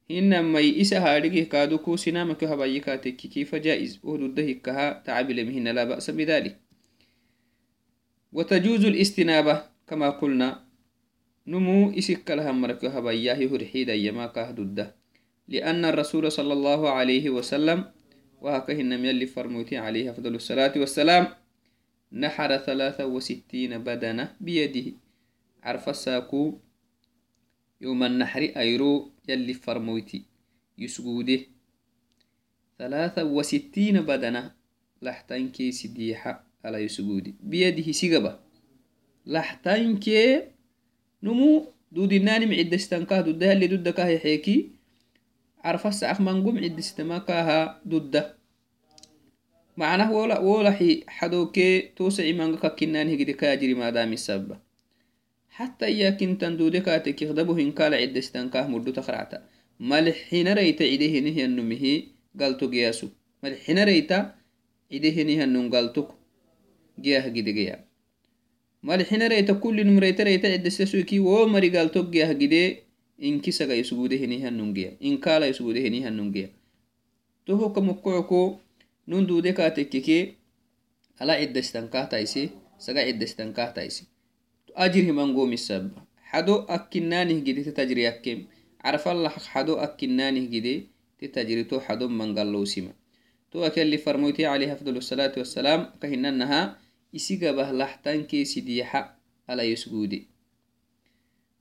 hinamai 0.10 0.70
isa 0.84 1.02
haadhigih 1.02 1.46
kaaduku 1.48 1.98
sinamaki 1.98 2.46
habayi 2.46 2.80
katekkeki 2.82 3.46
fajaiz 3.46 4.00
wohdudda 4.04 4.42
hikkaha 4.50 4.86
tacabilemihina 5.06 5.74
la 5.74 5.86
ba'sa 5.86 6.14
bidalik 6.14 6.56
وتجوز 8.34 8.86
الاستنابة 8.86 9.62
كما 9.88 10.10
قلنا 10.10 10.62
نمو 11.48 11.98
إسك 11.98 12.32
لها 12.32 12.52
مركو 12.52 12.88
هباياه 12.88 13.42
هرحيدا 13.50 13.94
يما 13.94 14.26
كهدده 14.28 14.96
لأن 15.50 15.86
الرسول 15.86 16.32
صلى 16.32 16.54
الله 16.54 16.90
عليه 16.90 17.30
وسلم 17.30 17.86
وهكهن 18.42 19.06
يلي 19.06 19.26
فرموتي 19.26 19.78
عليه 19.78 20.12
أفضل 20.12 20.36
الصلاة 20.36 20.74
والسلام 20.78 21.28
نحر 22.14 22.58
ثلاثة 22.58 23.06
وستين 23.06 23.78
بدنة 23.78 24.36
بيده. 24.42 24.92
عرف 25.64 25.90
الساكو 25.90 26.60
يوم 27.82 28.04
النحر 28.04 28.42
أيرو 28.42 29.12
يلي 29.30 29.54
فرموتي 29.54 30.24
يسجوده. 30.78 31.40
ثلاثة 32.80 33.24
وستين 33.24 34.02
بدنة 34.02 34.52
لحتين 35.02 35.50
كي 35.52 35.72
سديحة 35.72 36.44
على 36.66 36.78
يسجودي 36.78 37.36
بيده 37.44 37.92
سيقبة 37.92 38.40
لحتين 39.26 39.98
كي 39.98 40.42
نمو 41.24 41.74
دود 41.92 42.14
الناني 42.14 42.46
معد 42.46 42.74
استنكاه 42.74 43.22
دودها 43.22 43.54
اللي 43.54 43.68
دودك 43.68 44.00
هي 44.00 44.38
حيكي 45.59 45.69
عرفس 45.69 46.05
أخمنقوم 46.05 46.59
عد 46.59 46.79
استماكاها 46.79 47.81
ضده 47.89 48.37
معناه 49.77 50.13
ولا 50.13 50.39
ولا 50.39 50.71
حي 50.71 51.05
حدوكي 51.09 51.81
توسع 51.81 52.33
مانغا 52.33 52.69
كنان 52.69 53.09
هجري 53.09 53.33
كاجري 53.33 53.75
ما 53.75 53.91
دام 53.91 54.13
السبب 54.13 54.57
حتى 55.49 55.87
إياك 55.87 56.23
إن 56.23 56.39
تندودك 56.39 56.89
أتك 56.89 57.23
يخدبه 57.23 57.61
إن 57.63 57.73
قال 57.73 57.95
عد 57.95 58.17
استنكاه 58.17 58.67
مردو 58.67 58.93
تخرعتا 58.93 59.43
ملحين 59.81 60.53
ريت 60.53 60.83
عده 60.83 61.19
نهي 61.21 61.45
النمه 61.45 62.03
قالتو 62.41 62.71
قياسو 62.71 63.09
ملحين 63.43 63.85
ريت 63.85 64.13
عده 64.93 65.23
نهي 65.23 65.45
النم 65.45 65.75
قالتو 65.75 66.07
جياه 67.01 67.29
جد 67.29 67.49
جياه 67.49 67.85
ملحين 68.83 69.23
ريت 69.27 69.51
كل 69.51 69.87
نمريت 69.87 70.21
ريت 70.21 70.45
عد 70.45 70.67
استسوكي 70.67 71.19
ومري 71.19 71.69
قالتو 71.79 72.11
جياه 72.11 72.33
جده 72.33 72.77
inkisaga 73.20 73.76
isugudeheniha 73.76 74.52
nungeya 74.52 74.92
inkala 75.00 75.48
isugudeheniha 75.48 76.10
nungeya 76.10 76.50
toho 77.46 77.70
kamukkoyoko 77.70 78.60
nun 79.08 79.28
duude 79.28 79.54
kaatekkeke 79.54 80.36
ala 81.20 81.36
ciddaistankaahtaise 81.40 82.50
saga 82.78 83.04
ciddaistankaahtaise 83.08 84.04
ajir 84.76 85.04
himangomisaba 85.06 86.06
hado 86.32 86.64
akkinaanih 86.68 87.44
gide 87.44 87.64
te 87.68 87.72
tajri 87.72 88.04
yakke 88.08 88.46
carfallah 88.82 89.34
hado 89.54 89.82
akkinaanih 89.82 90.48
gide 90.48 90.74
te 91.20 91.28
tajri 91.28 91.66
to 91.66 91.80
hado 91.80 92.08
mangalloosima 92.10 92.94
to 93.52 93.66
akelli 93.66 93.98
farmoyti 93.98 94.46
alayhi 94.46 94.72
afdalu 94.72 95.02
salaatu 95.02 95.42
wassalaam 95.42 95.92
kahinannaha 96.00 96.78
isigabah 97.14 97.74
lahtankeesidiyaxa 97.74 99.18
ala 99.50 99.64
yesguude 99.66 100.30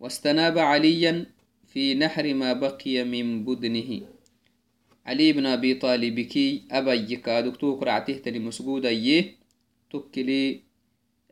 wastanaaba 0.00 0.62
caliyan 0.70 1.26
في 1.68 1.94
نحر 1.94 2.34
ما 2.34 2.52
بقي 2.52 3.04
من 3.04 3.44
بدنه. 3.44 4.00
علي 5.06 5.32
بن 5.32 5.46
أبي 5.46 5.74
طالب 5.74 6.20
كي 6.20 6.64
أبيك 6.70 7.28
دكتور 7.28 7.80
قرعته 7.80 8.12
تني 8.12 8.38
مسجودة 8.38 8.90
يه 8.90 9.36
تكلي 9.92 10.60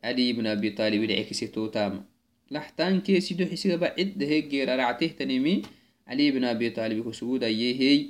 علي 0.05 0.33
بن 0.33 0.46
أبي 0.46 0.70
طالب 0.70 1.03
العكسي 1.05 1.46
توتام. 1.46 2.05
لحتان 2.51 3.01
كي 3.01 3.20
سيدو 3.20 3.46
حسيقى 3.46 3.79
بعد 3.79 4.22
هيك 4.22 4.55
رعته 4.55 5.07
تنمي 5.07 5.62
علي 6.07 6.31
بن 6.31 6.44
أبي 6.44 6.70
طالب 6.70 7.07
مسجودة 7.09 7.46
يه 7.46 8.07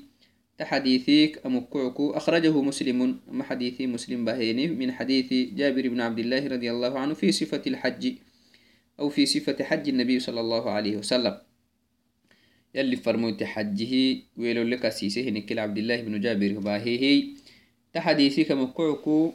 تحديثيك 0.59 1.47
أمكعكو 1.47 2.11
أخرجه 2.11 2.62
مسلم. 2.62 3.19
أما 3.31 3.45
حديثي 3.45 3.87
مسلم 3.87 4.25
بهيني 4.25 4.67
من 4.67 4.93
حديث 4.93 5.55
جابر 5.55 5.89
بن 5.89 6.01
عبد 6.01 6.19
الله 6.19 6.47
رضي 6.47 6.71
الله 6.71 6.99
عنه 6.99 7.15
في 7.15 7.33
صفة 7.33 7.62
الحج 7.67 8.12
أو 9.01 9.09
في 9.09 9.27
صفة 9.27 9.65
حج 9.65 9.89
النبي 9.89 10.21
صلى 10.21 10.41
الله 10.41 10.71
عليه 10.71 10.97
وسلم. 10.97 11.46
yali 12.77 12.97
farmoyte 13.05 13.45
xajihi 13.53 14.03
welole 14.37 14.77
kasise 14.77 15.23
hinikil 15.27 15.57
cabdilahi 15.57 16.03
bnu 16.07 16.19
jabir 16.21 16.61
bahehi 16.61 17.12
ta 17.93 18.05
xadisikamkoku 18.05 19.33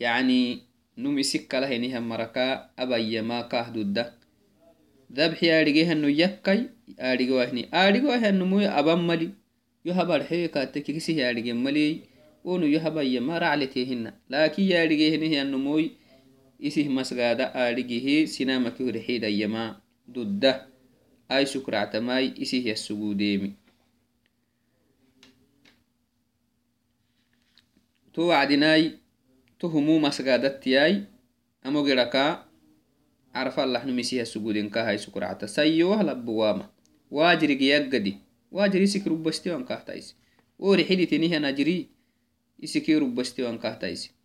yani 0.00 0.64
num 0.96 1.18
isikkala 1.20 1.68
henihan 1.68 2.00
maraka 2.00 2.72
abayyamakahdudda 2.76 4.04
dabxi 5.16 5.50
aadhigehano 5.52 6.08
yakkai 6.08 6.60
aadhigewahni 7.08 7.68
aadhigewahanumuy 7.72 8.64
aban 8.80 9.04
mali 9.08 9.28
yo 9.84 9.92
habarxeekate 9.98 10.80
kikisih 10.86 11.20
aadhigen 11.26 11.60
mali 11.60 11.84
onu 12.44 12.66
yo 12.74 12.80
habayyama 12.80 13.38
racletehina 13.44 14.16
laakin 14.32 14.64
yaadhigehenihanumuy 14.72 15.84
isih 16.58 16.88
masgaada 16.88 17.52
aadhigihi 17.54 18.24
sinamakihrexidayama 18.34 19.64
dudda 20.08 20.52
ay 21.28 21.44
sukractamai 21.46 22.34
isih 22.38 22.62
yassugudeemi 22.66 23.54
to 28.12 28.26
wacdinai 28.30 28.98
to 29.58 29.68
humu 29.68 30.00
masgadattiyai 30.00 31.06
amo 31.62 31.82
giraka 31.86 32.46
carfalahnum 33.32 33.98
isih 33.98 34.18
yassugudenkahay 34.22 34.98
sukracta 34.98 35.48
sayyoah 35.48 36.00
labbuwama 36.02 36.70
wajirigi 37.10 37.68
yaggadi 37.68 38.12
wajir 38.52 38.82
isik 38.82 39.04
rubbastiwan 39.06 39.64
kahtais 39.68 40.16
worixiditinihan 40.58 41.44
ajiri 41.44 41.88
isiki 42.62 42.98
rubbastiwan 42.98 43.58
kahtais 43.58 44.16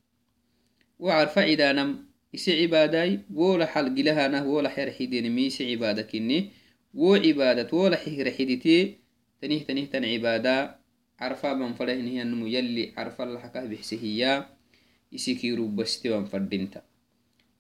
وعرف 1.02 1.34
عدانم 1.40 1.90
isi 2.32 2.54
cibaadai 2.56 3.20
wola 3.34 3.66
xalgilahanah 3.68 4.46
wola 4.48 4.70
xerxidenimi 4.70 5.50
isi 5.52 5.66
cibaada 5.68 6.04
kini 6.04 6.54
وعبادة 6.94 7.72
ولا 7.78 7.98
حير 7.98 8.32
حديتي 8.32 8.98
تنيه 9.42 9.64
تنيه 9.64 9.86
تن 9.86 10.06
عبادة 10.06 10.76
عرفا 11.20 11.54
بنفله 11.54 11.94
إن 11.94 12.08
هي 12.08 12.22
النمو 12.22 12.46
يلي 12.46 12.94
عرفا 12.98 13.24
الحكا 13.24 13.66
بحسهيا 13.66 14.50
يسيكيرو 15.12 15.68
بستي 15.68 16.10
بنفردينتا 16.10 16.82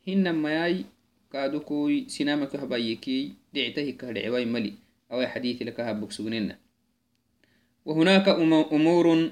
هنا 0.07 0.31
ما 0.31 0.51
ياي 0.51 0.85
كادوكوي 1.31 2.09
سينما 2.09 2.45
كهبايكي 2.45 3.33
دعته 3.53 3.89
كهدعواي 3.91 4.45
ملي 4.45 4.73
أو 5.11 5.27
حديث 5.27 5.61
لك 5.61 5.79
هبوكسوننا 5.79 6.57
وهناك 7.85 8.27
أمور 8.75 9.31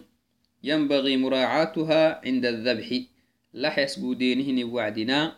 ينبغي 0.63 1.17
مراعاتها 1.17 2.27
عند 2.27 2.45
الذبح 2.45 2.89
لحس 3.53 3.99
بودينهن 3.99 4.63
وعدنا 4.63 5.35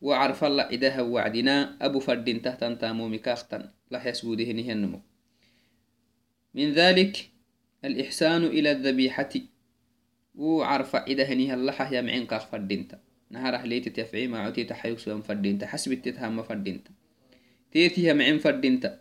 wacarfala 0.00 0.68
cidaha 0.72 1.04
wacdina 1.04 1.76
abu 1.80 2.00
fadin 2.00 2.40
tahtan 2.40 2.78
taamomi 2.78 3.20
kaaktan 3.20 3.70
laxyas 3.90 4.24
guudehinihianmo 4.24 5.00
من 6.54 6.70
ذلك 6.70 7.34
الإحسان 7.84 8.44
إلى 8.46 8.70
الذبيحة. 8.78 9.34
وعرف 10.34 10.96
عده 10.96 11.24
هنيها 11.24 11.54
اللحة 11.54 11.94
يمعين 11.94 12.26
قاق 12.26 12.46
فردينتا 12.50 12.98
نهار 13.30 13.54
أهليتي 13.54 13.90
تفعي 13.90 14.26
ما 14.26 14.38
عتي 14.38 14.64
تحيوك 14.64 14.98
سوان 14.98 15.22
فردينتا 15.22 15.66
حسب 15.66 15.92
التتهم 15.92 16.42
فردينتا 16.42 16.90
تيتي 17.72 18.06
يمعين 18.10 18.38
فردينتا 18.38 19.00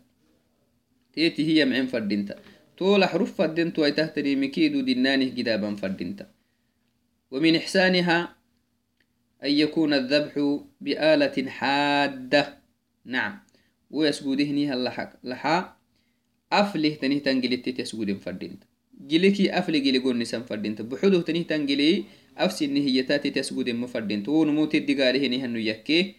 تيتي 1.14 1.42
هي 1.46 1.66
معين 1.66 1.88
فردينتا 1.88 2.36
طول 2.78 3.06
حروف 3.06 3.38
فردينتو 3.38 3.86
أي 3.86 3.92
تهتري 3.92 4.36
مكيدو 4.36 4.82
دنانه 4.82 5.26
جدابا 5.26 5.76
فردينتا 5.76 6.33
ومن 7.34 7.56
إحسانها 7.56 8.36
أن 9.44 9.52
يكون 9.52 9.94
الذبح 9.94 10.34
بآلة 10.82 11.38
حادة. 11.50 12.44
نعم. 13.06 13.34
ويسجودهني 13.92 14.74
اللحق 14.74 15.12
لحا. 15.24 15.58
أفله 16.54 16.94
تنيه 17.02 17.20
تنجلي 17.26 17.58
تسجود 17.58 18.10
فردينتا 18.22 18.66
جلكي 19.10 19.50
أفله 19.58 19.80
جلي 19.80 20.00
قول 20.06 20.18
نسان 20.22 20.44
فردينتا 20.44 20.84
بحوده 20.84 21.22
تنيه 21.22 21.44
تنجلي 21.44 22.04
أفسي 22.38 22.66
النهيتات 22.66 23.28
تسجود 23.28 23.70
مفردينتا 23.70 24.32
ونموت 24.32 24.76
الدقاله 24.76 25.28
نهنو 25.28 25.60
يكي 25.60 26.16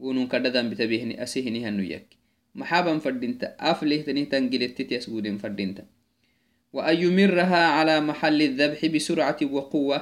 ونون 0.00 0.26
كددان 0.28 0.70
بتبيهني 0.70 1.22
أسيهني 1.22 1.68
هنو 1.68 1.82
يكي 1.82 2.16
محابا 2.54 2.98
فردينتا 2.98 3.56
أفله 3.60 4.00
تنهتن 4.08 4.50
قلتت 4.50 4.92
يسجودين 4.92 5.38
فردينتا 5.38 5.84
وأن 6.76 6.96
يمرها 7.04 7.62
على 7.76 8.00
محل 8.00 8.42
الذبح 8.42 8.86
بسرعة 8.86 9.40
وقوة. 9.42 9.98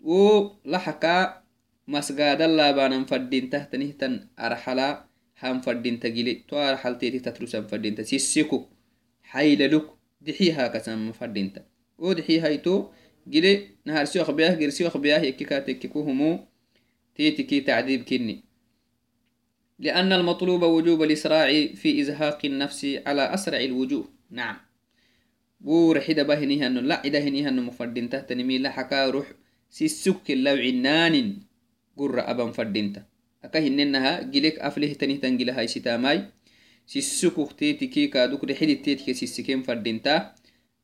ولحكا 0.00 1.42
مسجاد 1.88 2.40
الله 2.42 2.70
بانا 2.70 3.04
فردينتا 3.04 3.58
تنهتن 3.70 4.26
أرحلا 4.38 5.04
هم 5.42 5.60
فردينتا 5.60 6.08
قلي 6.08 6.34
تو 6.48 6.56
أرحل 6.58 6.98
تيتي 6.98 7.18
تترسن 7.18 7.66
فردينتا 7.66 8.02
سيسيكو. 8.02 8.66
حيللك 9.22 9.86
دحيها 10.20 10.68
كسم 10.68 11.12
فردينتا 11.12 11.62
ودحيها 11.98 12.48
يتو 12.48 12.86
قلي 13.32 13.68
نهار 13.86 14.04
سيوخ 14.04 14.30
بياه 14.30 14.54
قل 14.54 14.72
سيوخ 14.72 14.96
بياه 14.96 15.18
يكيكاتككو 15.18 16.00
همو. 16.00 16.38
تيتي 17.14 17.42
كي 17.42 17.60
تعذيب 17.60 18.02
كني 18.02 18.44
لأن 19.78 20.12
المطلوب 20.12 20.62
وجوب 20.62 21.02
الإسراع 21.02 21.66
في 21.74 22.00
إزهاق 22.00 22.38
النفس 22.44 22.98
على 23.06 23.34
أسرع 23.34 23.60
الوجوه. 23.60 24.08
نعم. 24.30 24.67
بور 25.61 26.01
حدا 26.01 26.23
بهنيها 26.23 26.67
أنه 26.67 26.81
لا 26.81 27.03
إذا 27.03 27.19
هنيها 27.19 27.49
أنه 27.49 27.61
مفردين 27.61 28.09
تحت 28.09 28.33
نمي 28.33 28.57
لا 28.57 28.69
حكا 28.69 29.09
روح 29.09 29.27
سيسك 29.69 30.31
لو 30.31 30.55
عنان 30.55 31.37
قر 31.97 32.31
أبا 32.31 32.45
مفردين 32.45 32.93
أكاهن 33.43 33.79
إنها 33.79 34.21
جلك 34.21 34.59
أفله 34.59 34.93
تنه 34.93 35.15
تنجل 35.15 35.49
هاي 35.49 35.67
ستاماي 35.67 36.25
سيسك 36.85 37.39
اختيتي 37.39 37.87
كي 37.87 38.07
كادوك 38.07 38.43
رحيد 38.43 38.69
التيتك 38.69 39.11
سيسكين 39.11 39.63
فردين 39.63 40.01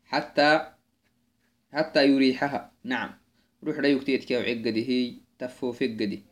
حتى 0.06 0.74
حتى 1.72 2.08
يريحها 2.08 2.72
نعم 2.84 3.10
روح 3.64 3.78
لا 3.80 3.88
يكتيتك 3.88 4.32
وعقده 4.32 4.82
هي 4.82 5.14
تفو 5.40 5.72
فقدي 5.72 6.24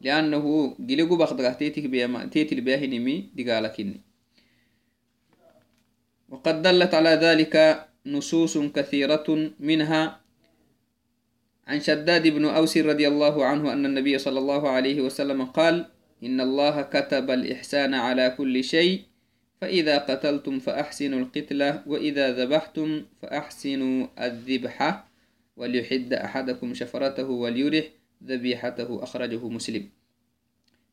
لأنه 0.00 0.76
جلقوا 0.80 1.16
بخدقه 1.16 1.52
تيتي 1.52 1.88
بيما 1.88 2.26
تيتي 2.26 2.54
الباهنمي 2.54 3.30
دقالكني 3.34 4.00
وقد 6.28 6.62
دلت 6.62 6.94
على 6.94 7.10
ذلك 7.10 7.86
نصوص 8.05 8.57
كثيرة 8.57 9.51
منها 9.59 10.21
عن 11.67 11.79
شداد 11.79 12.27
بن 12.27 12.45
أوس 12.45 12.77
رضي 12.77 13.07
الله 13.07 13.45
عنه 13.45 13.73
أن 13.73 13.85
النبي 13.85 14.17
صلى 14.17 14.39
الله 14.39 14.69
عليه 14.69 15.01
وسلم 15.01 15.45
قال 15.45 15.85
إن 16.23 16.41
الله 16.41 16.81
كتب 16.81 17.31
الإحسان 17.31 17.93
على 17.93 18.35
كل 18.37 18.63
شيء 18.63 19.01
فإذا 19.61 19.97
قتلتم 19.97 20.59
فأحسنوا 20.59 21.19
القتلة 21.19 21.83
وإذا 21.87 22.31
ذبحتم 22.31 23.05
فأحسنوا 23.21 24.07
الذبحة 24.19 25.11
وليحد 25.57 26.13
أحدكم 26.13 26.73
شفرته 26.73 27.29
وليرح 27.29 27.85
ذبيحته 28.23 29.03
أخرجه 29.03 29.49
مسلم. 29.49 29.89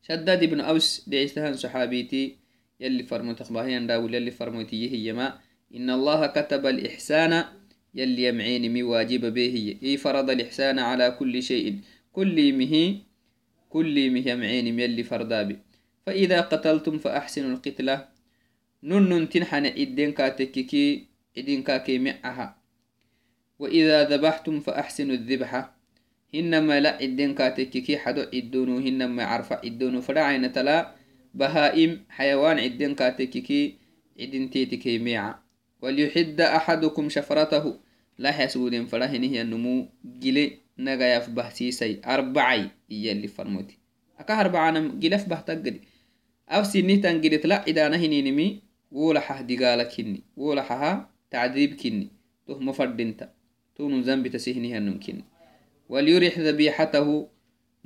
شداد 0.02 0.44
بن 0.44 0.60
أوس 0.60 1.08
دعيستهان 1.08 1.54
صحابيتي 1.54 2.36
يلي 2.80 3.02
فرموت 3.02 3.40
أخباهيان 3.40 3.86
داول 3.86 4.14
يلي 4.14 4.30
فرموتي 4.30 4.90
هي 4.92 5.12
إن 5.74 5.90
الله 5.90 6.26
كتب 6.26 6.66
الإحسان 6.66 7.44
يلي 7.94 8.24
يمعين 8.24 8.72
مي 8.72 8.82
واجب 8.82 9.34
به. 9.34 9.76
إي 9.82 9.96
فرض 9.96 10.30
الإحسان 10.30 10.78
على 10.78 11.10
كل 11.10 11.42
شيء. 11.42 11.80
كل 12.12 12.52
مه 12.52 12.74
كل 13.68 14.10
مه 14.10 14.24
يمعين 14.30 14.66
يلي 14.80 15.02
فردابي 15.02 15.56
فإذا 16.06 16.40
قتلتم 16.40 16.98
فأحسنوا 16.98 17.50
القتلة. 17.56 18.08
نن 18.82 19.28
تنحن 19.28 19.64
إدين 19.66 20.12
كاتككي 20.12 21.06
إدين 21.38 21.62
كاكي 21.62 21.98
معها 21.98 22.56
وإذا 23.58 24.04
ذبحتم 24.04 24.60
فأحسنوا 24.60 25.14
الذبحة 25.14 25.76
هنما 26.34 26.80
لا 26.80 26.90
عدين 27.02 27.34
كاتككي 27.34 27.98
حدو 27.98 28.22
عدونو 28.34 28.78
هنما 28.78 29.24
عرفة 29.24 29.56
عدونو 29.64 30.00
فلا 30.00 30.22
عين 30.24 30.52
تلا 30.52 30.94
بهائم 31.34 32.04
حيوان 32.08 32.58
عدين 32.58 32.94
كاتككي 32.94 33.74
عدين 34.20 34.50
تيتكي 34.50 34.98
ميعا 34.98 35.34
وليحد 35.82 36.40
أحدكم 36.40 37.08
شفرته. 37.08 37.78
لا 38.18 38.32
حسودين 38.32 38.86
فلا 38.86 39.06
هنه 39.06 39.40
النمو 39.40 39.88
جلي 40.04 40.58
نغايف 40.78 41.28
بحسيسي 41.30 42.00
أربعي. 42.06 42.70
اللي 42.90 43.28
فرموتي. 43.28 43.78
أكا 44.18 44.40
أربعة 44.40 44.78
جلف 44.78 45.28
بحتقدي 45.28 45.80
أو 46.48 46.62
سنة 46.62 46.94
تنجلت 46.94 47.46
لا 47.46 47.68
إدانا 47.68 47.96
هنينمي 47.96 48.62
وولحه 48.92 49.42
دقالك 49.42 50.00
هني 50.00 50.22
وولحها 50.36 51.10
تعذيب 51.30 51.74
كني. 51.74 52.08
تهم 52.46 52.72
فردنت 52.72 53.28
تون 53.76 54.00
ذنب 54.00 54.28
تسهنها 54.28 54.78
نمكن 54.78 55.22
وليرح 55.88 56.38
ذبيحته. 56.38 57.28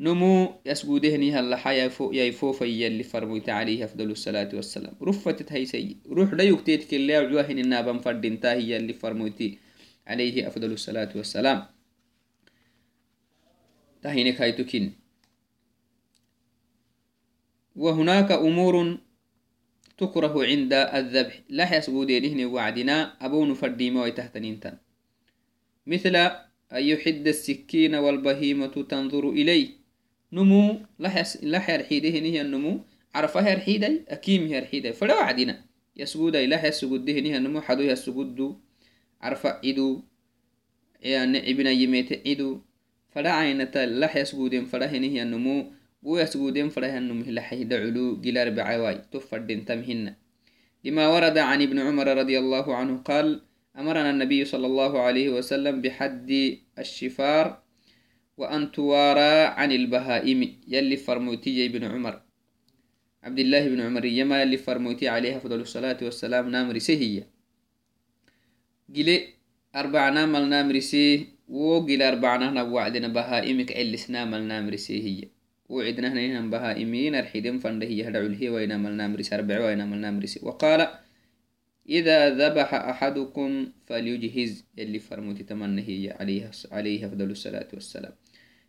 نمو 0.03 0.61
يسجودهني 0.67 1.33
هلا 1.33 1.57
حيا 1.57 1.89
فوق 1.89 2.15
يفوف 2.15 2.63
يلي 2.63 3.03
فرميت 3.03 3.49
عليه 3.49 3.85
أفضل 3.85 4.11
الصلاة 4.11 4.51
والسلام. 4.55 4.95
رفتت 5.03 5.53
هي 5.53 5.67
سي 5.67 5.97
روح 6.11 6.33
لا 6.35 6.45
يكتيت 6.45 6.91
كلا 6.91 7.19
عجوهن 7.19 7.59
النابا 7.59 7.99
فردنتا 7.99 8.53
هي 8.53 8.77
اللي 8.77 8.93
فرميت 8.93 9.59
عليه 10.07 10.49
أفضل 10.49 10.73
الصلاة 10.73 11.11
والسلام. 11.15 11.67
تهينك 14.03 14.41
هيتكين 14.41 14.93
وهناك 17.77 18.33
أمور 18.33 18.99
تكره 19.99 20.45
عند 20.45 20.73
الذبح. 20.73 21.41
لا 21.49 21.77
يسجودينهن 21.77 22.45
وعدنا. 22.45 23.25
أبون 23.27 23.55
فرديما 23.55 24.03
ويتهتنين 24.03 24.61
مثل 25.87 26.17
أن 26.17 26.33
يحد 26.73 27.27
السكين 27.29 27.95
والبهيمة 27.95 28.67
تنظر 28.67 29.31
إليه. 29.31 29.82
نمو 30.33 30.81
لا 30.99 31.71
يرحيده 31.75 32.09
هي 32.09 32.41
النمو. 32.41 32.81
عرفها 33.15 33.51
يرحيده 33.51 34.05
أكيم 34.09 34.47
يرحيده 34.47 34.93
فلا 34.93 35.15
وعدنا 35.15 35.65
يسجود 35.97 36.37
لا 36.37 36.67
يسجود 36.69 37.11
هي 37.11 37.37
النمو. 37.37 37.61
حدو 37.61 37.83
يسجود 37.83 38.57
عرف 39.21 39.47
عدو 39.47 40.03
يعني 41.01 41.51
ابن 41.51 41.67
يميت 41.67 42.27
عدو 42.27 42.61
فلا 43.11 43.33
عينة 43.33 43.75
لا 43.75 44.19
يسجود 44.19 44.65
فلا 44.65 44.93
هي 44.93 45.23
النمو. 45.23 45.73
ويسجودين 46.03 46.69
فرهن 46.69 47.13
مهلحه 47.13 47.57
دعلو 47.57 48.21
جلار 48.21 48.51
بعواي. 48.51 49.03
تفردين 49.13 49.65
تمهن. 49.65 50.15
لما 50.85 51.09
ورد 51.09 51.39
عن 51.39 51.63
ابن 51.63 51.79
عمر 51.79 52.17
رضي 52.17 52.39
الله 52.39 52.77
عنه 52.77 52.97
قال 52.97 53.43
أمرنا 53.79 54.11
النبي 54.11 54.45
صلى 54.45 54.67
الله 54.67 55.01
عليه 55.01 55.29
وسلم 55.29 55.81
بحد 55.81 56.59
الشفار 56.79 57.62
وأن 58.43 58.73
توارى 58.73 59.35
عن 59.59 59.71
البهائم 59.73 60.41
يلي 60.69 60.97
فرموتي 60.97 61.67
ابن 61.67 61.85
عمر. 61.85 62.15
عبد 63.23 63.39
الله 63.39 63.69
بن 63.69 63.81
عمر 63.81 64.05
يما 64.05 64.43
يلي 64.43 64.57
فرموتي 64.57 65.09
عليه 65.09 65.37
أفضل 65.37 65.61
الصلاة 65.61 65.99
والسلام 66.03 66.51
نامري 66.51 66.81
سهية 66.81 67.25
جلي 68.91 69.17
أربع 69.77 70.09
نامل 70.09 70.49
نامري 70.49 70.81
سيه 70.81 71.19
وقل 71.49 72.03
أربع 72.03 72.37
نهنا 72.37 72.63
وعدنا 72.63 73.09
بهائمك 73.09 73.73
علس 73.79 74.11
نامل 74.11 74.43
نامري 74.43 74.77
سهية 74.77 75.31
وعدنا 75.69 76.09
هنا 76.13 76.41
بهائمين 76.51 77.15
أرحيدين 77.15 77.59
فنده 77.59 77.87
يهدعو 77.87 78.27
الهي 78.27 78.49
وين 78.49 78.81
ملنا 78.81 79.09
مرس 79.09 79.33
أربع 79.33 79.57
وين 79.65 79.87
ملنا 79.91 80.11
مرس 80.11 80.39
وقال 80.43 80.81
إذا 81.89 82.19
ذبح 82.41 82.75
أحدكم 82.75 83.51
فليجهز 83.87 84.65
اللي 84.79 84.99
فرموت 84.99 85.43
تمنه 85.43 86.15
عليه 86.19 86.51
عليه 86.71 87.07
أفضل 87.07 87.31
الصلاة 87.31 87.69
والسلام. 87.75 88.13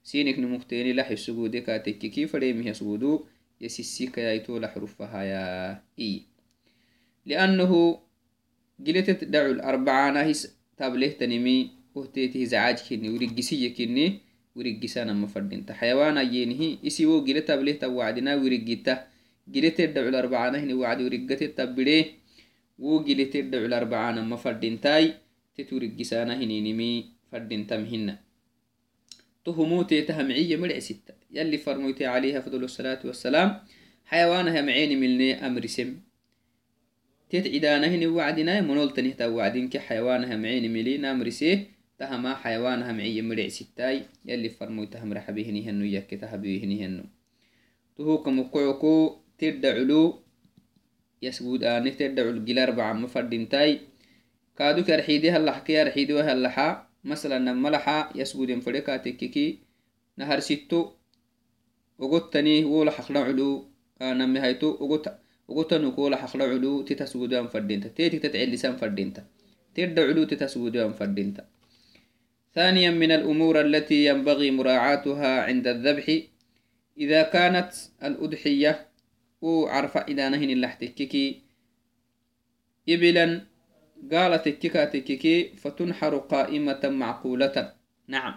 سينك 0.04 0.40
نمختيني 0.40 0.94
لح 0.94 1.10
السجود 1.10 1.56
كاتك 1.58 1.98
كيف 1.98 2.36
ريمه 2.36 2.72
سجودو 2.72 3.24
يسسيك 3.62 4.18
يايتو 4.18 4.58
لحرفها 4.60 5.22
يا 5.24 5.46
إي 6.00 6.22
لأنه 7.26 8.00
قلت 8.88 9.10
دعو 9.24 9.52
الأربعة 9.52 10.12
ناهس 10.12 10.42
تابله 10.78 11.08
تنمي 11.08 11.70
وهتيته 11.96 12.44
زعاج 12.44 12.78
كني 12.90 13.10
ورقسية 13.10 13.74
كني 13.76 14.20
wirigisana 14.56 15.14
mafadinta 15.14 15.74
xayawana 15.74 16.22
yenihi 16.22 16.80
isiwo 16.86 17.22
gile 17.26 17.42
tablehta 17.42 17.90
wacdina 17.90 18.36
wirigita 18.36 19.08
giletedhacul 19.50 20.16
arbacanahini 20.16 20.74
wacdi 20.74 21.04
wirigateta 21.04 21.68
bide 21.68 21.98
wo 22.80 23.00
giletedhacul 23.06 23.74
arbacana 23.74 24.22
mafadintai 24.22 25.14
tet 25.56 25.72
wirigisana 25.72 26.36
hininimi 26.36 27.12
fadintamhina 27.32 28.18
تهموتي 29.46 30.02
تهمعية 30.02 30.56
مرع 30.56 30.80
ستة. 30.80 31.14
يلي 31.32 31.58
فرموتي 31.58 32.06
عليها 32.06 32.42
فضل 32.42 32.64
الصلاة 32.64 33.00
والسلام 33.06 33.60
حيوانها 34.06 34.62
معين 34.62 35.00
ملني 35.00 35.48
أمر 35.48 35.66
سم. 35.66 36.00
تتعدانهن 37.30 38.08
وعدنا 38.08 38.62
منولتنه 38.62 39.12
توعدين 39.12 39.70
كحيوانها 39.70 40.36
معين 40.38 40.74
ملين 40.74 41.06
أمر 41.06 41.30
سيه 41.30 41.74
تهما 42.00 42.36
حيوان 42.36 42.84
همعي 42.84 43.22
مرع 43.22 43.48
ستاي. 43.48 44.02
يلي 44.26 44.50
فرموي 44.50 44.88
تهم 44.88 45.14
رحبيهني 45.14 45.70
هنو 45.70 45.86
يك 45.86 46.10
تهبيهني 46.22 46.86
هنو 46.86 47.04
تهوك 47.98 48.28
مقعكو 48.28 49.18
ترد 49.38 49.66
علو. 49.66 50.20
يسجود 51.22 51.64
آنه 51.64 51.90
ترد 51.90 52.20
علو 52.20 52.46
جلار 52.46 52.72
بعم 52.72 53.04
مفردنتاي. 53.04 53.80
كادو 54.58 54.84
كرحيدي 54.84 55.32
هلا 55.32 55.52
حكي 55.52 55.84
رحيدي 55.84 56.14
وهلا 56.14 56.50
حا. 56.50 56.93
مثلا 57.04 57.38
نملحا 57.40 58.10
يسجود 58.16 58.50
انفريكا 58.50 58.98
تككي 58.98 59.60
نهر 60.18 60.40
ستو 60.40 60.92
وقتني 62.00 62.66
ولا 62.66 62.92
حقنا 62.92 63.20
علو 63.20 63.68
نمي 64.02 64.40
هايتو 64.40 64.78
وقت 64.80 65.20
وقتنو 65.48 65.92
كولا 65.96 66.18
حقنا 66.18 66.44
علو 66.44 66.82
تتسجودان 66.82 67.48
فردينتا. 67.48 67.90
تيتي 67.90 68.20
تتعلي 68.20 68.52
لسان 68.52 68.76
فردينتا. 68.76 69.26
ترد 69.76 70.00
علو 70.00 70.24
تتسجودان 70.24 70.94
فردينتا. 70.94 71.46
ثانيا 72.56 72.92
من 72.92 73.12
الأمور 73.12 73.62
التي 73.62 74.06
ينبغي 74.06 74.52
مراعاتها 74.52 75.42
عند 75.44 75.68
الذبح 75.68 76.06
إذا 76.98 77.22
كانت 77.24 77.72
الأضحية 78.04 78.88
وعرف 79.42 79.98
إذا 79.98 80.30
نهن 80.30 80.50
اللحتككي 80.50 81.42
إبلا 82.90 83.42
قالت 84.12 84.48
الككا 84.48 84.86
تككي 84.86 85.56
فتنحر 85.56 86.18
قائمة 86.18 86.82
معقولة. 86.84 87.74
نعم. 88.08 88.34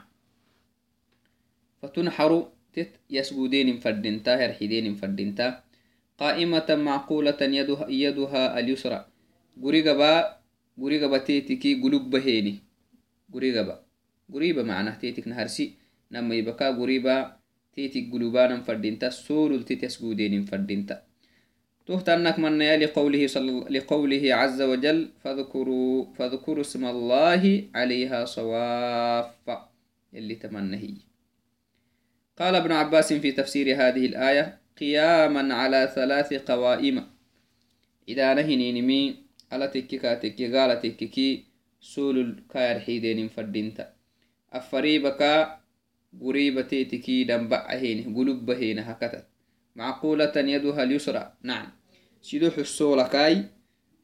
فتنحر 1.82 2.48
تت 2.72 2.90
يسجودين 3.10 3.78
فردنتا 3.78 4.32
هرحيدين 4.46 4.94
فردنتا 4.94 5.62
قائمة 6.18 6.68
معقولة 6.70 7.40
يدها, 7.40 7.88
يدها 7.88 8.58
اليسرى. 8.58 9.06
قريقبا 9.62 10.36
قريقبا 10.80 11.18
تيتكي 11.18 11.74
قلوب 11.82 12.10
بهيني 12.10 12.54
قريقبا 13.32 13.82
قريبة 14.32 14.62
معناه 14.62 14.94
تيتك 14.98 15.28
نهرسي. 15.28 15.74
نما 16.12 16.34
يبكى 16.34 16.64
قريبة 16.64 17.32
تيتك 17.74 18.12
قلوبانا 18.12 18.60
فردينتا. 18.62 19.10
سول 19.10 19.64
تيتس 19.64 20.02
قودين 20.02 20.44
فردينتا. 20.44 21.05
تهتنك 21.86 22.38
من 22.38 22.58
لقوله 22.58 23.26
صلى 23.26 23.52
لقوله 23.78 24.34
عز 24.34 24.62
وجل 24.62 25.08
فاذكروا 25.24 26.14
فاذكروا 26.14 26.60
اسم 26.60 26.84
الله 26.84 27.42
عليها 27.74 28.24
صواف 28.24 29.30
اللي 30.14 30.34
تمنهي 30.34 30.94
قال 32.38 32.54
ابن 32.54 32.72
عباس 32.72 33.12
في 33.12 33.32
تفسير 33.32 33.66
هذه 33.74 34.06
الآية 34.06 34.58
قياما 34.78 35.54
على 35.54 35.92
ثلاث 35.94 36.34
قوائم. 36.34 37.06
إذا 38.08 38.34
نهنينمي 38.34 39.16
على 39.52 39.68
تككا 39.68 40.14
تكي 40.14 40.52
قال 40.56 40.80
تككي 40.82 41.44
سول 41.80 42.18
الكاير 42.20 42.80
حيدين 42.80 43.28
فردينتا 43.28 43.96
afariibaka 44.56 45.60
guriibateetiki 46.16 47.28
damba'ahene 47.28 48.08
gulubbahena 48.08 48.82
hakatat 48.88 49.28
macqulatan 49.76 50.48
yaduha 50.48 50.88
lyusra 50.88 51.36
nacam 51.44 51.75
sido 52.26 52.50
xusoolakai 52.50 53.46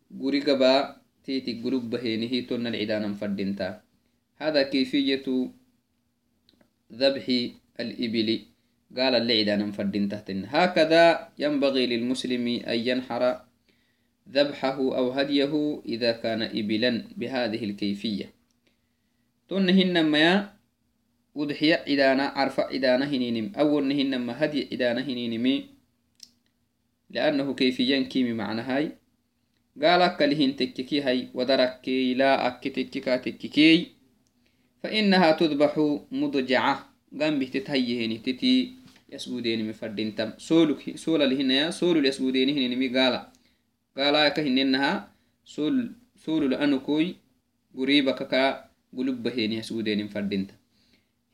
guri 0.07 0.41
gaba 0.47 1.03
teetik 1.27 1.59
gulubbahenihi 1.59 2.47
tonna 2.47 2.71
alcidanan 2.71 3.19
fadinta 3.19 3.83
hada 4.39 4.71
kayfiyatu 4.71 5.51
ذبح 6.93 7.25
الإبل 7.81 8.29
قال 8.93 9.15
اللعدان 9.17 9.73
فردين 9.73 10.09
تحتن 10.13 10.45
هكذا 10.45 11.33
ينبغي 11.41 11.87
للمسلم 11.87 12.47
أن 12.69 12.79
ينحر 12.79 13.23
ذبحه 14.29 14.79
أو 14.99 15.11
هديه 15.11 15.53
إذا 15.89 16.13
كان 16.13 16.43
إبلا 16.43 16.91
بهذه 17.17 17.65
الكيفية 17.65 18.27
تنهن 19.49 19.97
ما 20.05 20.53
cidana 21.33 22.37
carfa 22.37 22.69
cidana 22.69 23.09
hininim 23.09 23.57
awolna 23.57 23.97
hinama 23.97 24.37
hadya 24.37 24.69
cidana 24.69 25.01
hininimi 27.12 27.14
liannahu 27.14 27.56
kayfiyan 27.56 28.06
kimi 28.12 28.34
macnahay 28.34 28.86
gaalakalihin 29.78 30.56
tekkeki 30.60 31.00
hay 31.06 31.20
wadarakkey 31.34 32.16
laa 32.16 32.38
akke 32.48 32.70
tekkeka 32.70 33.20
tekkekey 33.20 33.98
فإنها 34.84 35.32
تذبح 35.32 35.74
مضجعة 36.12 36.76
قام 37.20 37.44
تتهيهني 37.44 38.18
تتي 38.18 38.74
يسودين 39.10 39.70
مفردين 39.70 40.16
تم 40.16 40.32
سولك 40.38 40.96
سولا 40.96 41.26
لهن 41.26 41.52
يا 41.52 41.70
سول 41.74 42.06
يسودين 42.06 42.50
هن 42.50 42.64
نمي 42.72 42.88
قالا 42.94 43.22
قالا 43.98 44.30
كهننها 44.30 44.92
سول 45.46 45.92
سول 46.16 46.52
لأنو 46.52 46.80
كوي 46.80 47.16
قريبك 47.78 48.28
كا 48.32 48.70
قلوب 48.98 49.24
بهين 49.24 49.52
يسودين 49.54 50.06
مفردين 50.06 50.48
تم 50.48 50.56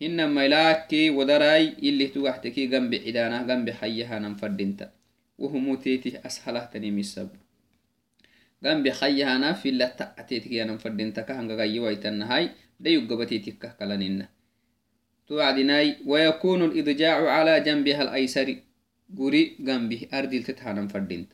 هن 0.01 0.29
ملاكي 0.29 1.09
ودراي 1.09 1.75
اللي 1.83 2.07
توحتكي 2.07 2.67
جنب 2.67 2.95
عدانا 2.95 3.43
جنب 3.43 3.69
حيها 3.69 4.19
نمفردين 4.19 4.77
وهم 5.37 5.75
تيتي 5.75 6.11
أسهله 6.25 6.65
تنمي 6.65 6.99
السبب 6.99 7.29
جنب 8.63 8.89
حيها 8.89 9.53
في 9.53 9.69
الله 9.69 9.87
تأتيتك 9.87 10.51
يا 10.51 10.65
نمفردين 10.65 11.13
تكهنغ 11.13 11.53
غيوا 11.53 11.89
يتنهاي 11.89 12.49
ده 12.79 12.89
يقبتيتك 12.89 13.75
كلانينا 13.79 14.27
توعدناي 15.27 15.95
ويكون 16.05 16.61
الإضجاع 16.65 17.29
على 17.29 17.59
جنبها 17.59 18.01
الأيسر 18.01 18.47
قري 19.17 19.55
جنبه 19.59 20.01
أردل 20.13 20.43
تتحانم 20.43 20.87
فردينت 20.87 21.29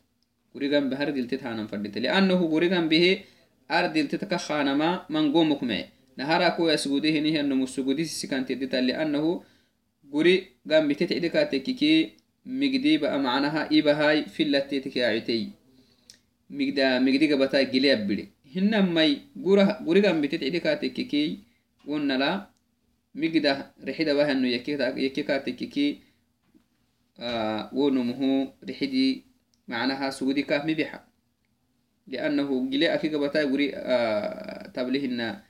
قري 0.54 0.68
جنبه 0.68 1.02
أردل 1.02 1.26
تتحانم 1.26 1.66
فردينت 1.66 1.98
لأنه 1.98 2.38
قري 2.52 2.68
جنبه 2.68 3.04
أردل 3.70 4.08
تتكخانما 4.08 5.06
من 5.10 5.32
قومك 5.32 5.62
معي 5.62 5.86
نهاركو 6.16 6.68
يسجده 6.68 7.14
نهي 7.24 7.40
أنه 7.40 7.54
مسجده 7.54 8.04
سكانت 8.04 8.52
ديتا 8.52 8.76
لأنه 8.76 9.42
قري 10.12 10.34
جنبه 10.66 10.94
تتعدك 10.94 11.32
تككي 11.52 11.94
migdii 12.45 12.97
ba'a 13.01 13.17
macnaha 13.17 13.67
ibahay 13.69 14.25
filatetikiacitey 14.29 15.49
migda 16.49 16.99
migdiga 17.01 17.37
bata 17.37 17.63
gileab 17.65 18.05
bide 18.07 18.29
hinamai 18.53 19.21
gura 19.35 19.81
gurigan 19.85 20.21
wonnala 21.85 22.49
migda 23.15 23.71
rixidabahanno 23.83 24.47
yakikatekiki 24.47 26.01
wonumuhu 27.71 28.53
rixidi 28.61 29.23
macnaha 29.67 30.11
sugudika 30.11 30.63
mibixa. 30.65 31.01
Liannahu 32.05 32.69
gile 32.69 32.85
akiga 32.93 33.17
bata 33.17 33.41
guri 33.49 33.73
tablihina 34.73 35.41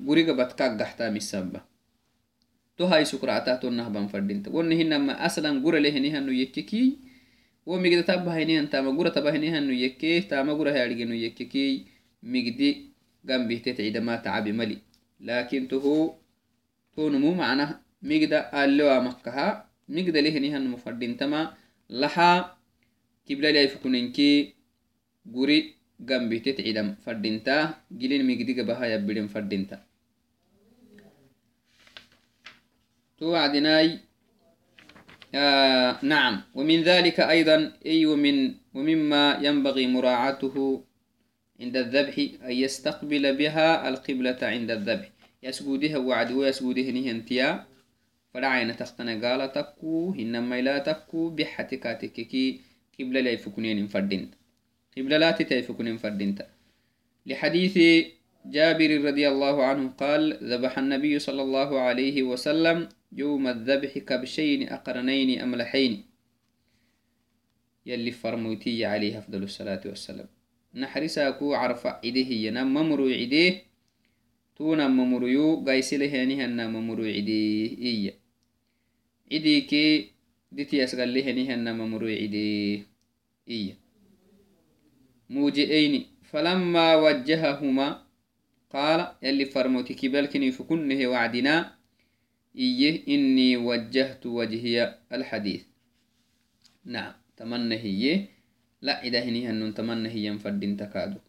guriga 0.00 0.32
batka 0.32 0.72
misamba 1.12 1.60
hay 2.86 3.04
sukrata 3.04 3.58
tonnahban 3.62 4.08
fadinta 4.08 4.50
wonni 4.50 4.76
hinama 4.76 5.18
aslan 5.20 5.60
guralehenihanu 5.64 6.32
yekkiki 6.32 6.98
wo 7.66 7.78
migda 7.78 8.02
tabahinihan 8.02 8.66
tama 8.66 8.90
gura 8.90 9.10
tabahinihanu 9.10 9.70
yekke 9.70 10.26
tama 10.26 10.54
gura 10.54 10.72
hayarigenu 10.74 11.14
yekkiki 11.14 11.86
migdi 12.22 12.90
gambihtet 13.24 13.76
cidama 13.78 14.18
tacabi 14.18 14.52
mali 14.52 14.76
lakin 15.22 15.70
tuhu 15.70 16.14
tonumu 16.94 17.34
macnah 17.38 17.78
migda 18.02 18.50
alewa 18.50 18.98
makkaha 19.06 19.70
migda 19.88 20.18
lehenihanmu 20.18 20.76
fadintama 20.78 21.54
laha 21.88 22.58
kiblalaifukunenki 23.26 24.54
guri 25.26 25.78
gambitet 26.02 26.58
cidam 26.58 26.98
fadinta 27.04 27.78
gilin 27.94 28.26
migdiga 28.26 28.66
baha 28.66 28.90
yabbirin 28.90 29.30
fadinta 29.30 29.78
تو 33.22 33.30
وعدناي 33.30 33.98
آه 35.34 35.98
نعم. 36.02 36.34
ومن 36.54 36.82
ذلك 36.82 37.20
أيضا 37.20 37.72
أي 37.86 38.06
ومن 38.06 38.54
ومما 38.74 39.38
ينبغي 39.42 39.86
مراعاته 39.86 40.84
عند 41.60 41.76
الذبح 41.76 42.16
أن 42.42 42.52
يستقبل 42.52 43.24
بها 43.36 43.88
القبلة 43.88 44.38
عند 44.42 44.70
الذبح. 44.70 45.08
يسجودها 45.42 45.98
وعد 45.98 46.32
ويسجوده 46.32 46.82
نهنتيا. 46.82 47.66
فرعين 48.34 48.76
تختنا 48.76 49.14
قال 49.22 49.52
تكو 49.52 50.14
إنما 50.18 50.60
لا 50.60 50.78
تكو 50.78 51.30
بحتكاتككي 51.30 52.60
قبل 52.98 53.14
لا 53.24 53.30
يفكنين 53.30 53.86
فردين. 53.86 54.30
قبل 54.98 55.10
لا 55.10 55.30
تتيفكنين 55.30 55.96
فردين. 55.96 56.38
لحديث 57.26 57.74
جابر 58.46 58.90
رضي 59.04 59.28
الله 59.28 59.64
عنه 59.64 59.90
قال 60.02 60.22
ذبح 60.42 60.78
النبي 60.78 61.18
صلى 61.18 61.42
الله 61.42 61.80
عليه 61.80 62.22
وسلم 62.22 62.88
يوم 63.12 63.46
الذبح 63.48 63.98
كبشين 63.98 64.68
أقرنين 64.68 65.40
أملحين. 65.40 66.04
يلي 67.86 68.10
فرموتي 68.10 68.84
عليه 68.84 69.18
أفضل 69.18 69.42
الصلاة 69.42 69.80
والسلام. 69.86 70.28
نحرسا 70.74 71.30
كو 71.30 71.54
عرفا 71.54 72.00
إده 72.04 72.30
ينا 72.48 72.64
ممرو 72.64 73.08
إده 73.08 73.60
تونا 74.56 74.88
ممرو 74.88 75.64
قيس 75.64 75.94
لهانها 75.94 76.46
نا 76.46 76.68
ممرو 76.68 77.04
إده 77.04 77.42
إيا. 77.84 78.14
إده 79.32 79.58
كي 79.58 80.10
ديتي 80.52 80.84
أسغل 80.84 81.14
لهانها 81.14 81.56
نا 81.56 81.72
ممرو 81.72 82.06
إده 82.06 82.82
إيا. 83.48 83.76
موجئين 85.30 86.06
فلما 86.22 86.96
وجههما 86.96 88.02
قال 88.70 89.12
يلي 89.22 89.44
فرموتي 89.44 89.94
كبالكني 89.94 90.52
فكنه 90.52 91.06
وعدنا 91.06 91.81
kibalkini 92.54 92.60
fukunnehe 92.60 92.60
wacdina 92.60 92.60
iye 92.60 92.90
inni 93.06 93.56
wajjahtu 93.56 94.36
wajhiya 94.36 94.98
alxadiith 95.10 95.66
nacam 96.84 97.14
tamanna 97.36 97.76
hiye 97.76 98.28
la 98.80 99.00
cidahinihanun 99.02 99.72
tamanna 99.74 100.08
hiyan 100.08 100.38
fadintakaadu 100.38 101.20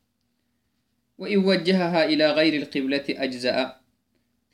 وإن 1.17 1.45
وجهها 1.45 2.05
إلى 2.05 2.25
غير 2.31 2.53
القبلة 2.61 3.05
أجزاء 3.09 3.81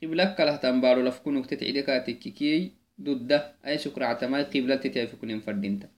قبلة 0.02 0.24
كله 0.36 0.56
تنبارو 0.56 1.00
لفكونك 1.02 1.46
تتعيدك 1.46 1.88
تككي 2.06 2.72
ضد. 3.00 3.32
أي 3.66 3.78
شكر 3.78 4.04
عتماي 4.04 4.42
قبلة 4.42 4.76
تتعفكون 4.76 5.40
فردينتا 5.40 5.88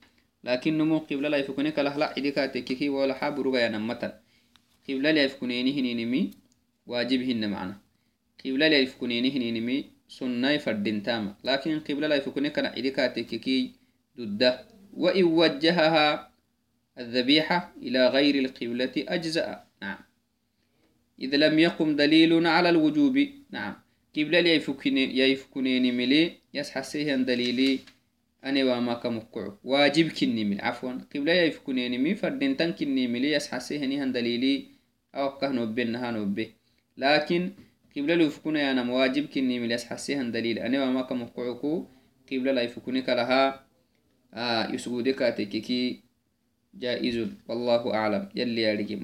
لكن 0.45 0.79
نمو 0.79 0.99
قبلة 0.99 1.29
لا 1.29 1.37
يفكوني 1.37 1.71
كله 1.75 1.97
لا 1.99 2.15
عيدك 2.15 2.35
تككي 2.55 2.89
ولا 2.89 3.15
حاب 3.15 3.41
رغا 3.41 3.61
ينمتا 3.67 4.21
قبلة 4.89 5.11
لا 5.11 5.23
يفكونيني 5.23 5.71
هنينمي 5.81 6.31
واجبهن 6.87 7.51
معنا. 7.51 7.77
قبلة 8.45 8.69
لا 8.69 8.79
يفكونيني 8.79 9.29
هنينمي 9.35 9.79
فردينتاما 10.59 11.35
لكن 11.45 11.81
قبلة 11.81 12.07
لا 12.09 12.17
يفكوني 12.17 12.51
كان 12.51 12.67
عيدك 12.67 12.97
تككي 12.97 13.73
ضد 14.19 14.59
وإن 14.93 15.25
وجهها 15.25 16.31
الذبيحة 16.99 17.73
إلى 17.83 18.07
غير 18.09 18.35
القبلة 18.45 18.93
أجزاء 18.97 19.67
نعم 19.83 19.99
إذا 21.21 21.37
لم 21.37 21.59
يقم 21.59 21.97
دليل 21.97 22.47
على 22.47 22.69
الوجوب 22.69 23.17
نعم 23.51 23.75
قبل 24.17 24.47
يفكنين 24.47 25.97
ملي 25.97 26.33
يسحسيه 26.55 27.17
دليلي 27.17 27.79
أنا 28.45 28.65
وما 28.65 28.95
كمقع 28.95 29.53
واجب 29.65 30.09
كني 30.09 30.45
من 30.45 30.61
عفوا 30.61 30.93
قبل 31.15 31.29
يفكنين 31.29 32.01
مي 32.01 32.15
فردين 32.15 32.57
تنكني 32.57 33.07
ملي 33.07 33.33
يسحسيه 33.33 34.05
دليلي 34.05 34.67
أو 35.15 35.39
كهنو 35.39 35.67
بينها 35.67 36.11
نوبه 36.11 36.49
لكن 36.97 37.51
قبل 37.97 38.21
يفكن 38.21 38.57
أنا 38.57 38.93
واجب 38.93 39.27
كني 39.27 39.61
ملي 39.61 39.75
يسحسيه 39.75 40.23
دليل 40.23 40.59
أنا 40.59 40.85
وما 40.85 41.03
كمقعكو 41.03 41.85
قبل 42.33 42.55
لا 42.55 42.63
يفكنك 42.63 43.09
لها 43.09 43.65
آه 44.35 44.73
يسودك 44.73 45.19
تككي 45.19 46.01
جائز 46.75 47.17
والله 47.49 47.95
أعلم 47.95 48.29
يلي 48.35 48.63
يا 48.63 48.75
رجل 48.75 49.01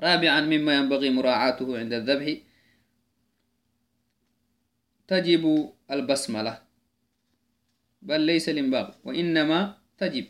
رابعا 0.00 0.40
مما 0.40 0.72
ينبغي 0.74 1.10
مراعاته 1.10 1.78
عند 1.78 1.92
الذبح 1.92 2.26
تجب 5.08 5.72
البسملة 5.90 6.54
بل 8.02 8.20
ليس 8.20 8.48
الانباغ 8.48 8.88
وإنما 9.04 9.78
تجب 9.98 10.26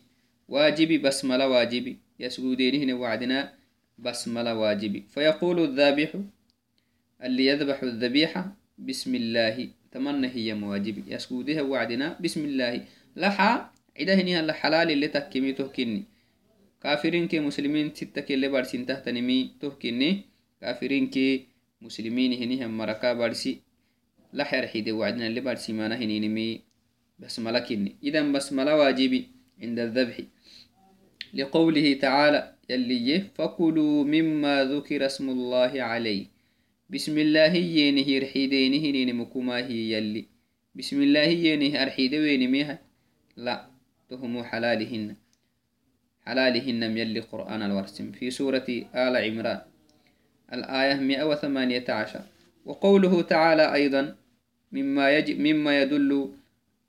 واجب 0.49 1.03
بسملة 1.03 1.49
واجب 1.49 1.97
يسجدين 2.21 2.75
هنا 2.83 2.95
وعدنا 2.95 3.55
بسملة 3.99 4.55
واجب 4.55 5.03
فيقول 5.09 5.65
الذابح 5.65 6.11
اللي 7.25 7.47
يذبح 7.47 7.83
الذبيحة 7.83 8.57
بسم 8.79 9.15
الله. 9.15 9.69
تمنى 9.93 10.29
هي 10.29 10.55
مواجب 10.55 11.09
يسكوديها 11.09 11.63
وعدنا 11.63 12.19
بسم 12.21 12.45
الله. 12.45 12.85
لحا 13.17 13.71
إذا 13.99 14.15
هنيها 14.15 14.41
الحلال 14.41 14.91
اللي 14.91 15.09
تكيمي 15.09 15.53
تهكيني 15.53 16.05
كافرين 16.83 17.29
كي 17.29 17.41
مسلمين 17.41 17.93
تتك 17.93 18.33
اللي 18.33 18.49
بارسين 18.49 18.87
تهتنمي 18.87 19.51
تهكيني 19.61 20.11
كافرين 20.61 21.07
كي 21.07 21.47
مسلمين 21.83 22.33
هنيها 22.33 22.67
مركا 22.67 23.13
بارسي. 23.13 23.61
لحا 24.33 24.61
رحيدي 24.61 24.93
وعدنا 24.93 25.27
اللي 25.27 25.41
بارسي 25.41 25.73
مانا 25.73 25.97
هنيني 25.97 26.61
بسم 27.19 27.49
الله 27.49 27.59
كيني 27.59 27.97
إذا 28.03 28.23
بسم 28.33 28.61
الله 28.61 28.77
واجبي 28.77 29.29
عند 29.63 29.79
الذبح. 29.79 30.17
لقوله 31.35 31.95
تعالى 31.95 32.55
يلي 32.71 33.25
فكلوا 33.35 34.05
مما 34.05 34.65
ذكر 34.65 35.07
اسم 35.07 35.31
الله 35.31 35.83
عليه. 35.83 36.34
بسم 36.95 37.19
الله 37.19 37.55
ينه 37.55 38.09
رحيدينه 38.23 38.85
نمكما 39.11 39.67
هي 39.67 39.93
يلي 39.93 40.25
بسم 40.79 41.03
الله 41.03 41.31
ينه 41.49 41.83
أرحيد 41.83 42.15
وينميها 42.15 42.79
لا 43.37 43.67
تهم 44.11 44.35
حلالهن 44.45 45.17
حلالهن 46.27 46.83
يلي 46.99 47.21
قرآن 47.21 47.63
الورسم 47.63 48.13
في 48.13 48.31
سورة 48.31 48.69
آل 48.95 49.15
عمران 49.17 49.61
الآية 50.53 50.95
118 50.95 52.21
وقوله 52.65 53.23
تعالى 53.23 53.75
أيضا 53.75 54.17
مما, 54.73 55.11
يجب 55.19 55.41
مما 55.41 55.83
يدل 55.83 56.31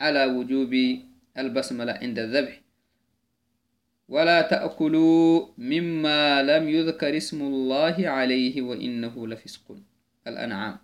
على 0.01 0.25
وجوب 0.25 0.73
البسملة 1.37 1.93
عند 1.93 2.19
الذبح 2.19 2.61
ولا 4.09 4.41
تأكلوا 4.41 5.47
مما 5.57 6.43
لم 6.43 6.69
يذكر 6.69 7.17
اسم 7.17 7.41
الله 7.41 7.95
عليه 8.09 8.61
وإنه 8.61 9.27
لفسق 9.27 9.94
الأنعام. 10.27 10.77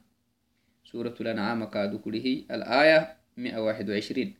سورة 0.83 1.15
الأنعام 1.21 1.63
كادو 1.65 1.97
كله. 1.99 2.45
الآية 2.51 3.17
121 3.37 4.33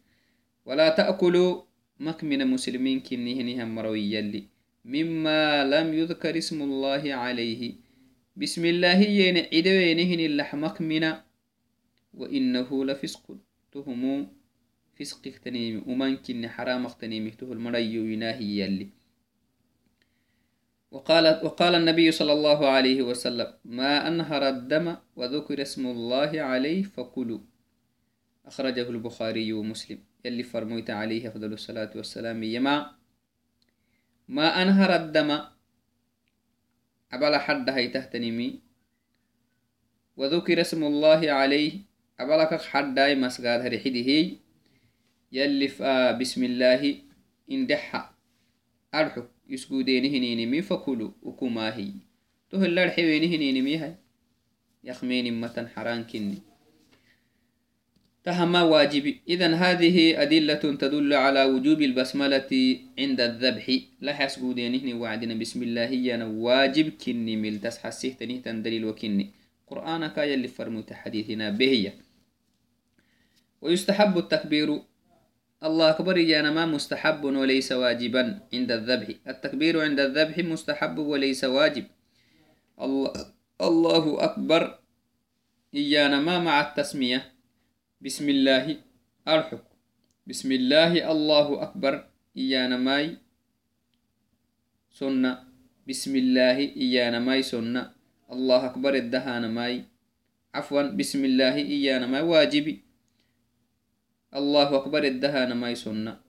ولا 0.66 0.90
تأكلوا 0.90 1.62
مكمن 2.00 2.48
مسلمين 2.48 3.00
كنيه 3.00 3.64
مروي 3.64 4.14
يلي. 4.14 4.44
مما 4.86 5.64
لم 5.66 5.94
يذكر 5.94 6.38
اسم 6.38 6.62
الله 6.62 7.14
عليه. 7.14 7.74
بسم 8.36 8.66
الله 8.66 9.00
ين 9.02 9.38
عدوينهن 9.54 10.20
اللحمك 10.20 10.82
منا 10.82 11.24
وإنه 12.14 12.86
لفسق. 12.86 13.26
تهمو 13.72 14.26
فسق 15.00 15.22
تنيمي 15.46 15.82
وممكن 15.88 16.50
حرام 16.50 16.88
تنيمي 16.88 17.32
تهو 17.32 17.54
المريو 17.54 18.06
يناهي 18.06 18.60
يلي. 18.60 19.01
وقال, 20.92 21.46
وقال 21.46 21.76
النبي 21.76 22.12
صلى 22.12 22.34
الله 22.34 22.68
عليه 22.68 23.02
وسلم 23.02 23.54
ما 23.66 24.08
أنهر 24.08 24.50
الدم 24.50 24.96
وذكر 25.16 25.62
اسم 25.62 25.88
الله 25.88 26.42
عليه 26.42 26.84
فكلوا. 26.84 27.40
أخرجه 28.46 28.90
البخاري 28.90 29.54
ومسلم. 29.54 30.00
يلي 30.26 30.44
فرميت 30.44 30.90
عليه 30.90 31.28
أفضل 31.28 31.54
الصلاة 31.54 31.92
والسلام. 31.96 32.44
يما 32.44 32.92
ما 34.28 34.62
أنهر 34.62 34.96
الدم؟ 34.96 35.40
أبلا 37.14 37.40
حد 37.40 37.70
هي 37.70 37.88
تهتنمي 37.88 38.60
وذكر 40.18 40.62
اسم 40.62 40.84
الله 40.84 41.32
عليه 41.32 41.72
أبلا 42.20 42.58
حد 42.58 43.00
هاي 43.00 43.16
مسجد 43.16 43.46
هرحده 43.46 44.10
يلي 45.32 45.68
بسم 46.20 46.42
الله 46.44 46.96
اندحى 47.52 48.04
أرحو 49.52 49.54
يسجودينهنينمي 49.54 50.62
فكلوا 50.62 51.12
وكماهي 51.24 51.92
تهل 52.50 52.80
الحوينهنينمي 52.80 53.78
هاي. 53.78 53.96
يخمين 54.84 55.42
متن 55.42 55.68
حران 55.68 56.04
كني. 56.04 56.38
تهما 58.24 58.64
واجب. 58.64 59.16
إذا 59.30 59.56
هذه 59.56 60.22
أدلة 60.22 60.54
تدل 60.54 61.14
على 61.14 61.44
وجوب 61.46 61.82
البسملة 61.82 62.52
عند 63.00 63.22
الذبح. 63.22 63.66
لا 64.02 64.14
حسبودينه 64.14 65.02
وعدنا. 65.02 65.34
بسم 65.34 65.64
الله 65.64 65.92
يانا 65.92 66.26
واجب 66.26 66.90
كني 67.06 67.36
مل 67.36 67.60
تسحسيه 67.60 68.14
تنيه 68.14 68.42
تندليل 68.42 68.86
وكني. 68.86 69.32
قرآنك 69.68 70.18
يلي 70.18 70.48
فرموت 70.48 70.94
حديثنا 70.94 71.50
بهي 71.50 71.94
ويستحب 73.62 74.18
التكبير 74.18 74.82
الله 75.62 75.90
أكبر 75.90 76.18
يانا 76.18 76.52
ما 76.52 76.66
مستحب 76.66 77.24
وليس 77.24 77.72
واجبا 77.72 78.40
عند 78.54 78.72
الذبح. 78.72 79.08
التكبير 79.28 79.82
عند 79.82 80.00
الذبح 80.00 80.38
مستحب 80.40 80.98
وليس 80.98 81.44
واجب. 81.44 81.86
الله, 82.82 83.14
الله 83.62 84.24
أكبر 84.24 84.80
ما 86.26 86.36
مع 86.40 86.56
التسمية 86.62 87.34
بسم 88.02 88.30
الله 88.30 88.66
أرحك. 89.28 89.64
بسم 90.28 90.50
الله 90.52 91.12
الله 91.12 91.48
أكبر 91.64 91.94
إيانا 92.38 92.78
ماي 92.78 93.18
سنة. 94.90 95.46
بسم 95.88 96.14
الله 96.16 96.58
إيانا 96.74 97.20
ماي 97.20 97.46
سنة. 97.46 97.94
الله 98.32 98.66
أكبر 98.66 98.94
الدهان 98.96 99.46
ماي 99.54 99.86
عفوا 100.58 100.82
بسم 100.98 101.26
الله 101.26 101.56
إيانا 101.56 102.06
ماي 102.10 102.22
واجبي. 102.22 102.91
الله 104.36 104.76
أكبر 104.76 105.04
الدهان 105.04 105.54
ماي 105.54 105.76
سنة 105.76 106.20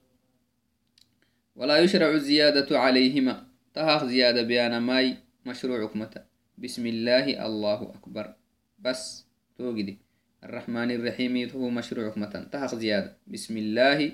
ولا 1.55 1.77
يشرع 1.79 2.09
الزيادة 2.11 2.79
عليهما. 2.79 3.47
تهاخ 3.73 4.05
زيادة 4.05 4.41
بيانا 4.41 4.79
ماي 4.79 5.17
مشروع 5.45 5.91
متى. 5.95 6.21
بسم 6.57 6.87
الله 6.87 7.45
الله 7.45 7.81
أكبر. 7.95 8.33
بس 8.79 9.25
توجدي 9.57 9.97
الرحمن 10.43 10.91
الرحيم 10.91 11.49
هو 11.49 11.69
مشروع 11.69 12.13
متن 12.17 12.49
تحق 12.49 12.75
زيادة. 12.75 13.17
بسم 13.27 13.57
الله 13.57 14.11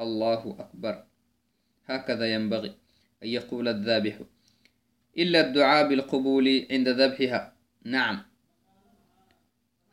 الله 0.00 0.56
أكبر. 0.58 1.04
هكذا 1.86 2.34
ينبغي 2.34 2.72
أن 3.22 3.28
يقول 3.28 3.68
الذابح. 3.68 4.18
إلا 5.18 5.40
الدعاء 5.46 5.88
بالقبول 5.88 6.66
عند 6.70 6.88
ذبحها. 6.88 7.54
نعم. 7.84 8.22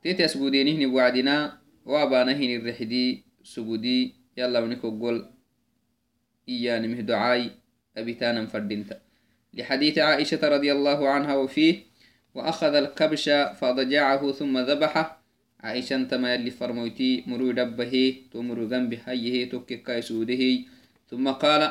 تيتي 0.01 0.25
أسبودينهن 0.25 0.85
وعدنا 0.85 1.60
وابانهن 1.91 2.51
الرحدي 2.55 3.23
سبودي 3.43 4.15
يلا 4.37 4.59
ونكو 4.59 4.89
قول. 4.99 5.17
إياني 6.49 6.87
مه 6.87 7.01
دعاي 7.01 7.51
أبتانا 7.97 8.47
فردنت 8.47 8.89
لحديث 9.53 9.97
عائشة 9.97 10.41
رضي 10.55 10.71
الله 10.71 10.99
عنها 11.09 11.35
وفيه 11.35 11.75
وأخذ 12.35 12.73
الكبش 12.75 13.25
فضجعه 13.59 14.31
ثم 14.31 14.57
ذبحه. 14.57 15.05
عائشان 15.59 16.07
تما 16.07 16.33
يلي 16.33 16.51
فرمويتي 16.51 17.23
مرو 17.27 17.51
دبه 17.51 17.93
تو 18.31 18.41
مرو 18.41 18.63
ذنب 18.65 18.93
هيه 19.05 19.49
تو 19.49 19.59
كيكا 19.67 19.97
يسوده 19.99 20.41
ثم 21.09 21.27
قال 21.27 21.61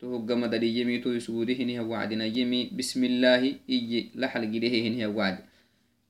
تهج 0.00 0.32
مدري 0.32 0.68
يمي 0.80 0.98
تو 0.98 1.10
يسوده 1.14 1.54
هني 1.54 1.80
وعدنا 1.80 2.24
يمي. 2.24 2.70
بسم 2.74 3.04
الله 3.04 3.42
إيجي 3.70 4.10
لحل 4.14 4.44
جده 4.52 4.74
هني 4.84 5.06
وعد. 5.06 5.38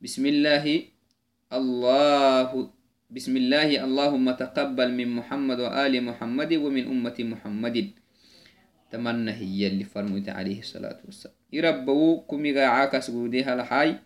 بسم 0.02 0.26
الله 0.26 0.64
الله 1.52 2.77
بسم 3.08 3.40
الله 3.40 3.88
اللهم 3.88 4.26
تقبل 4.36 4.92
من 4.92 5.08
محمد 5.16 5.58
وآل 5.64 5.94
محمد 6.04 6.50
ومن 6.60 6.84
أمة 6.92 7.16
محمد. 7.32 7.76
تمنى 8.92 9.32
هي 9.32 9.66
اللي 9.72 9.84
فرموت 9.84 10.28
عليه 10.28 10.60
الصلاة 10.60 11.00
والسلام. 11.08 11.36
يربو 11.48 12.28
كمي 12.28 12.52
عاكس 12.60 13.08
قوديها 13.10 13.56
لحاي. 13.56 14.04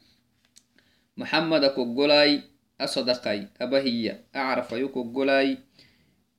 محمد 1.19 1.63
كقولاي 1.75 2.47
أصدقاي 2.79 3.51
أبهي 3.59 4.23
أعرف 4.37 4.73
يوك 4.73 4.95
قلاي. 4.95 5.59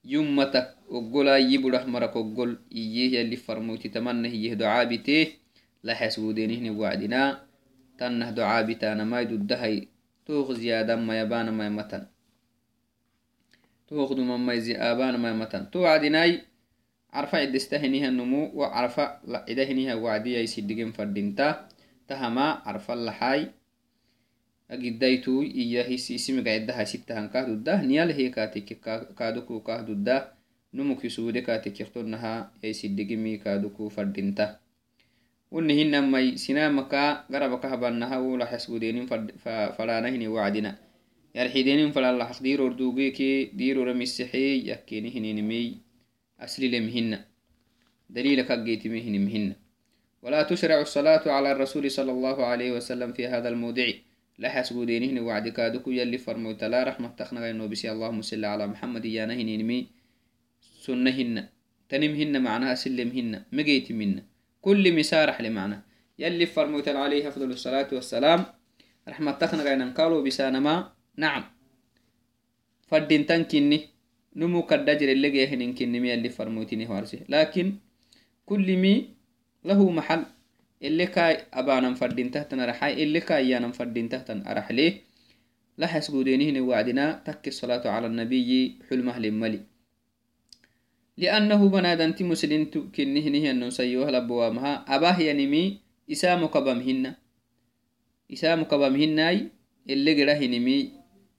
يمتك 0.07 0.67
وقلاي 0.87 1.43
يبرح 1.53 1.83
مرك 1.83 2.15
وقل 2.15 2.63
إيه 2.71 3.21
اللي 3.21 3.35
فرموتي 3.35 3.89
تمنى 3.89 4.27
هي 4.27 4.55
دعاء 4.55 4.85
بتيه 4.87 5.27
لا 5.83 5.95
حسودينه 5.95 6.79
وعدنا 6.79 7.43
تنه 7.99 8.31
دعاء 8.31 8.63
بتانا 8.63 9.03
ما 9.03 9.21
يددهي 9.21 9.87
توخ 10.25 10.51
زيادة 10.51 10.95
ما 10.95 11.19
يبان 11.19 11.51
ما 11.51 11.65
يمتن. 11.67 12.12
توخ 13.92 14.12
دم 14.12 14.46
ما 14.46 14.52
يزي 14.52 14.76
آبان 14.76 15.16
ما 15.16 15.30
يمتن 15.32 15.70
تو 15.72 15.86
عدناي 15.86 16.44
عرفا 17.12 17.38
عدستهنها 17.38 18.08
النمو 18.08 18.52
وعرفا 18.54 19.20
لا 19.32 19.48
إدهنها 19.48 19.94
وعدي 19.94 20.36
يسيدقين 20.44 20.92
فردينتا 20.92 21.48
تهما 22.08 22.46
عرفا 22.68 22.94
اللحاي 22.94 23.48
agidaitu 24.68 25.40
iya 25.40 25.80
hisimigaidaha 25.88 26.84
sittahan 26.84 27.32
kahdudah 27.32 27.80
niyalhe 27.80 28.28
kateke 28.28 28.76
kaduku 29.16 29.64
kahdudah 29.64 30.28
numuk 30.76 31.00
hisuude 31.00 31.40
katekektonaha 31.40 32.52
yaisiddigimi 32.60 33.40
kaduku 33.40 33.88
fadinta 33.88 34.60
wuni 35.48 35.72
hinamai 35.72 36.36
sinamaka 36.36 37.24
garabakahabanaha 37.32 38.20
wulaxasgudenin 38.20 39.08
falanahini 39.72 40.28
wacdina 40.28 40.76
yarxidenin 41.33 41.91
falalaxaq 41.95 42.43
diror 42.43 42.73
dugeke 42.77 43.51
dirora 43.59 43.93
misexe 43.93 44.63
yakkeni 44.69 45.09
hininimey 45.13 45.67
aslilemhina 46.39 47.19
دليل 48.09 48.41
كجيتمي 48.41 49.01
هنا 49.01 49.55
ولا 50.21 50.43
تشرع 50.43 50.81
الصلاة 50.81 51.25
على 51.25 51.51
الرسول 51.51 51.91
صلى 51.91 52.11
الله 52.11 52.45
عليه 52.45 52.71
وسلم 52.77 53.13
في 53.13 53.27
هذا 53.27 53.49
الموضع. 53.49 53.89
لا 54.37 54.49
حسبودينهن 54.49 55.19
وعد 55.19 55.47
كادوكو 55.47 55.91
يلي 55.91 56.17
فرموت 56.17 56.63
لا 56.63 56.83
رحمة 56.83 57.07
تخنا 57.17 57.49
إنه 57.49 57.65
بسي 57.65 57.91
اللهم 57.91 58.21
صل 58.21 58.45
على 58.45 58.67
محمد 58.67 59.05
يا 59.05 59.25
نهن 59.25 59.49
نمي 59.59 59.87
سنهن. 60.85 61.47
تنمهن 61.89 62.41
معناها 62.41 62.75
سلمهن. 62.75 63.43
مجيت 63.51 63.91
منا 63.91 64.23
كل 64.61 64.83
مسارح 64.95 65.41
لمعنى 65.41 65.77
يلي 66.19 66.45
فرموت 66.45 66.87
عليه 66.87 67.27
أفضل 67.27 67.49
الصلاة 67.51 67.89
والسلام. 67.97 68.45
رحمة 69.09 69.31
تخنا 69.31 69.73
إن 69.73 69.93
قالوا 69.97 70.21
بسانما. 70.21 70.93
nacam 71.17 71.43
fadintan 72.89 73.45
kinni 73.45 73.89
numu 74.35 74.63
kadda 74.69 74.95
jirelegeahinin 74.95 75.73
kinnimi 75.73 76.09
yalli 76.09 76.29
farmoytini 76.29 76.85
harse 76.85 77.25
laakiin 77.29 77.77
kullimi 78.45 79.13
lahu 79.63 79.91
maxal 79.91 80.25
ele 80.81 81.07
kai 81.07 81.47
abanan 81.51 81.95
fadintahtan 81.95 82.59
araxai 82.59 82.99
ele 82.99 83.21
kaiyanan 83.21 83.71
fadintahtan 83.71 84.43
araxle 84.43 85.03
laxasgudenihine 85.77 86.59
wacdina 86.61 87.23
takki 87.25 87.51
salaatu 87.51 87.89
cala 87.89 88.07
annabiyi 88.11 88.83
xulmahlen 88.89 89.33
mali. 89.33 89.59
Liannahu 91.17 91.69
banadanti 91.69 92.25
muslintu 92.25 92.89
kinnihinihianon 92.91 93.71
sayohlaboamaha 93.71 94.85
abahiyanimi 94.89 95.81
isamu 96.09 96.49
kabamhina 96.49 97.15
isamu 98.29 98.65
kabamhinai 98.65 99.49
ele 99.85 100.11
gerahinimi 100.17 100.93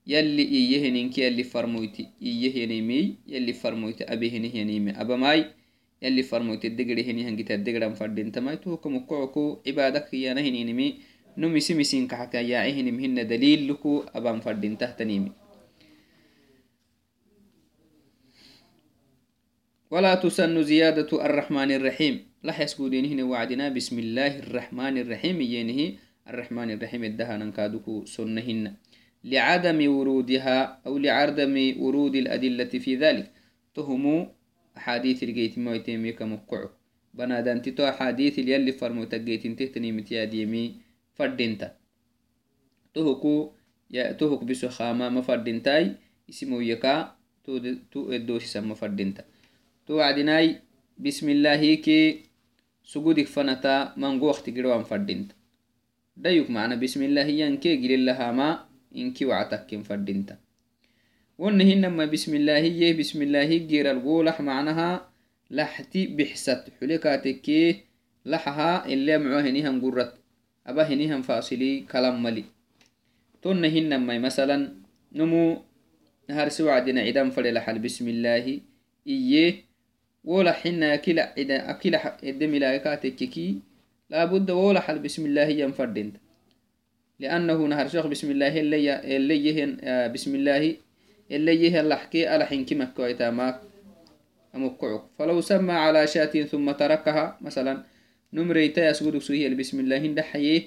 يلي 0.07 0.41
إيه 0.41 0.89
هنينك 0.89 1.17
يلي 1.17 1.43
فرمويتي 1.43 2.09
إيه 2.21 2.65
هنمي 2.65 3.15
يلي 3.27 3.53
فرمويتي 3.53 4.03
أبي 4.03 4.37
هني 4.37 4.49
هنيمي 4.61 4.91
أبا 5.01 5.15
ماي 5.15 5.45
يلي 6.01 6.23
فرمويتي 6.23 6.67
الدقري 6.67 7.03
هني 7.11 7.27
هنجي 7.27 7.43
تدقرا 7.43 7.87
مفردين 7.87 8.31
تماي 8.31 8.57
توكم 8.57 8.95
وقعكو 8.95 9.57
عبادك 9.67 10.05
هي 10.15 10.33
نهني 10.33 10.93
نمي 11.37 11.59
سمسين 11.59 12.07
كحكا 12.07 12.37
يا 12.37 12.57
عهنم 12.57 12.99
هن 12.99 13.27
دليل 13.27 13.67
لكو 13.67 14.03
أبا 14.15 14.31
مفردين 14.31 14.77
تهتنيمي 14.77 15.31
ولا 19.91 20.15
تسن 20.15 20.63
زيادة 20.63 21.25
الرحمن 21.25 21.71
الرحيم 21.71 22.15
لا 22.43 22.61
يسكودين 22.63 23.05
هنا 23.05 23.23
وعدنا 23.23 23.69
بسم 23.69 23.99
الله 23.99 24.39
الرحمن 24.39 24.97
الرحيم 24.97 25.41
ينه 25.41 25.79
الرحمن 26.27 26.71
الرحيم 26.71 27.03
الدهنا 27.03 27.49
كادوكو 27.51 28.05
سنهن 28.05 28.73
لعدم 29.25 29.79
ورودها 29.89 30.85
أو 30.85 30.97
لعدم 30.97 31.55
ورود 31.81 32.15
الأدلة 32.15 32.73
في 32.77 32.95
ذلك. 32.95 33.31
تهمو 33.75 34.29
أحاديث 34.77 35.23
الجيت 35.23 35.57
مويتيمي 35.57 36.11
كمقعو 36.11 36.69
بنادان 37.13 37.61
تتو 37.61 37.89
أحاديث 37.89 38.37
يلي 38.39 38.71
فرمو 38.71 39.03
تجيت 39.09 39.47
تهتني 39.47 39.91
متياديمي 39.91 40.63
فردينتا. 41.17 41.67
تهكو 42.93 43.51
يا 43.91 44.11
تهك 44.11 44.43
بسو 44.43 44.69
خاما 44.69 45.09
مفردينتاي 45.09 45.97
اسمو 46.29 46.61
يكا 46.61 47.15
تو 47.43 47.57
تو 47.91 48.11
ادوش 48.11 48.45
سما 48.45 48.77
فردينتا. 48.77 49.23
توعدناي 49.87 50.61
بسم 50.97 51.29
الله 51.29 51.75
كي 51.75 52.23
سجودك 52.83 53.27
فنتا 53.27 53.93
منغو 53.97 54.27
وقت 54.27 54.49
قروان 54.49 54.83
فردينت 54.83 55.31
دايوك 56.17 56.49
معنا 56.49 56.75
بسم 56.75 57.03
الله 57.03 57.27
ينكي 57.41 57.77
قل 57.81 58.05
لها 58.05 58.31
ما 58.31 58.65
إنكي 58.95 59.25
وعتك 59.25 59.81
فردينت 59.81 60.37
ونهن 61.37 61.87
ما 61.87 62.05
بسم 62.05 62.35
الله 62.35 62.63
يه 62.81 62.93
بسم 62.99 63.21
الله 63.21 63.49
جير 63.57 63.91
الغولح 63.91 64.41
معناها 64.41 65.09
لحتي 65.51 66.07
بحست 66.07 66.63
حلقاتك 66.81 67.47
لحها 68.25 68.85
اللي 68.85 69.17
معوه 69.17 69.45
نيهم 69.51 69.81
قرت 69.81 70.13
أبا 70.67 70.83
هنيهم 70.83 71.21
فاصلي 71.21 71.85
كلام 71.91 72.23
ملي. 72.23 72.43
تنهن 73.41 73.95
ما 74.01 74.19
مثلا 74.19 74.73
نمو 75.13 75.61
نهار 76.29 76.49
سوعدنا 76.49 77.01
عدم 77.01 77.29
فللحل 77.29 77.79
بسم 77.79 78.07
الله 78.09 78.61
إيه 79.07 79.53
ولا 80.23 80.51
حنا 80.51 80.93
أكل 80.93 81.19
إذا 81.19 81.77
لأنه 87.19 87.57
نهر 87.67 87.87
شيخ 87.87 88.07
بسم 88.07 88.31
الله 88.31 88.59
اللي 88.59 89.17
اللي 89.17 89.37
يهن 89.47 89.71
بسم 90.13 90.35
الله 90.35 90.75
اللي 91.31 91.55
يهن 91.63 91.85
لحكي 91.89 92.27
على 92.27 92.45
حين 92.45 92.65
كما 92.65 92.85
كويتا 92.85 93.29
ما 93.29 93.61
أمكعك. 94.55 95.03
فلو 95.19 95.41
سمى 95.41 95.73
على 95.73 96.07
شاة 96.07 96.33
ثم 96.51 96.71
تركها 96.71 97.37
مثلا 97.41 97.83
نمريتا 98.33 98.89
يسجد 98.89 99.17
سويه 99.17 99.55
بسم 99.55 99.79
الله 99.79 100.07
دحيه 100.07 100.61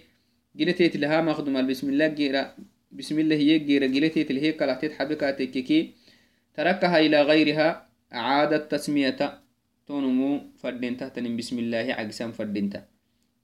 جلتيت 0.57 0.96
لها 0.96 1.20
مخدوم 1.20 1.66
بسم 1.66 1.88
الله 1.88 2.07
جيرا 2.07 2.42
بسم 2.92 3.18
الله 3.18 3.36
يجيرا 3.36 3.86
جلتيت 3.86 4.32
لهي 4.32 4.53
كلاحتيت 4.53 4.92
حبكاتككي 4.92 5.80
تركها 6.57 6.99
إلى 6.99 7.22
غيرها 7.22 7.88
عادت 8.12 8.72
تسمية 8.72 9.20
تونمو 9.86 10.40
فردينتا 10.61 11.09
تنم 11.09 11.36
بسم 11.36 11.59
الله 11.59 11.86
عقسام 11.96 12.32
فردينتا. 12.32 12.97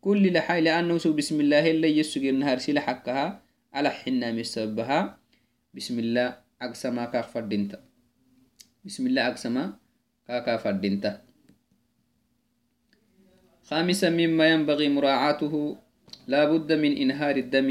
كل 0.04 0.32
لحاي 0.32 0.60
لأنه 0.60 1.00
سو 1.00 1.16
بسم 1.16 1.40
الله 1.40 1.64
اللي 1.70 1.98
يسجر 1.98 2.32
نهار 2.32 2.58
سيلا 2.60 2.80
حقها. 2.80 3.40
على 3.74 3.90
حنا 3.90 4.32
مسبها 4.32 5.18
بسم 5.74 5.98
الله 5.98 6.28
عقسما 6.60 7.04
كاك 7.04 7.24
فردينتا 7.24 7.78
بسم 8.84 9.06
الله 9.06 9.22
عقسما 9.22 9.64
كاكا 10.28 10.56
فردينتا 10.56 11.12
خامسا 13.64 14.10
مما 14.10 14.44
ينبغي 14.52 14.88
مراعاته. 14.88 15.76
لا 16.28 16.44
بد 16.44 16.72
من 16.72 16.92
إنهار 16.96 17.36
الدم. 17.36 17.68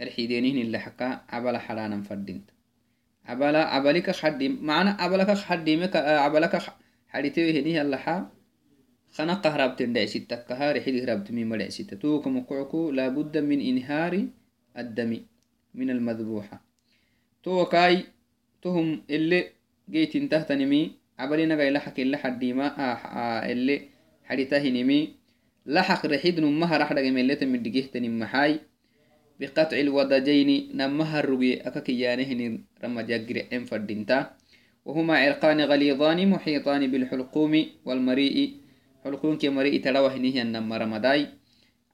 الحيدينين 0.00 0.58
اللي 0.58 0.78
حكا 0.78 1.20
عبلا 1.28 1.58
حلانا 1.58 2.02
فردينتا 2.02 2.52
عبلا 3.24 3.64
عبلك 3.64 4.10
خدم 4.10 4.58
معنى 4.62 4.90
عبلك 4.90 5.30
خدمك 5.34 5.96
عبلك 5.96 6.62
حديتي 7.08 7.60
هني 7.60 7.82
اللحا 7.82 8.30
خنا 9.12 9.34
قهربت 9.34 9.82
دعسي 9.82 10.18
تكهار 10.18 10.80
حدي 10.80 11.04
هربت 11.04 11.30
من 11.32 11.46
مدعسي 11.46 11.84
توك 11.84 12.26
مقعكو 12.26 12.90
لابد 12.90 13.38
من 13.38 13.60
إنهار 13.60 14.26
الدم 14.78 15.20
من 15.74 15.90
المذبوحة. 15.90 16.56
تو 17.42 17.64
كاي 17.64 18.04
تهم 18.62 19.02
اللي 19.10 19.40
جيت 19.90 20.16
انتهت 20.16 20.52
نمي. 20.52 20.92
عبلنا 21.18 21.54
جاي 21.56 21.70
لحق 21.70 22.00
اللي 22.00 22.16
حديما 22.16 22.66
آه 22.66 22.96
آه 23.20 23.52
اللي 23.52 23.76
حديته 24.24 24.68
نمي. 24.68 25.22
لحق 25.66 26.06
رحيد 26.06 26.40
نمها 26.40 26.78
رح 26.78 26.92
دقي 26.92 27.10
من 27.10 27.26
لتم 27.26 27.54
الدقيه 27.54 27.86
تنمحاي 27.94 28.60
بقطع 29.40 29.76
الودجين 29.80 30.70
نمها 30.74 31.20
الرقي 31.20 31.54
أككيانهن 31.54 32.42
رمى 32.84 33.02
جاقر 33.02 33.46
إن 33.52 33.64
فردينتا 33.64 34.18
وهما 34.84 35.18
عرقان 35.18 35.60
غليظان 35.60 36.18
محيطان 36.30 36.82
بالحلقوم 36.90 37.66
والمريء 37.84 38.61
حلقوم 39.04 39.38
كمريء 39.38 39.82
تلوه 39.82 40.16
نهي 40.16 40.42
النما 40.42 40.76
رمضاي؟ 40.76 41.28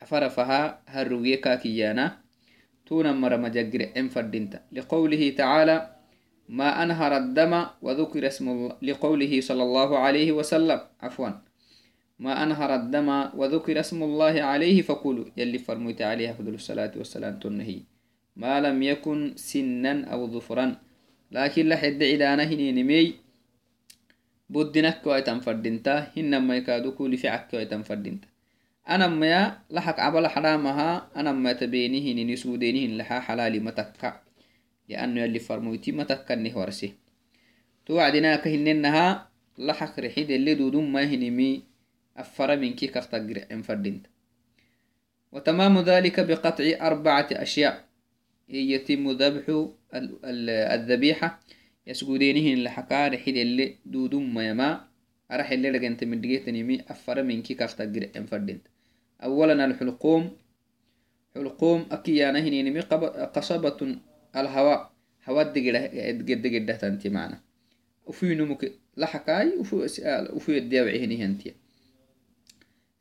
فرفها 0.07 0.83
هالرقي 0.89 1.37
كاكيانا 1.37 2.17
تونا 2.87 3.13
مرمى 3.13 3.51
جاقر 3.51 3.93
إن 3.97 4.09
فردينتا. 4.09 4.61
لقوله 4.73 5.23
تعالى 5.31 5.77
ما 6.49 6.83
أنهر 6.83 7.17
الدم 7.17 7.53
وذكر 7.83 8.27
اسم 8.27 8.49
الله. 8.49 8.77
لقوله 8.83 9.41
صلى 9.41 9.63
الله 9.63 9.99
عليه 9.99 10.33
وسلم. 10.33 10.81
عفوا. 11.01 11.31
ما 12.19 12.43
أنهر 12.43 12.75
الدم 12.75 13.09
وذكر 13.35 13.81
اسم 13.81 14.03
الله 14.03 14.43
عليه 14.43 14.83
فقولوا. 14.83 15.25
يلي 15.37 15.59
فرميت 15.59 16.03
عليه 16.03 16.31
أفضل 16.31 16.55
الصلاة 16.55 16.93
والسلام 16.97 17.39
تنهي. 17.39 17.81
ما 18.37 18.61
لم 18.61 18.83
يكن 18.83 19.37
سنا 19.37 20.05
أو 20.13 20.27
ظفرا. 20.33 20.77
لكن 21.33 21.69
لحد 21.69 22.03
عدانا 22.03 22.45
هني 22.45 22.73
نمي 24.51 24.65
بدنك 24.65 25.07
ويتم 25.07 25.41
فردنتا 25.41 26.13
هنما 26.17 26.57
يكادو 26.57 26.93
كل 26.93 27.17
في 27.17 27.29
عك 27.29 27.55
ويتم 27.55 27.83
فردنتا 27.83 28.29
أنا 28.89 29.07
ما 29.07 29.59
لحق 29.71 30.01
عبل 30.01 30.27
حرامها 30.27 31.09
أنا 31.17 31.33
ما 31.33 31.53
تبينيه 31.53 32.35
نسودينه 32.35 32.97
لها 32.97 33.21
حلالي 33.21 33.59
متكا. 33.59 34.21
لأنه 34.89 35.21
يلي 35.21 35.39
فرمويتي 35.39 35.93
متكا 35.93 36.35
نهورسي 36.35 36.95
توعدنا 37.87 38.37
كهننها 38.37 39.29
لحق 39.59 40.01
رحيد 40.01 40.31
اللي 40.31 40.55
دودون 40.55 40.93
ما 40.93 41.05
هنمي 41.05 41.63
أفر 42.17 42.57
من 42.57 42.73
كي 42.75 42.87
كختقر 42.87 43.45
إن 43.53 43.63
فردنت 43.63 44.07
وتمام 45.33 45.79
ذلك 45.79 46.21
بقطع 46.21 46.65
أربعة 46.81 47.29
أشياء. 47.33 47.85
يتم 48.49 49.11
ذبح 49.11 49.69
الذبيحة 50.75 51.41
يسجودينهن 51.89 52.65
لحكار 52.65 53.17
حيد 53.17 53.37
اللي 53.37 53.77
دودم 53.87 54.35
ما 54.35 54.49
يما 54.49 54.71
أرح 55.33 55.51
اللي 55.51 55.71
لقنت 55.71 56.05
من 56.05 56.21
دقيت 56.21 56.49
نيمي 56.49 56.81
أفر 56.89 57.23
من 57.23 57.43
كي 57.43 57.55
كختقر 57.55 58.11
إن 58.17 58.27
فردنت 58.27 58.65
أولا 59.25 59.65
الحلقوم. 59.65 60.31
حلقوم 61.35 61.87
أكيانهن 61.91 62.51
نيمي 62.51 62.81
قصبة 63.37 63.97
الهواء. 64.37 64.93
هواء 65.29 65.47
دقيت 65.53 66.39
دقيت 66.39 66.71
تنتي 66.81 67.09
معنا. 67.09 67.41
وفي 68.07 68.35
نمك 68.35 68.73
لحكاي 68.97 69.57
وفي 69.57 69.77
وفي 70.33 70.59
الديوعي 70.59 71.05
هني 71.05 71.25
هنتي 71.25 71.55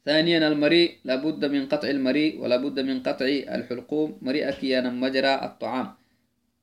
ثانيا 0.06 0.48
المريء. 0.48 0.92
لابد 1.04 1.46
من 1.46 1.66
قطع 1.66 1.90
المريء 1.90 2.40
ولابد 2.40 2.80
من 2.80 3.04
قطع 3.04 3.26
الحلقوم. 3.26 4.18
مريء 4.22 4.52
كيانا 4.52 4.90
مجرى 4.90 5.34
الطعام. 5.44 5.88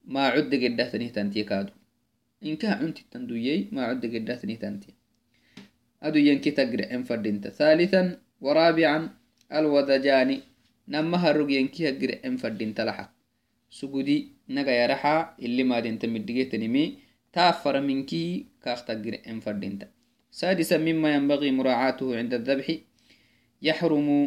ما 0.05 0.27
عد 0.27 0.55
قده 0.55 0.89
تنيه 0.89 1.13
inkaha 2.49 2.75
cuntitan 2.81 3.27
duyey 3.29 3.61
mawcada 3.75 4.07
gedaasnitanti 4.15 4.89
aduyankitagre'en 6.07 7.03
fadinta 7.09 7.49
thalithan 7.59 8.17
waraabican 8.45 9.03
alwadajaani 9.49 10.37
namaharog 10.89 11.51
yankiha 11.51 11.93
gre'en 12.01 12.37
fadinta 12.43 12.85
laxaq 12.85 13.11
sugudi 13.69 14.17
nagayaraxa 14.49 15.35
ili 15.39 15.65
maadinta 15.65 16.07
midigetanimi 16.07 16.99
taafara 17.33 17.81
minkihi 17.81 18.47
kaaqta 18.65 18.95
gre'en 19.05 19.41
fadinta 19.41 19.87
sadisa 20.31 20.79
mima 20.79 21.09
yanbagi 21.17 21.51
muraacatuhu 21.59 22.13
cinda 22.19 22.37
adabxi 22.37 22.75
yaxrumu 23.63 24.19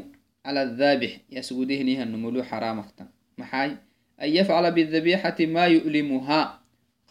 cala 0.43 0.61
adhaabix 0.65 1.13
yasgudihnihanumulu 1.30 2.41
xaraamaftan 2.49 3.07
maxay 3.38 3.70
an 4.18 4.30
yafcala 4.38 4.72
bidabiixati 4.72 5.45
ma 5.47 5.68
yu'limuhaa 5.68 6.45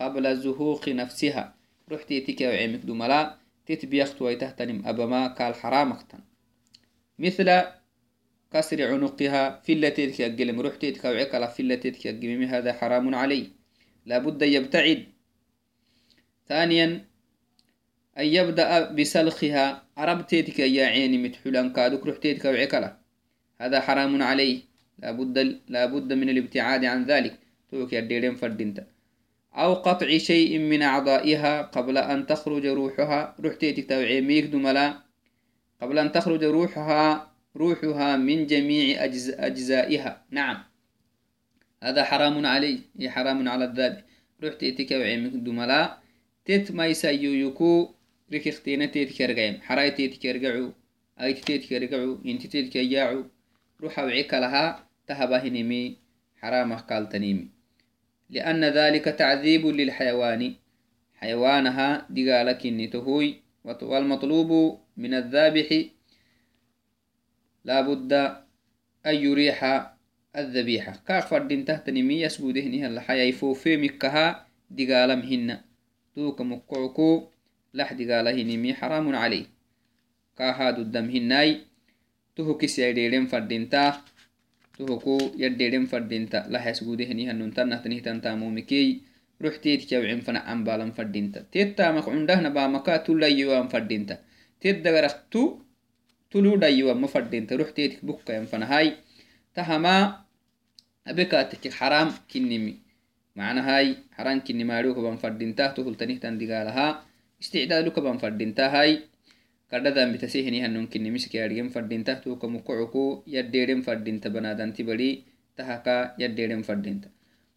قبل 0.00 0.36
زهوق 0.36 0.88
نفسها. 0.88 1.56
رحت 1.92 2.10
يتك 2.10 2.40
وعمك 2.40 2.80
دملا 2.80 3.36
تتبيخت 3.66 4.22
ويتهتنم 4.22 4.86
أبما 4.86 5.26
قال 5.26 5.54
حرامكتا 5.54 6.18
مثل 7.18 7.62
كسر 8.52 8.92
عنقها 8.92 9.60
في 9.60 9.72
التيتك 9.72 10.20
يقلم 10.20 10.60
رحتيتك 10.60 11.04
وعكلا 11.04 11.46
في 11.46 11.62
التيتك 11.62 12.06
يقلم 12.06 12.42
هذا 12.42 12.72
حرام 12.72 13.14
عليه 13.14 13.46
لابد 14.06 14.42
يبتعد. 14.42 15.04
ثانيا 16.48 16.86
أن 18.18 18.26
يبدأ 18.26 18.92
بسلخها 18.92 19.82
عربتيتك 19.96 20.58
يا 20.58 20.86
عيني 20.86 21.18
متحولان 21.18 21.72
كادك 21.72 22.06
رحتيتك 22.06 22.44
وعكلا 22.44 22.96
هذا 23.60 23.80
حرام 23.80 24.22
عليه 24.22 24.60
لابد 24.98 25.60
لابد 25.68 26.12
من 26.12 26.28
الابتعاد 26.28 26.84
عن 26.84 27.04
ذلك. 27.04 27.38
توك 27.70 27.92
يديرين 27.92 28.34
فردينتا. 28.34 28.95
أو 29.56 29.74
قطع 29.74 30.18
شيء 30.18 30.58
من 30.58 30.82
أعضائها 30.82 31.62
قبل 31.62 31.98
أن 31.98 32.26
تخرج 32.26 32.66
روحها. 32.66 33.36
رحتيتك 33.40 33.88
توعيميك 33.88 34.44
دملا 34.44 35.02
قبل 35.80 35.98
أن 35.98 36.12
تخرج 36.12 36.44
روحها 36.44 37.32
روحها 37.56 38.16
من 38.16 38.46
جميع 38.46 39.04
أجزائها. 39.48 40.24
نعم. 40.30 40.58
هذا 41.82 42.04
حرام 42.04 42.46
عليه 42.46 42.78
هي 43.00 43.10
حرام 43.10 43.48
على 43.48 43.64
الذابح 43.64 44.02
رحت 44.44 44.62
إتك 44.62 44.90
وعيمك 44.90 45.32
دملا 45.32 45.98
تت 46.44 46.72
ما 46.72 46.86
يسايو 46.86 47.48
يكو. 47.48 47.94
ريك 48.32 48.48
اختينا 48.48 48.86
تيتك 48.86 49.20
يرجعين 49.20 49.62
حراي 49.62 49.90
تيتك 49.90 50.24
يرجعو 50.24 50.72
أي 51.20 51.32
تيتك 51.32 51.72
يرجعو 51.72 52.18
إنت 52.26 52.46
تيتك 52.46 52.76
يجاعو 52.76 53.24
روح 53.80 53.98
وعيك 53.98 54.34
لها. 54.34 54.86
تهبه 55.06 55.48
نمي 55.48 55.96
حرامه 56.36 56.76
قال 56.76 57.08
تنيمي 57.08 57.55
لأن 58.30 58.64
ذلك 58.64 59.04
تعذيب 59.04 59.66
للحيوان. 59.66 60.54
حيوانها 61.14 62.06
دقالك 62.10 62.66
نتهوي 62.66 63.40
والمطلوب 63.64 64.80
من 64.96 65.14
الذابح 65.14 65.68
لابد 67.64 68.12
أن 69.06 69.14
يريح 69.14 69.90
الذبيحة 70.36 70.92
كاك 71.08 71.22
فردين 71.22 71.64
تحت 71.64 71.90
نمي 71.90 72.20
يسبوده 72.22 72.60
نها 72.60 72.86
الحياة 72.86 73.24
يفوفي 73.24 73.76
مكها 73.76 74.46
دقالم 74.70 75.20
هن. 75.20 75.58
توك 76.14 76.40
مكعكو 76.40 77.28
لح 77.74 77.92
دقاله 77.92 78.42
نمي 78.42 78.74
حرام 78.74 79.16
عليه 79.16 79.46
كاهاد 80.38 80.78
الدم 80.78 81.10
هناي 81.10 81.60
تهو 82.36 82.58
سيديرين 82.66 83.26
فردين 83.26 83.68
تا 83.68 84.00
tufaku 84.76 85.32
yadheren 85.40 85.88
fadhinta 85.88 86.44
lahasgudehenihanuntanahtanihtantamomikey 86.52 89.00
ruxteedkiawcen 89.40 90.20
fanacanbalan 90.26 90.92
fadhinta. 90.96 91.38
Ted 91.52 91.68
tamaq 91.76 92.04
cundahnabamaka 92.08 92.92
tulayiwan 93.04 93.68
fadhinta. 93.72 94.14
Ted 94.60 94.76
tu 95.32 95.42
tuludhayiwan 96.30 96.98
ma 97.00 97.08
fadhinta. 97.08 97.56
Ruxteedk 97.56 98.04
bukkayan 98.04 98.46
tahama 99.56 100.28
abekatekik 101.08 101.72
haram 101.80 102.12
kinimi 102.28 102.84
macnahay 103.32 103.96
haram 104.16 104.44
kinimaadokaban 104.44 105.16
fadhinta 105.16 105.72
tuhultanihtan 105.72 106.36
digaalaha 106.36 107.00
isticdaalukaban 107.40 108.20
fadhintahay 108.20 109.08
isticdaadukaban 109.72 110.16
fadintahay 110.16 110.62
kadhadambitasehenihannun 110.62 110.88
kinimiske 110.88 111.42
adgen 111.42 111.70
fadintah 111.70 112.20
tuka 112.22 112.48
mukocuku 112.48 113.22
yaddeeren 113.26 113.82
fadinta 113.82 114.30
banadanti 114.30 114.84
bari 114.84 115.24
tahaka 115.56 116.14
yaddeeren 116.18 116.62
fadinta 116.62 117.08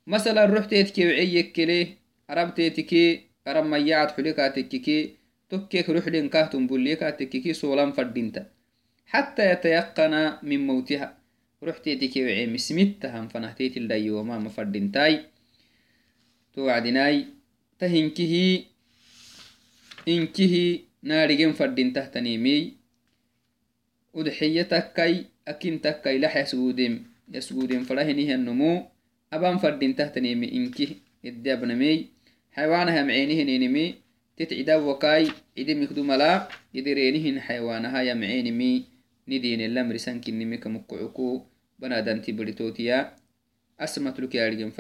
masalan 0.06 0.50
ruxteetike 0.50 1.06
weceyekkele 1.06 1.98
arabteetike 2.28 3.30
arammayacad 3.46 4.16
xulekaatekkike 4.16 4.98
tokkek 5.50 5.88
ruxlenkahtum 5.88 6.68
bullekaatekkiki 6.68 7.54
solan 7.54 7.94
fadinta 7.94 8.46
حتى 9.10 9.52
يتيقن 9.52 10.38
من 10.44 10.68
موتها 10.68 11.18
رحتي 11.64 12.24
وعي 12.24 12.48
مسمتها 12.48 13.28
فنهتيت 13.28 13.78
اللي 13.78 14.12
وما 14.12 14.40
مفردنتاي 14.40 15.20
توعدناي 16.54 17.26
تهنكه 17.80 18.64
إنكه 20.08 20.80
naarigen 21.04 21.54
fadintahtanimi 21.54 22.76
udxiya 24.14 24.64
takkai 24.68 25.28
akin 25.46 25.80
takkai 25.80 26.20
lax 26.20 26.34
yasgudem 26.36 26.94
yasgudem 27.34 27.86
farahinihiannomu 27.88 28.72
aban 29.32 29.60
fadintahtanimi 29.64 30.48
inki 30.58 30.86
ede 31.24 31.50
abnami 31.56 32.10
xaywaanah 32.56 32.96
tit 34.40 34.56
cidawakai 34.56 35.28
cidimikdu 35.52 36.00
mala 36.00 36.48
gidireenihin 36.72 37.44
xaywaanaha 37.44 38.08
yamceenimi 38.08 38.88
nidinellamrisankinimi 39.28 40.64
kamukucuku 40.64 41.44
banadanti 41.76 42.32
baritotiya 42.32 43.20
asmatluk 43.76 44.32
yaarigen 44.40 44.72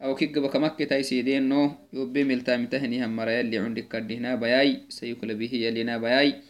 yargen 0.00 0.06
fadinta 0.06 0.06
aw 0.06 0.14
kigabakamaketai 0.14 1.04
sideno 1.04 1.76
yobe 1.92 2.24
miltamitahinihan 2.24 3.10
marayali 3.10 3.58
cundikadihna 3.58 4.36
bayai 4.36 4.86
sayuklabihiyalina 4.88 5.98
bayai 5.98 6.42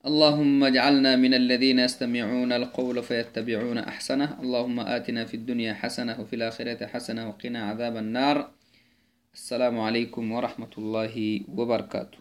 اللهم 0.00 0.64
اجعلنا 0.64 1.16
من 1.16 1.34
الذين 1.34 1.78
يستمعون 1.78 2.52
القول 2.52 3.02
فيتبعون 3.02 3.78
أحسنه. 3.78 4.40
اللهم 4.40 4.80
آتنا 4.80 5.28
في 5.28 5.34
الدنيا 5.36 5.74
حسنة 5.74 6.16
وفي 6.20 6.36
الآخرة 6.40 6.86
حسنة 6.86 7.28
وقنا 7.28 7.60
عذاب 7.68 7.96
النار. 7.96 8.48
السلام 9.34 9.76
عليكم 9.80 10.32
ورحمة 10.32 10.72
الله 10.78 11.40
وبركاته. 11.52 12.18